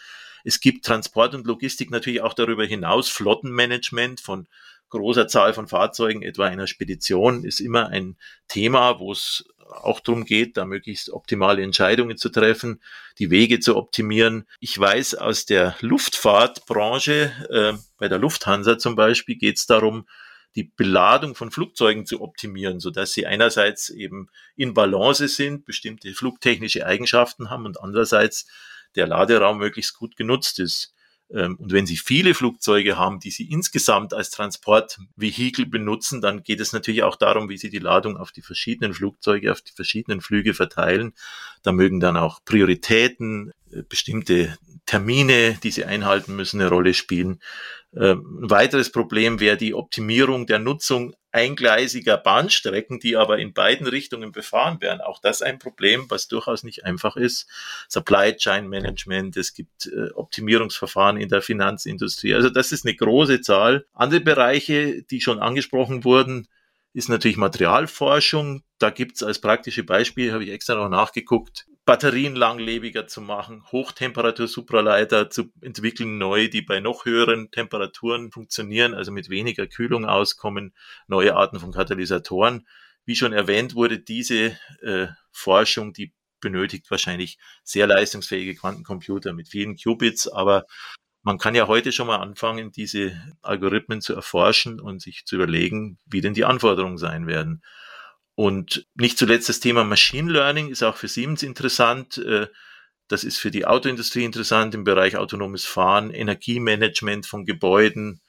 Es 0.44 0.60
gibt 0.60 0.86
Transport 0.86 1.34
und 1.34 1.44
Logistik 1.44 1.90
natürlich 1.90 2.22
auch 2.22 2.34
darüber 2.34 2.64
hinaus. 2.64 3.08
Flottenmanagement 3.08 4.20
von 4.20 4.46
großer 4.88 5.26
Zahl 5.26 5.54
von 5.54 5.66
Fahrzeugen, 5.66 6.22
etwa 6.22 6.46
einer 6.46 6.68
Spedition, 6.68 7.44
ist 7.44 7.58
immer 7.58 7.88
ein 7.88 8.16
Thema, 8.46 9.00
wo 9.00 9.10
es 9.10 9.44
auch 9.70 10.01
darum 10.01 10.25
geht, 10.25 10.57
da 10.57 10.64
möglichst 10.64 11.11
optimale 11.11 11.62
Entscheidungen 11.62 12.16
zu 12.16 12.29
treffen, 12.29 12.81
die 13.18 13.31
Wege 13.31 13.61
zu 13.61 13.77
optimieren. 13.77 14.46
Ich 14.61 14.79
weiß 14.79 15.14
aus 15.16 15.46
der 15.46 15.77
Luftfahrtbranche, 15.81 17.33
äh, 17.51 17.79
bei 17.98 18.09
der 18.09 18.18
Lufthansa 18.18 18.79
zum 18.79 18.96
Beispiel, 18.96 19.37
geht 19.37 19.59
es 19.59 19.66
darum, 19.66 20.07
die 20.55 20.64
Beladung 20.64 21.35
von 21.35 21.51
Flugzeugen 21.51 22.05
zu 22.05 22.20
optimieren, 22.20 22.79
so 22.79 22.90
dass 22.90 23.12
sie 23.12 23.27
einerseits 23.27 23.88
eben 23.88 24.29
in 24.57 24.75
Balance 24.75 25.29
sind, 25.29 25.64
bestimmte 25.64 26.12
flugtechnische 26.12 26.87
Eigenschaften 26.87 27.51
haben 27.51 27.64
und 27.64 27.81
andererseits 27.81 28.46
der 28.94 29.07
Laderaum 29.07 29.59
möglichst 29.59 29.96
gut 29.96 30.16
genutzt 30.16 30.59
ist. 30.59 30.94
Ähm, 31.30 31.56
und 31.56 31.72
wenn 31.72 31.87
Sie 31.87 31.96
viele 31.96 32.35
Flugzeuge 32.35 32.96
haben, 32.96 33.20
die 33.20 33.30
Sie 33.30 33.50
insgesamt 33.50 34.14
als 34.14 34.30
Transportvehikel 34.30 35.66
benutzen, 35.66 36.20
dann 36.20 36.42
geht 36.42 36.61
es 36.61 36.72
natürlich 36.72 37.02
auch 37.02 37.16
darum, 37.16 37.48
wie 37.48 37.58
Sie 37.58 37.70
die 37.70 37.78
Ladung 37.78 38.16
auf 38.16 38.32
die 38.32 38.42
verschiedenen 38.42 38.94
Flugzeuge, 38.94 39.52
auf 39.52 39.62
die 39.62 39.72
verschiedenen 39.72 40.20
Flüge 40.20 40.54
verteilen. 40.54 41.14
Da 41.62 41.72
mögen 41.72 42.00
dann 42.00 42.16
auch 42.16 42.40
Prioritäten, 42.44 43.52
äh, 43.70 43.82
bestimmte 43.88 44.58
Termine, 44.87 45.58
die 45.62 45.70
Sie 45.70 45.85
einhalten 45.85 46.37
müssen, 46.37 46.61
eine 46.61 46.68
Rolle 46.68 46.94
spielen. 46.94 47.40
Ähm, 47.94 48.40
ein 48.42 48.50
weiteres 48.50 48.90
Problem 48.90 49.40
wäre 49.40 49.56
die 49.56 49.74
Optimierung 49.74 50.46
der 50.46 50.58
Nutzung 50.58 51.14
eingleisiger 51.33 52.18
Bahnstrecken, 52.18 53.01
die 53.01 53.16
aber 53.16 53.38
in 53.38 53.55
beiden 53.55 53.87
Richtungen 53.87 54.33
befahren 54.33 54.81
werden. 54.81 55.01
Auch 55.01 55.21
das 55.21 55.42
ein 55.42 55.59
Problem, 55.59 56.07
was 56.09 56.29
durchaus 56.29 56.62
nicht 56.62 56.85
einfach 56.85 57.16
ist. 57.16 57.49
Supply 57.88 58.37
Chain 58.37 58.68
Management, 58.68 59.37
es 59.37 59.55
gibt 59.55 59.87
äh, 59.87 60.11
Optimierungsverfahren 60.14 61.16
in 61.16 61.31
der 61.31 61.42
Finanzindustrie. 61.42 62.35
Also 62.35 62.51
das 62.51 62.71
ist 62.71 62.85
eine 62.85 62.95
große 62.95 63.40
Zahl. 63.40 63.87
Andere 63.95 64.21
Bereiche, 64.21 65.03
die 65.03 65.21
schon 65.21 65.40
angesprochen 65.40 66.05
wurden, 66.05 66.49
ist 66.92 67.09
natürlich 67.09 67.38
Materialforschung. 67.38 68.62
Da 68.79 68.90
gibt's 68.90 69.23
als 69.23 69.40
praktische 69.40 69.85
Beispiel, 69.85 70.33
habe 70.33 70.45
ich 70.45 70.51
extra 70.51 70.75
noch 70.75 70.90
nachgeguckt, 70.90 71.66
Batterien 71.85 72.37
langlebiger 72.37 73.09
zu 73.09 73.21
machen, 73.21 73.64
Hochtemperatur-Supraleiter 73.73 75.31
zu 75.31 75.53
entwickeln, 75.61 76.16
neu, 76.16 76.49
die 76.49 76.62
bei 76.62 76.78
noch 76.78 77.05
höheren 77.07 77.51
Temperaturen 77.51 78.30
funktionieren, 78.30 78.95
also 78.95 79.11
mit 79.11 79.28
weniger 79.30 79.66
Kühlung 79.66 80.05
auskommen, 80.05 80.74
neue 81.09 81.35
Arten 81.35 81.59
von 81.59 81.72
Katalysatoren. 81.72 82.68
Wie 83.05 83.16
schon 83.16 83.33
erwähnt 83.33 83.74
wurde, 83.74 83.99
diese 83.99 84.57
äh, 84.83 85.09
Forschung, 85.33 85.93
die 85.93 86.12
benötigt 86.41 86.89
wahrscheinlich 86.91 87.39
sehr 87.64 87.89
leistungsfähige 87.89 88.55
Quantencomputer 88.55 89.33
mit 89.33 89.49
vielen 89.49 89.76
Qubits, 89.76 90.28
aber 90.28 90.66
man 91.22 91.39
kann 91.39 91.55
ja 91.55 91.68
heute 91.68 91.93
schon 91.93 92.09
mal 92.09 92.16
anfangen, 92.16 92.72
diese 92.72 93.20
Algorithmen 93.43 94.01
zu 94.01 94.14
erforschen 94.14 94.80
und 94.80 95.01
sich 95.01 95.24
zu 95.24 95.37
überlegen, 95.37 95.99
wie 96.07 96.20
denn 96.20 96.35
die 96.35 96.45
Anforderungen 96.45 96.99
sein 96.99 97.26
werden. 97.26 97.62
Und 98.43 98.88
nicht 98.97 99.18
zuletzt 99.18 99.49
das 99.49 99.61
Thema 99.61 99.84
Machine 99.84 100.28
Learning 100.28 100.68
ist 100.68 100.82
auch 100.82 100.97
für 100.97 101.07
Siemens 101.07 101.45
interessant. 101.45 102.18
Äh, 102.18 102.49
das 103.07 103.22
ist 103.22 103.38
für 103.38 103.53
die 103.53 103.66
Autoindustrie 103.66 104.24
interessant 104.24 104.74
im 104.74 104.82
Bereich 104.82 105.16
autonomes 105.16 105.64
Fahren, 105.64 106.11
Energiemanagement 106.11 107.24
von 107.24 107.45
Gebäuden, 107.45 108.20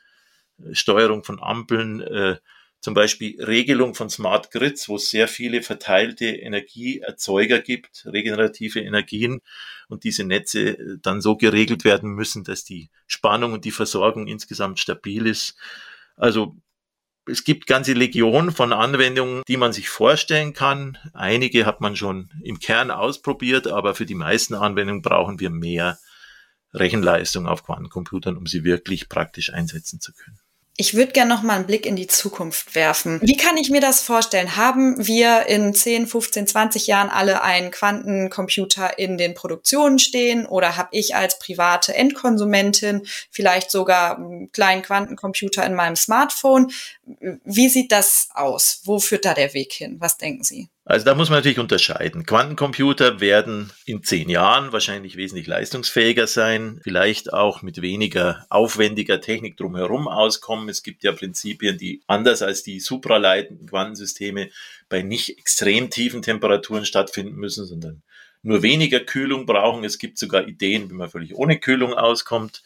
äh, 0.59 0.75
Steuerung 0.75 1.23
von 1.23 1.41
Ampeln, 1.41 2.01
äh, 2.01 2.37
zum 2.79 2.93
Beispiel 2.93 3.43
Regelung 3.43 3.95
von 3.95 4.11
Smart 4.11 4.51
Grids, 4.51 4.87
wo 4.87 4.97
es 4.97 5.09
sehr 5.09 5.27
viele 5.27 5.63
verteilte 5.63 6.25
Energieerzeuger 6.25 7.57
gibt, 7.57 8.05
regenerative 8.05 8.81
Energien 8.81 9.41
und 9.87 10.03
diese 10.03 10.25
Netze 10.25 10.99
dann 11.01 11.21
so 11.21 11.37
geregelt 11.37 11.85
werden 11.85 12.11
müssen, 12.11 12.43
dass 12.43 12.63
die 12.63 12.91
Spannung 13.07 13.51
und 13.53 13.65
die 13.65 13.71
Versorgung 13.71 14.27
insgesamt 14.27 14.77
stabil 14.77 15.25
ist. 15.25 15.57
Also 16.15 16.55
es 17.25 17.43
gibt 17.43 17.67
ganze 17.67 17.93
Legionen 17.93 18.51
von 18.51 18.73
Anwendungen, 18.73 19.43
die 19.47 19.57
man 19.57 19.73
sich 19.73 19.89
vorstellen 19.89 20.53
kann. 20.53 20.97
Einige 21.13 21.65
hat 21.65 21.81
man 21.81 21.95
schon 21.95 22.29
im 22.43 22.59
Kern 22.59 22.91
ausprobiert, 22.91 23.67
aber 23.67 23.95
für 23.95 24.05
die 24.05 24.15
meisten 24.15 24.55
Anwendungen 24.55 25.01
brauchen 25.01 25.39
wir 25.39 25.49
mehr 25.49 25.97
Rechenleistung 26.73 27.47
auf 27.47 27.63
Quantencomputern, 27.63 28.35
um 28.35 28.47
sie 28.47 28.63
wirklich 28.63 29.07
praktisch 29.07 29.53
einsetzen 29.53 29.99
zu 29.99 30.11
können. 30.13 30.39
Ich 30.75 30.95
würde 30.95 31.11
gerne 31.11 31.33
noch 31.33 31.43
mal 31.43 31.55
einen 31.55 31.67
Blick 31.67 31.85
in 31.85 31.95
die 31.95 32.07
Zukunft 32.07 32.73
werfen. 32.73 33.19
Wie 33.21 33.37
kann 33.37 33.57
ich 33.57 33.69
mir 33.69 33.79
das 33.79 34.01
vorstellen? 34.01 34.55
Haben 34.55 35.05
wir 35.05 35.45
in 35.45 35.75
10, 35.75 36.07
15, 36.07 36.47
20 36.47 36.87
Jahren 36.87 37.09
alle 37.09 37.43
einen 37.43 37.69
Quantencomputer 37.69 38.97
in 38.97 39.19
den 39.19 39.35
Produktionen 39.35 39.99
stehen 39.99 40.47
oder 40.47 40.75
habe 40.75 40.89
ich 40.91 41.15
als 41.15 41.37
private 41.37 41.93
Endkonsumentin 41.93 43.03
vielleicht 43.29 43.69
sogar 43.69 44.17
einen 44.17 44.51
kleinen 44.51 44.81
Quantencomputer 44.81 45.63
in 45.63 45.75
meinem 45.75 45.95
Smartphone? 45.95 46.71
Wie 47.43 47.69
sieht 47.69 47.91
das 47.91 48.29
aus? 48.33 48.81
Wo 48.83 48.99
führt 48.99 49.25
da 49.25 49.35
der 49.35 49.53
Weg 49.53 49.73
hin? 49.73 49.97
Was 49.99 50.17
denken 50.17 50.43
Sie? 50.43 50.69
Also 50.85 51.05
da 51.05 51.15
muss 51.15 51.29
man 51.29 51.39
natürlich 51.39 51.59
unterscheiden. 51.59 52.25
Quantencomputer 52.25 53.21
werden 53.21 53.71
in 53.85 54.03
zehn 54.03 54.27
Jahren 54.27 54.73
wahrscheinlich 54.73 55.15
wesentlich 55.15 55.47
leistungsfähiger 55.47 56.27
sein, 56.27 56.81
vielleicht 56.83 57.31
auch 57.31 57.61
mit 57.61 57.81
weniger 57.81 58.45
aufwendiger 58.49 59.21
Technik 59.21 59.55
drumherum 59.55 60.09
auskommen. 60.09 60.67
Es 60.67 60.83
gibt 60.83 61.03
ja 61.03 61.13
Prinzipien, 61.13 61.77
die 61.77 62.01
anders 62.07 62.41
als 62.41 62.63
die 62.63 62.81
supraleitenden 62.81 63.67
Quantensysteme 63.67 64.49
bei 64.89 65.01
nicht 65.01 65.37
extrem 65.37 65.89
tiefen 65.89 66.21
Temperaturen 66.21 66.85
stattfinden 66.85 67.35
müssen, 67.35 67.65
sondern 67.65 68.03
nur 68.41 68.61
weniger 68.61 68.99
Kühlung 68.99 69.45
brauchen. 69.45 69.85
Es 69.85 69.97
gibt 69.97 70.17
sogar 70.17 70.49
Ideen, 70.49 70.89
wie 70.89 70.95
man 70.95 71.09
völlig 71.09 71.33
ohne 71.33 71.59
Kühlung 71.59 71.93
auskommt 71.93 72.61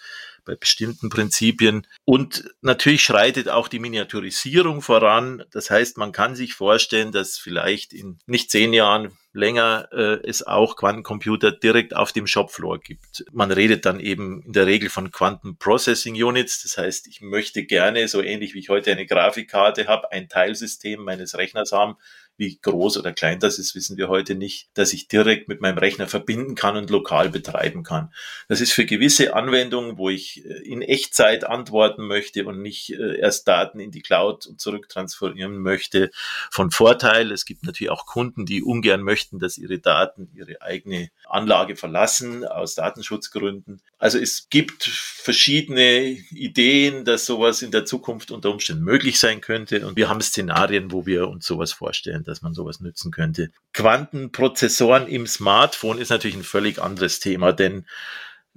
bei 0.48 0.56
bestimmten 0.56 1.10
Prinzipien. 1.10 1.86
Und 2.06 2.56
natürlich 2.62 3.04
schreitet 3.04 3.50
auch 3.50 3.68
die 3.68 3.80
Miniaturisierung 3.80 4.82
voran. 4.82 5.43
Das 5.52 5.70
heißt, 5.70 5.98
man 5.98 6.14
kann 6.14 6.36
sich 6.36 6.54
vorstellen, 6.54 7.12
dass 7.12 7.38
vielleicht 7.38 7.93
in 7.93 8.18
nicht 8.26 8.50
zehn 8.50 8.74
Jahren 8.74 9.12
länger 9.34 9.89
äh, 9.91 10.28
es 10.28 10.45
auch 10.48 10.78
Quantencomputer 10.78 11.52
direkt 11.52 11.95
auf 11.95 12.12
dem 12.12 12.26
Shopfloor 12.26 12.80
gibt. 12.80 13.26
Man 13.32 13.52
redet 13.52 13.86
dann 13.86 14.00
eben 14.00 14.41
in 14.41 14.54
der 14.54 14.66
Regel 14.66 14.89
von 14.89 15.12
Quanten 15.12 15.58
Processing 15.58 16.16
Units. 16.16 16.64
Das 16.64 16.78
heißt, 16.78 17.08
ich 17.08 17.22
möchte 17.22 17.64
gerne, 17.66 18.08
so 18.08 18.24
ähnlich 18.24 18.56
wie 18.56 18.60
ich 18.60 18.70
heute 18.70 18.91
eine 18.91 19.06
Grafikkarte 19.06 19.88
habe, 19.88 20.12
ein 20.12 20.28
Teilsystem 20.30 21.04
meines 21.04 21.38
Rechners 21.38 21.72
haben, 21.72 21.98
wie 22.38 22.60
groß 22.62 22.98
oder 22.98 23.14
klein 23.14 23.40
das 23.40 23.58
ist, 23.58 23.74
wissen 23.76 23.98
wir 23.98 24.10
heute 24.10 24.36
nicht, 24.36 24.70
dass 24.76 24.94
ich 24.94 25.08
direkt 25.08 25.48
mit 25.48 25.60
meinem 25.60 25.80
Rechner 25.80 26.08
verbinden 26.08 26.54
kann 26.54 26.78
und 26.78 26.90
lokal 26.92 27.30
betreiben 27.30 27.84
kann. 27.84 28.14
Das 28.48 28.62
ist 28.62 28.72
für 28.72 28.86
gewisse 28.86 29.34
Anwendungen, 29.34 29.98
wo 29.98 30.10
ich 30.10 30.46
äh, 30.46 30.60
in 30.64 30.82
Echtzeit 30.82 31.44
antworten 31.44 32.06
möchte 32.06 32.46
und 32.46 32.62
nicht 32.62 32.92
äh, 32.92 33.18
erst 33.20 33.48
Daten 33.48 33.80
in 33.80 33.92
die 33.92 34.02
Cloud 34.02 34.46
und 34.46 34.62
zurücktransferieren 34.62 35.58
möchte, 35.58 36.12
von 36.52 36.70
Vorteil. 36.70 37.32
Es 37.32 37.46
gibt 37.46 37.66
natürlich 37.66 37.90
auch 37.92 38.06
Kunden, 38.06 38.46
die 38.46 38.62
ungern 38.62 39.02
möchten, 39.02 39.40
dass 39.40 39.58
ihre 39.58 39.80
Daten 39.80 40.30
ihre 40.36 40.62
eigene 40.62 41.10
Anlage 41.26 41.76
verlassen 41.76 42.46
aus 42.46 42.76
Datenschutzgründen. 42.76 43.82
Also 43.98 44.20
es 44.20 44.50
gibt 44.50 44.84
verschiedene 44.84 46.04
Ideen, 46.32 47.04
dass 47.04 47.26
sowas 47.26 47.64
in 47.64 47.72
der 47.72 47.86
Zukunft 47.86 48.30
unter 48.30 48.52
Umständen 48.52 48.84
möglich 48.84 49.20
sein 49.20 49.42
könnte. 49.42 49.88
Und 49.88 49.98
wir 49.98 50.08
haben 50.08 50.22
Szenarien, 50.22 50.92
wo 50.92 51.08
wir 51.08 51.28
uns 51.28 51.46
sowas 51.46 51.72
vorstellen 51.72 52.24
dass 52.28 52.42
man 52.42 52.54
sowas 52.54 52.80
nützen 52.80 53.12
könnte. 53.12 53.52
Quantenprozessoren 53.74 55.08
im 55.08 55.28
Smartphone 55.28 55.98
ist 55.98 56.10
natürlich 56.10 56.38
ein 56.38 56.44
völlig 56.44 56.82
anderes 56.82 57.20
Thema, 57.20 57.54
denn 57.54 57.86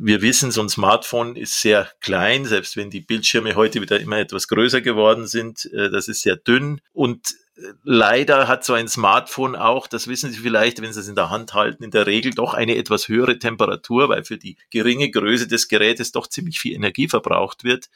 wir 0.03 0.23
wissen, 0.23 0.51
so 0.51 0.62
ein 0.62 0.68
Smartphone 0.71 1.37
ist 1.37 1.61
sehr 1.61 1.91
klein, 2.01 2.47
selbst 2.47 2.77
wenn 2.77 2.89
die 2.89 3.03
Bildschirme 3.03 3.55
heute 3.55 3.83
wieder 3.83 4.01
immer 4.01 4.18
etwas 4.18 4.49
größer 4.49 4.81
geworden 4.81 5.27
sind. 5.27 5.66
Äh, 5.73 5.91
das 5.91 6.09
ist 6.09 6.23
sehr 6.23 6.37
dünn 6.37 6.81
und 6.93 7.35
äh, 7.57 7.73
leider 7.85 8.49
hat 8.49 8.64
so 8.64 8.73
ein 8.73 8.89
Smartphone 8.89 9.57
auch, 9.57 9.87
das 9.87 10.09
wissen 10.09 10.33
Sie 10.33 10.39
vielleicht, 10.39 10.81
wenn 10.81 10.93
Sie 10.93 11.01
es 11.01 11.09
in 11.09 11.16
der 11.16 11.29
Hand 11.29 11.53
halten, 11.53 11.85
in 11.85 11.91
der 11.91 12.07
Regel 12.07 12.33
doch 12.33 12.55
eine 12.55 12.77
etwas 12.77 13.09
höhere 13.09 13.39
Temperatur, 13.39 14.09
weil 14.09 14.25
für 14.25 14.39
die 14.39 14.57
geringe 14.71 15.11
Größe 15.11 15.47
des 15.47 15.68
Gerätes 15.68 16.12
doch 16.12 16.27
ziemlich 16.27 16.59
viel 16.59 16.75
Energie 16.75 17.09
verbraucht 17.09 17.62
wird. 17.62 17.91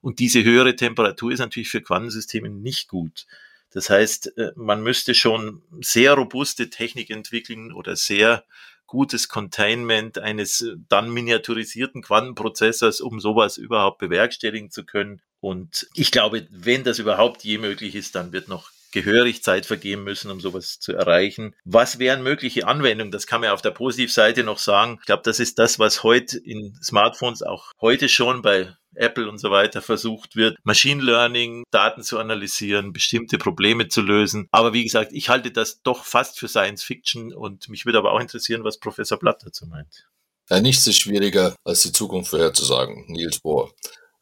Und 0.00 0.18
diese 0.18 0.42
höhere 0.42 0.76
Temperatur 0.76 1.30
ist 1.30 1.40
natürlich 1.40 1.68
für 1.68 1.82
Quantensysteme 1.82 2.48
nicht 2.48 2.88
gut. 2.88 3.26
Das 3.72 3.90
heißt, 3.90 4.36
äh, 4.36 4.52
man 4.56 4.82
müsste 4.82 5.14
schon 5.14 5.62
sehr 5.80 6.14
robuste 6.14 6.70
Technik 6.70 7.10
entwickeln 7.10 7.72
oder 7.72 7.96
sehr 7.96 8.44
gutes 8.86 9.28
Containment 9.28 10.18
eines 10.18 10.62
äh, 10.62 10.74
dann 10.88 11.10
miniaturisierten 11.10 12.02
Quantenprozessors, 12.02 13.00
um 13.00 13.20
sowas 13.20 13.56
überhaupt 13.56 13.98
bewerkstelligen 13.98 14.70
zu 14.70 14.84
können. 14.84 15.22
Und 15.38 15.88
ich 15.94 16.10
glaube, 16.10 16.46
wenn 16.50 16.84
das 16.84 16.98
überhaupt 16.98 17.44
je 17.44 17.58
möglich 17.58 17.94
ist, 17.94 18.14
dann 18.14 18.32
wird 18.32 18.48
noch 18.48 18.70
gehörig 18.92 19.42
Zeit 19.42 19.66
vergeben 19.66 20.02
müssen, 20.02 20.30
um 20.30 20.40
sowas 20.40 20.80
zu 20.80 20.92
erreichen. 20.92 21.54
Was 21.64 21.98
wären 21.98 22.22
mögliche 22.22 22.66
Anwendungen? 22.66 23.12
Das 23.12 23.26
kann 23.26 23.40
man 23.40 23.50
auf 23.50 23.62
der 23.62 23.70
Positivseite 23.70 24.42
noch 24.42 24.58
sagen. 24.58 24.96
Ich 25.00 25.06
glaube, 25.06 25.22
das 25.24 25.38
ist 25.38 25.58
das, 25.58 25.78
was 25.78 26.02
heute 26.02 26.38
in 26.38 26.76
Smartphones 26.82 27.42
auch 27.42 27.70
heute 27.80 28.08
schon 28.08 28.42
bei 28.42 28.74
Apple 28.94 29.28
und 29.28 29.38
so 29.38 29.50
weiter 29.50 29.82
versucht 29.82 30.36
wird, 30.36 30.58
Machine 30.64 31.02
Learning, 31.02 31.64
Daten 31.70 32.02
zu 32.02 32.18
analysieren, 32.18 32.92
bestimmte 32.92 33.38
Probleme 33.38 33.88
zu 33.88 34.00
lösen. 34.00 34.48
Aber 34.50 34.72
wie 34.72 34.84
gesagt, 34.84 35.12
ich 35.12 35.28
halte 35.28 35.50
das 35.50 35.82
doch 35.82 36.04
fast 36.04 36.38
für 36.38 36.48
Science 36.48 36.82
Fiction 36.82 37.32
und 37.32 37.68
mich 37.68 37.86
würde 37.86 37.98
aber 37.98 38.12
auch 38.12 38.20
interessieren, 38.20 38.64
was 38.64 38.78
Professor 38.78 39.18
Blatt 39.18 39.42
dazu 39.44 39.66
meint. 39.66 40.06
Ja, 40.48 40.60
nichts 40.60 40.86
ist 40.86 41.00
schwieriger, 41.00 41.54
als 41.64 41.82
die 41.82 41.92
Zukunft 41.92 42.30
vorherzusagen, 42.30 43.04
Niels 43.06 43.38
Bohr. 43.38 43.72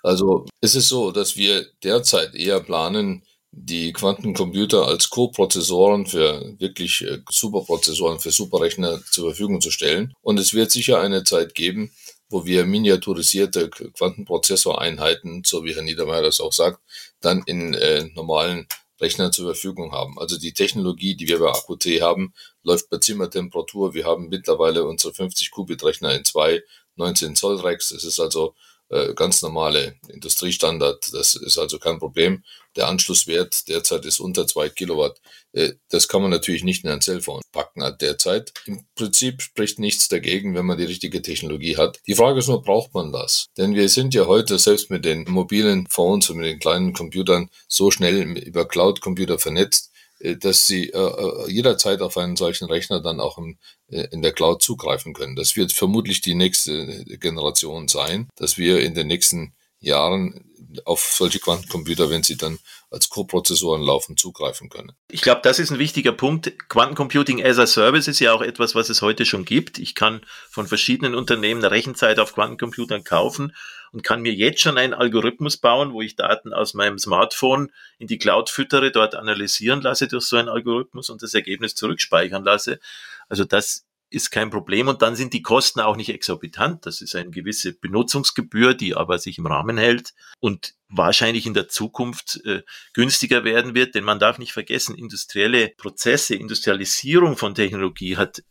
Also 0.03 0.47
es 0.61 0.75
ist 0.75 0.89
so, 0.89 1.11
dass 1.11 1.37
wir 1.37 1.67
derzeit 1.83 2.35
eher 2.35 2.61
planen, 2.61 3.25
die 3.51 3.93
Quantencomputer 3.93 4.87
als 4.87 5.11
Co-Prozessoren 5.11 6.07
für 6.07 6.55
wirklich 6.59 7.03
äh, 7.03 7.19
Superprozessoren, 7.31 8.21
für 8.21 8.31
Superrechner 8.31 9.01
zur 9.11 9.31
Verfügung 9.31 9.61
zu 9.61 9.71
stellen. 9.71 10.13
Und 10.21 10.39
es 10.39 10.53
wird 10.53 10.71
sicher 10.71 11.01
eine 11.01 11.25
Zeit 11.25 11.55
geben, 11.55 11.91
wo 12.29 12.45
wir 12.45 12.67
miniaturisierte 12.67 13.71
Quantenprozessoreinheiten, 13.71 15.43
so 15.45 15.65
wie 15.65 15.75
Herr 15.75 15.83
Niedermeyer 15.83 16.23
das 16.23 16.41
auch 16.41 16.53
sagt, 16.53 16.81
dann 17.21 17.43
in 17.47 17.75
äh, 17.75 18.05
normalen 18.15 18.67
Rechnern 19.01 19.33
zur 19.33 19.47
Verfügung 19.47 19.93
haben. 19.93 20.19
Also 20.19 20.39
die 20.39 20.53
Technologie, 20.53 21.15
die 21.15 21.29
wir 21.29 21.39
bei 21.39 21.51
AQT 21.51 21.87
haben, 22.01 22.35
läuft 22.63 22.91
bei 22.91 22.99
Zimmertemperatur. 22.99 23.95
Wir 23.95 24.05
haben 24.05 24.29
mittlerweile 24.29 24.85
unsere 24.85 25.15
50 25.15 25.51
Qubit 25.51 25.85
Rechner 25.85 26.15
in 26.15 26.25
zwei 26.25 26.63
19 26.97 27.37
Zoll 27.37 27.61
Racks. 27.61 27.91
Das 27.91 28.05
ist 28.05 28.19
also 28.19 28.55
äh, 28.91 29.15
ganz 29.15 29.43
normale 29.43 29.97
Industriestandard. 30.09 31.13
Das 31.13 31.35
ist 31.35 31.59
also 31.59 31.79
kein 31.79 31.99
Problem. 31.99 32.43
Der 32.77 32.89
Anschlusswert 32.89 33.69
derzeit 33.69 34.05
ist 34.05 34.21
unter 34.21 34.47
zwei 34.47 34.69
Kilowatt. 34.69 35.21
Äh, 35.53 35.73
das 35.91 36.09
kann 36.09 36.23
man 36.23 36.31
natürlich 36.31 36.65
nicht 36.65 36.85
in 36.85 36.91
ein 36.91 37.01
Cellphone 37.01 37.43
packen 37.53 37.83
derzeit. 38.01 38.53
Im 38.67 38.87
Prinzip 38.95 39.43
spricht 39.43 39.79
nichts 39.79 40.09
dagegen, 40.09 40.55
wenn 40.55 40.67
man 40.67 40.79
die 40.79 40.85
richtige 40.85 41.23
Technologie 41.23 41.77
hat. 41.77 42.01
Die 42.07 42.15
Frage 42.15 42.39
ist 42.39 42.49
nur, 42.49 42.63
braucht 42.63 42.95
man 42.95 43.13
das? 43.13 43.49
Denn 43.57 43.75
wir 43.75 43.89
sind 43.89 44.15
ja 44.15 44.27
heute 44.27 44.59
selbst 44.59 44.91
mit 44.91 45.05
den 45.05 45.25
mobilen 45.29 45.87
Phones 45.89 46.31
und 46.31 46.39
mit 46.39 46.47
den 46.47 46.59
kleinen 46.59 46.93
Computern 46.93 47.51
so 47.67 47.91
schnell 47.91 48.39
über 48.39 48.67
Cloud-Computer 48.67 49.39
vernetzt, 49.39 49.93
dass 50.21 50.67
sie 50.67 50.91
äh, 50.91 50.99
äh, 50.99 51.51
jederzeit 51.51 52.01
auf 52.01 52.17
einen 52.17 52.37
solchen 52.37 52.67
Rechner 52.67 53.01
dann 53.01 53.21
auch 53.21 53.39
im, 53.39 53.59
äh, 53.89 54.09
in 54.11 54.23
der 54.23 54.33
Cloud 54.33 54.63
zugreifen 54.63 55.15
können. 55.15 55.37
Das 55.37 55.57
wird 55.57 55.73
vermutlich 55.73 56.21
die 56.21 56.35
nächste 56.35 57.05
Generation 57.05 57.89
sein, 57.89 58.29
dass 58.37 58.59
wir 58.59 58.81
in 58.81 58.95
den 58.95 59.07
nächsten 59.07 59.55
Jahren 59.81 60.45
auf 60.85 61.01
solche 61.01 61.39
Quantencomputer, 61.39 62.11
wenn 62.11 62.23
sie 62.23 62.37
dann 62.37 62.59
als 62.91 63.09
Co-Prozessoren 63.09 63.83
laufen, 63.83 64.17
zugreifen 64.17 64.69
können. 64.69 64.93
Ich 65.11 65.23
glaube, 65.23 65.41
das 65.43 65.59
ist 65.59 65.71
ein 65.71 65.79
wichtiger 65.79 66.13
Punkt. 66.13 66.53
Quantencomputing 66.69 67.43
as 67.43 67.59
a 67.59 67.67
Service 67.67 68.09
ist 68.09 68.21
ja 68.21 68.33
auch 68.33 68.43
etwas, 68.43 68.75
was 68.75 68.89
es 68.89 69.01
heute 69.01 69.25
schon 69.25 69.45
gibt. 69.45 69.79
Ich 69.79 69.95
kann 69.95 70.21
von 70.51 70.67
verschiedenen 70.67 71.15
Unternehmen 71.15 71.65
Rechenzeit 71.65 72.19
auf 72.19 72.35
Quantencomputern 72.35 73.05
kaufen 73.05 73.55
und 73.93 74.03
kann 74.03 74.23
mir 74.23 74.33
jetzt 74.33 74.61
schon 74.61 74.79
einen 74.79 74.95
Algorithmus 74.95 75.57
bauen, 75.57 75.93
wo 75.93 76.03
ich 76.03 76.17
Daten 76.17 76.53
aus 76.53 76.75
meinem 76.75 76.99
Smartphone 76.99 77.73
in 77.99 78.07
die 78.07 78.19
Cloud 78.19 78.51
füttere, 78.51 78.91
dort 78.91 79.15
analysieren 79.15 79.81
lasse 79.81 80.09
durch 80.09 80.25
so 80.25 80.37
einen 80.37 80.49
Algorithmus 80.49 81.11
und 81.11 81.23
das 81.23 81.35
Ergebnis 81.35 81.75
zurückspeichern 81.75 82.45
lasse. 82.45 82.81
Also 83.29 83.45
das 83.45 83.85
ist 84.11 84.31
kein 84.31 84.51
Problem 84.51 84.89
und 84.89 85.03
dann 85.03 85.17
sind 85.17 85.35
die 85.35 85.43
Kosten 85.43 85.81
auch 85.81 85.97
nicht 85.97 86.09
exorbitant. 86.09 86.87
Das 86.87 87.03
ist 87.03 87.15
eine 87.15 87.31
gewisse 87.31 87.75
Benutzungsgebühr, 87.75 88.75
die 88.75 88.95
aber 88.95 89.19
sich 89.19 89.39
im 89.39 89.47
Rahmen 89.47 89.77
hält 89.77 90.15
und 90.41 90.75
wahrscheinlich 90.89 91.47
in 91.47 91.55
der 91.55 91.69
Zukunft 91.69 92.41
äh, 92.45 92.63
günstiger 92.95 93.45
werden 93.45 93.75
wird, 93.75 93.95
denn 93.95 94.05
man 94.05 94.19
darf 94.19 94.39
nicht 94.39 94.53
vergessen, 94.53 94.95
industrielle 94.95 95.73
Prozesse, 95.77 96.35
Industrialisierung 96.35 97.37
von 97.37 97.55
Technologie 97.55 98.17
hat 98.17 98.43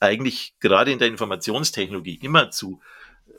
eigentlich 0.00 0.54
gerade 0.60 0.92
in 0.92 0.98
der 0.98 1.08
Informationstechnologie 1.08 2.18
immer 2.22 2.50
zu 2.50 2.80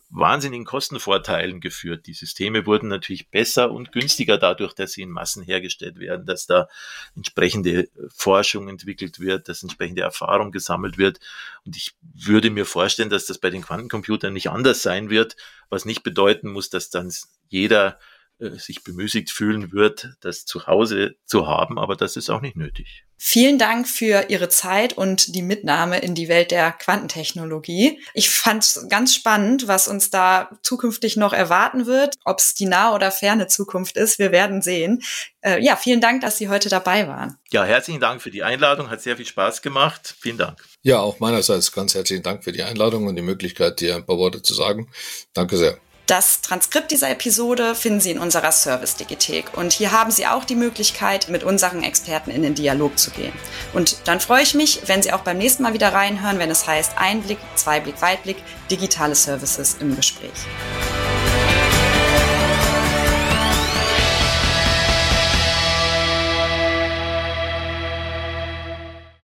wahnsinnigen 0.10 0.66
Kostenvorteilen 0.66 1.60
geführt. 1.60 2.08
Die 2.08 2.14
Systeme 2.14 2.66
wurden 2.66 2.88
natürlich 2.88 3.30
besser 3.30 3.72
und 3.72 3.92
günstiger 3.92 4.38
dadurch, 4.38 4.74
dass 4.74 4.94
sie 4.94 5.02
in 5.02 5.12
Massen 5.12 5.44
hergestellt 5.44 6.00
werden, 6.00 6.26
dass 6.26 6.46
da 6.46 6.68
entsprechende 7.16 7.90
Forschung 8.16 8.70
entwickelt 8.70 9.20
wird, 9.20 9.50
dass 9.50 9.64
entsprechende 9.64 10.04
Erfahrung 10.04 10.52
gesammelt 10.52 10.98
wird. 10.98 11.20
Und 11.66 11.76
ich 11.76 11.96
würde 12.02 12.50
mir 12.50 12.66
vorstellen, 12.66 13.10
dass 13.10 13.26
das 13.26 13.38
bei 13.38 13.50
den 13.50 13.62
Quantencomputern 13.62 14.34
nicht 14.34 14.50
anders 14.50 14.82
sein 14.82 15.10
wird, 15.10 15.36
was 15.70 15.86
nicht 15.86 16.04
bedeuten 16.04 16.50
muss, 16.50 16.70
dass 16.70 16.90
dann 16.90 17.12
jeder 17.50 18.00
sich 18.40 18.84
bemüßigt 18.84 19.32
fühlen 19.32 19.72
wird, 19.72 20.16
das 20.22 20.46
zu 20.46 20.68
Hause 20.68 21.16
zu 21.26 21.48
haben, 21.48 21.80
aber 21.80 21.96
das 21.96 22.16
ist 22.16 22.30
auch 22.30 22.42
nicht 22.42 22.56
nötig. 22.56 23.04
Vielen 23.20 23.58
Dank 23.58 23.88
für 23.88 24.30
Ihre 24.30 24.48
Zeit 24.48 24.94
und 24.94 25.34
die 25.34 25.42
Mitnahme 25.42 25.98
in 26.00 26.14
die 26.14 26.28
Welt 26.28 26.52
der 26.52 26.72
Quantentechnologie. 26.72 28.00
Ich 28.14 28.30
fand 28.30 28.64
es 28.64 28.86
ganz 28.90 29.16
spannend, 29.16 29.68
was 29.68 29.88
uns 29.88 30.12
da 30.12 30.52
zukünftig 30.62 31.18
noch 31.18 31.34
erwarten 31.34 31.88
wird. 31.88 32.14
Ob 32.26 32.38
es 32.38 32.54
die 32.54 32.68
nahe 32.68 32.94
oder 32.94 33.12
ferne 33.12 33.48
Zukunft 33.48 33.98
ist, 33.98 34.20
wir 34.20 34.32
werden 34.32 34.62
sehen. 34.62 35.02
Äh, 35.42 35.64
ja, 35.64 35.76
vielen 35.76 36.00
Dank, 36.00 36.22
dass 36.22 36.38
Sie 36.38 36.48
heute 36.48 36.70
dabei 36.70 37.08
waren. 37.08 37.38
Ja, 37.52 37.64
herzlichen 37.64 38.02
Dank 38.02 38.22
für 38.22 38.30
die 38.30 38.44
Einladung. 38.44 38.92
Hat 38.92 39.02
sehr 39.02 39.18
viel 39.18 39.26
Spaß 39.26 39.64
gemacht. 39.64 40.16
Vielen 40.20 40.38
Dank. 40.38 40.64
Ja, 40.84 41.00
auch 41.00 41.20
meinerseits 41.20 41.72
ganz 41.72 41.96
herzlichen 41.96 42.22
Dank 42.22 42.44
für 42.44 42.52
die 42.52 42.62
Einladung 42.62 43.08
und 43.08 43.16
die 43.16 43.24
Möglichkeit, 43.24 43.80
dir 43.80 43.96
ein 43.96 44.06
paar 44.06 44.20
Worte 44.20 44.44
zu 44.44 44.54
sagen. 44.54 44.92
Danke 45.34 45.58
sehr. 45.58 45.80
Das 46.08 46.40
Transkript 46.40 46.92
dieser 46.92 47.10
Episode 47.10 47.76
finden 47.76 48.00
Sie 48.00 48.12
in 48.12 48.20
unserer 48.20 48.54
Service-Digithek 48.54 49.58
und 49.58 49.74
hier 49.74 49.92
haben 49.92 50.10
Sie 50.10 50.26
auch 50.26 50.46
die 50.46 50.56
Möglichkeit, 50.56 51.28
mit 51.28 51.44
unseren 51.44 51.84
Experten 51.84 52.32
in 52.32 52.44
den 52.44 52.56
Dialog 52.56 52.98
zu 52.98 53.12
gehen. 53.12 53.34
Und 53.74 53.98
dann 54.06 54.22
freue 54.22 54.42
ich 54.42 54.54
mich, 54.54 54.84
wenn 54.86 55.04
Sie 55.04 55.12
auch 55.12 55.20
beim 55.20 55.38
nächsten 55.38 55.64
Mal 55.64 55.74
wieder 55.74 55.94
reinhören, 55.94 56.40
wenn 56.40 56.50
es 56.50 56.66
heißt 56.66 56.94
Einblick, 56.96 57.40
Zweiblick, 57.56 58.02
Weitblick, 58.02 58.38
digitale 58.72 59.16
Services 59.16 59.76
im 59.82 59.98
Gespräch. 59.98 60.32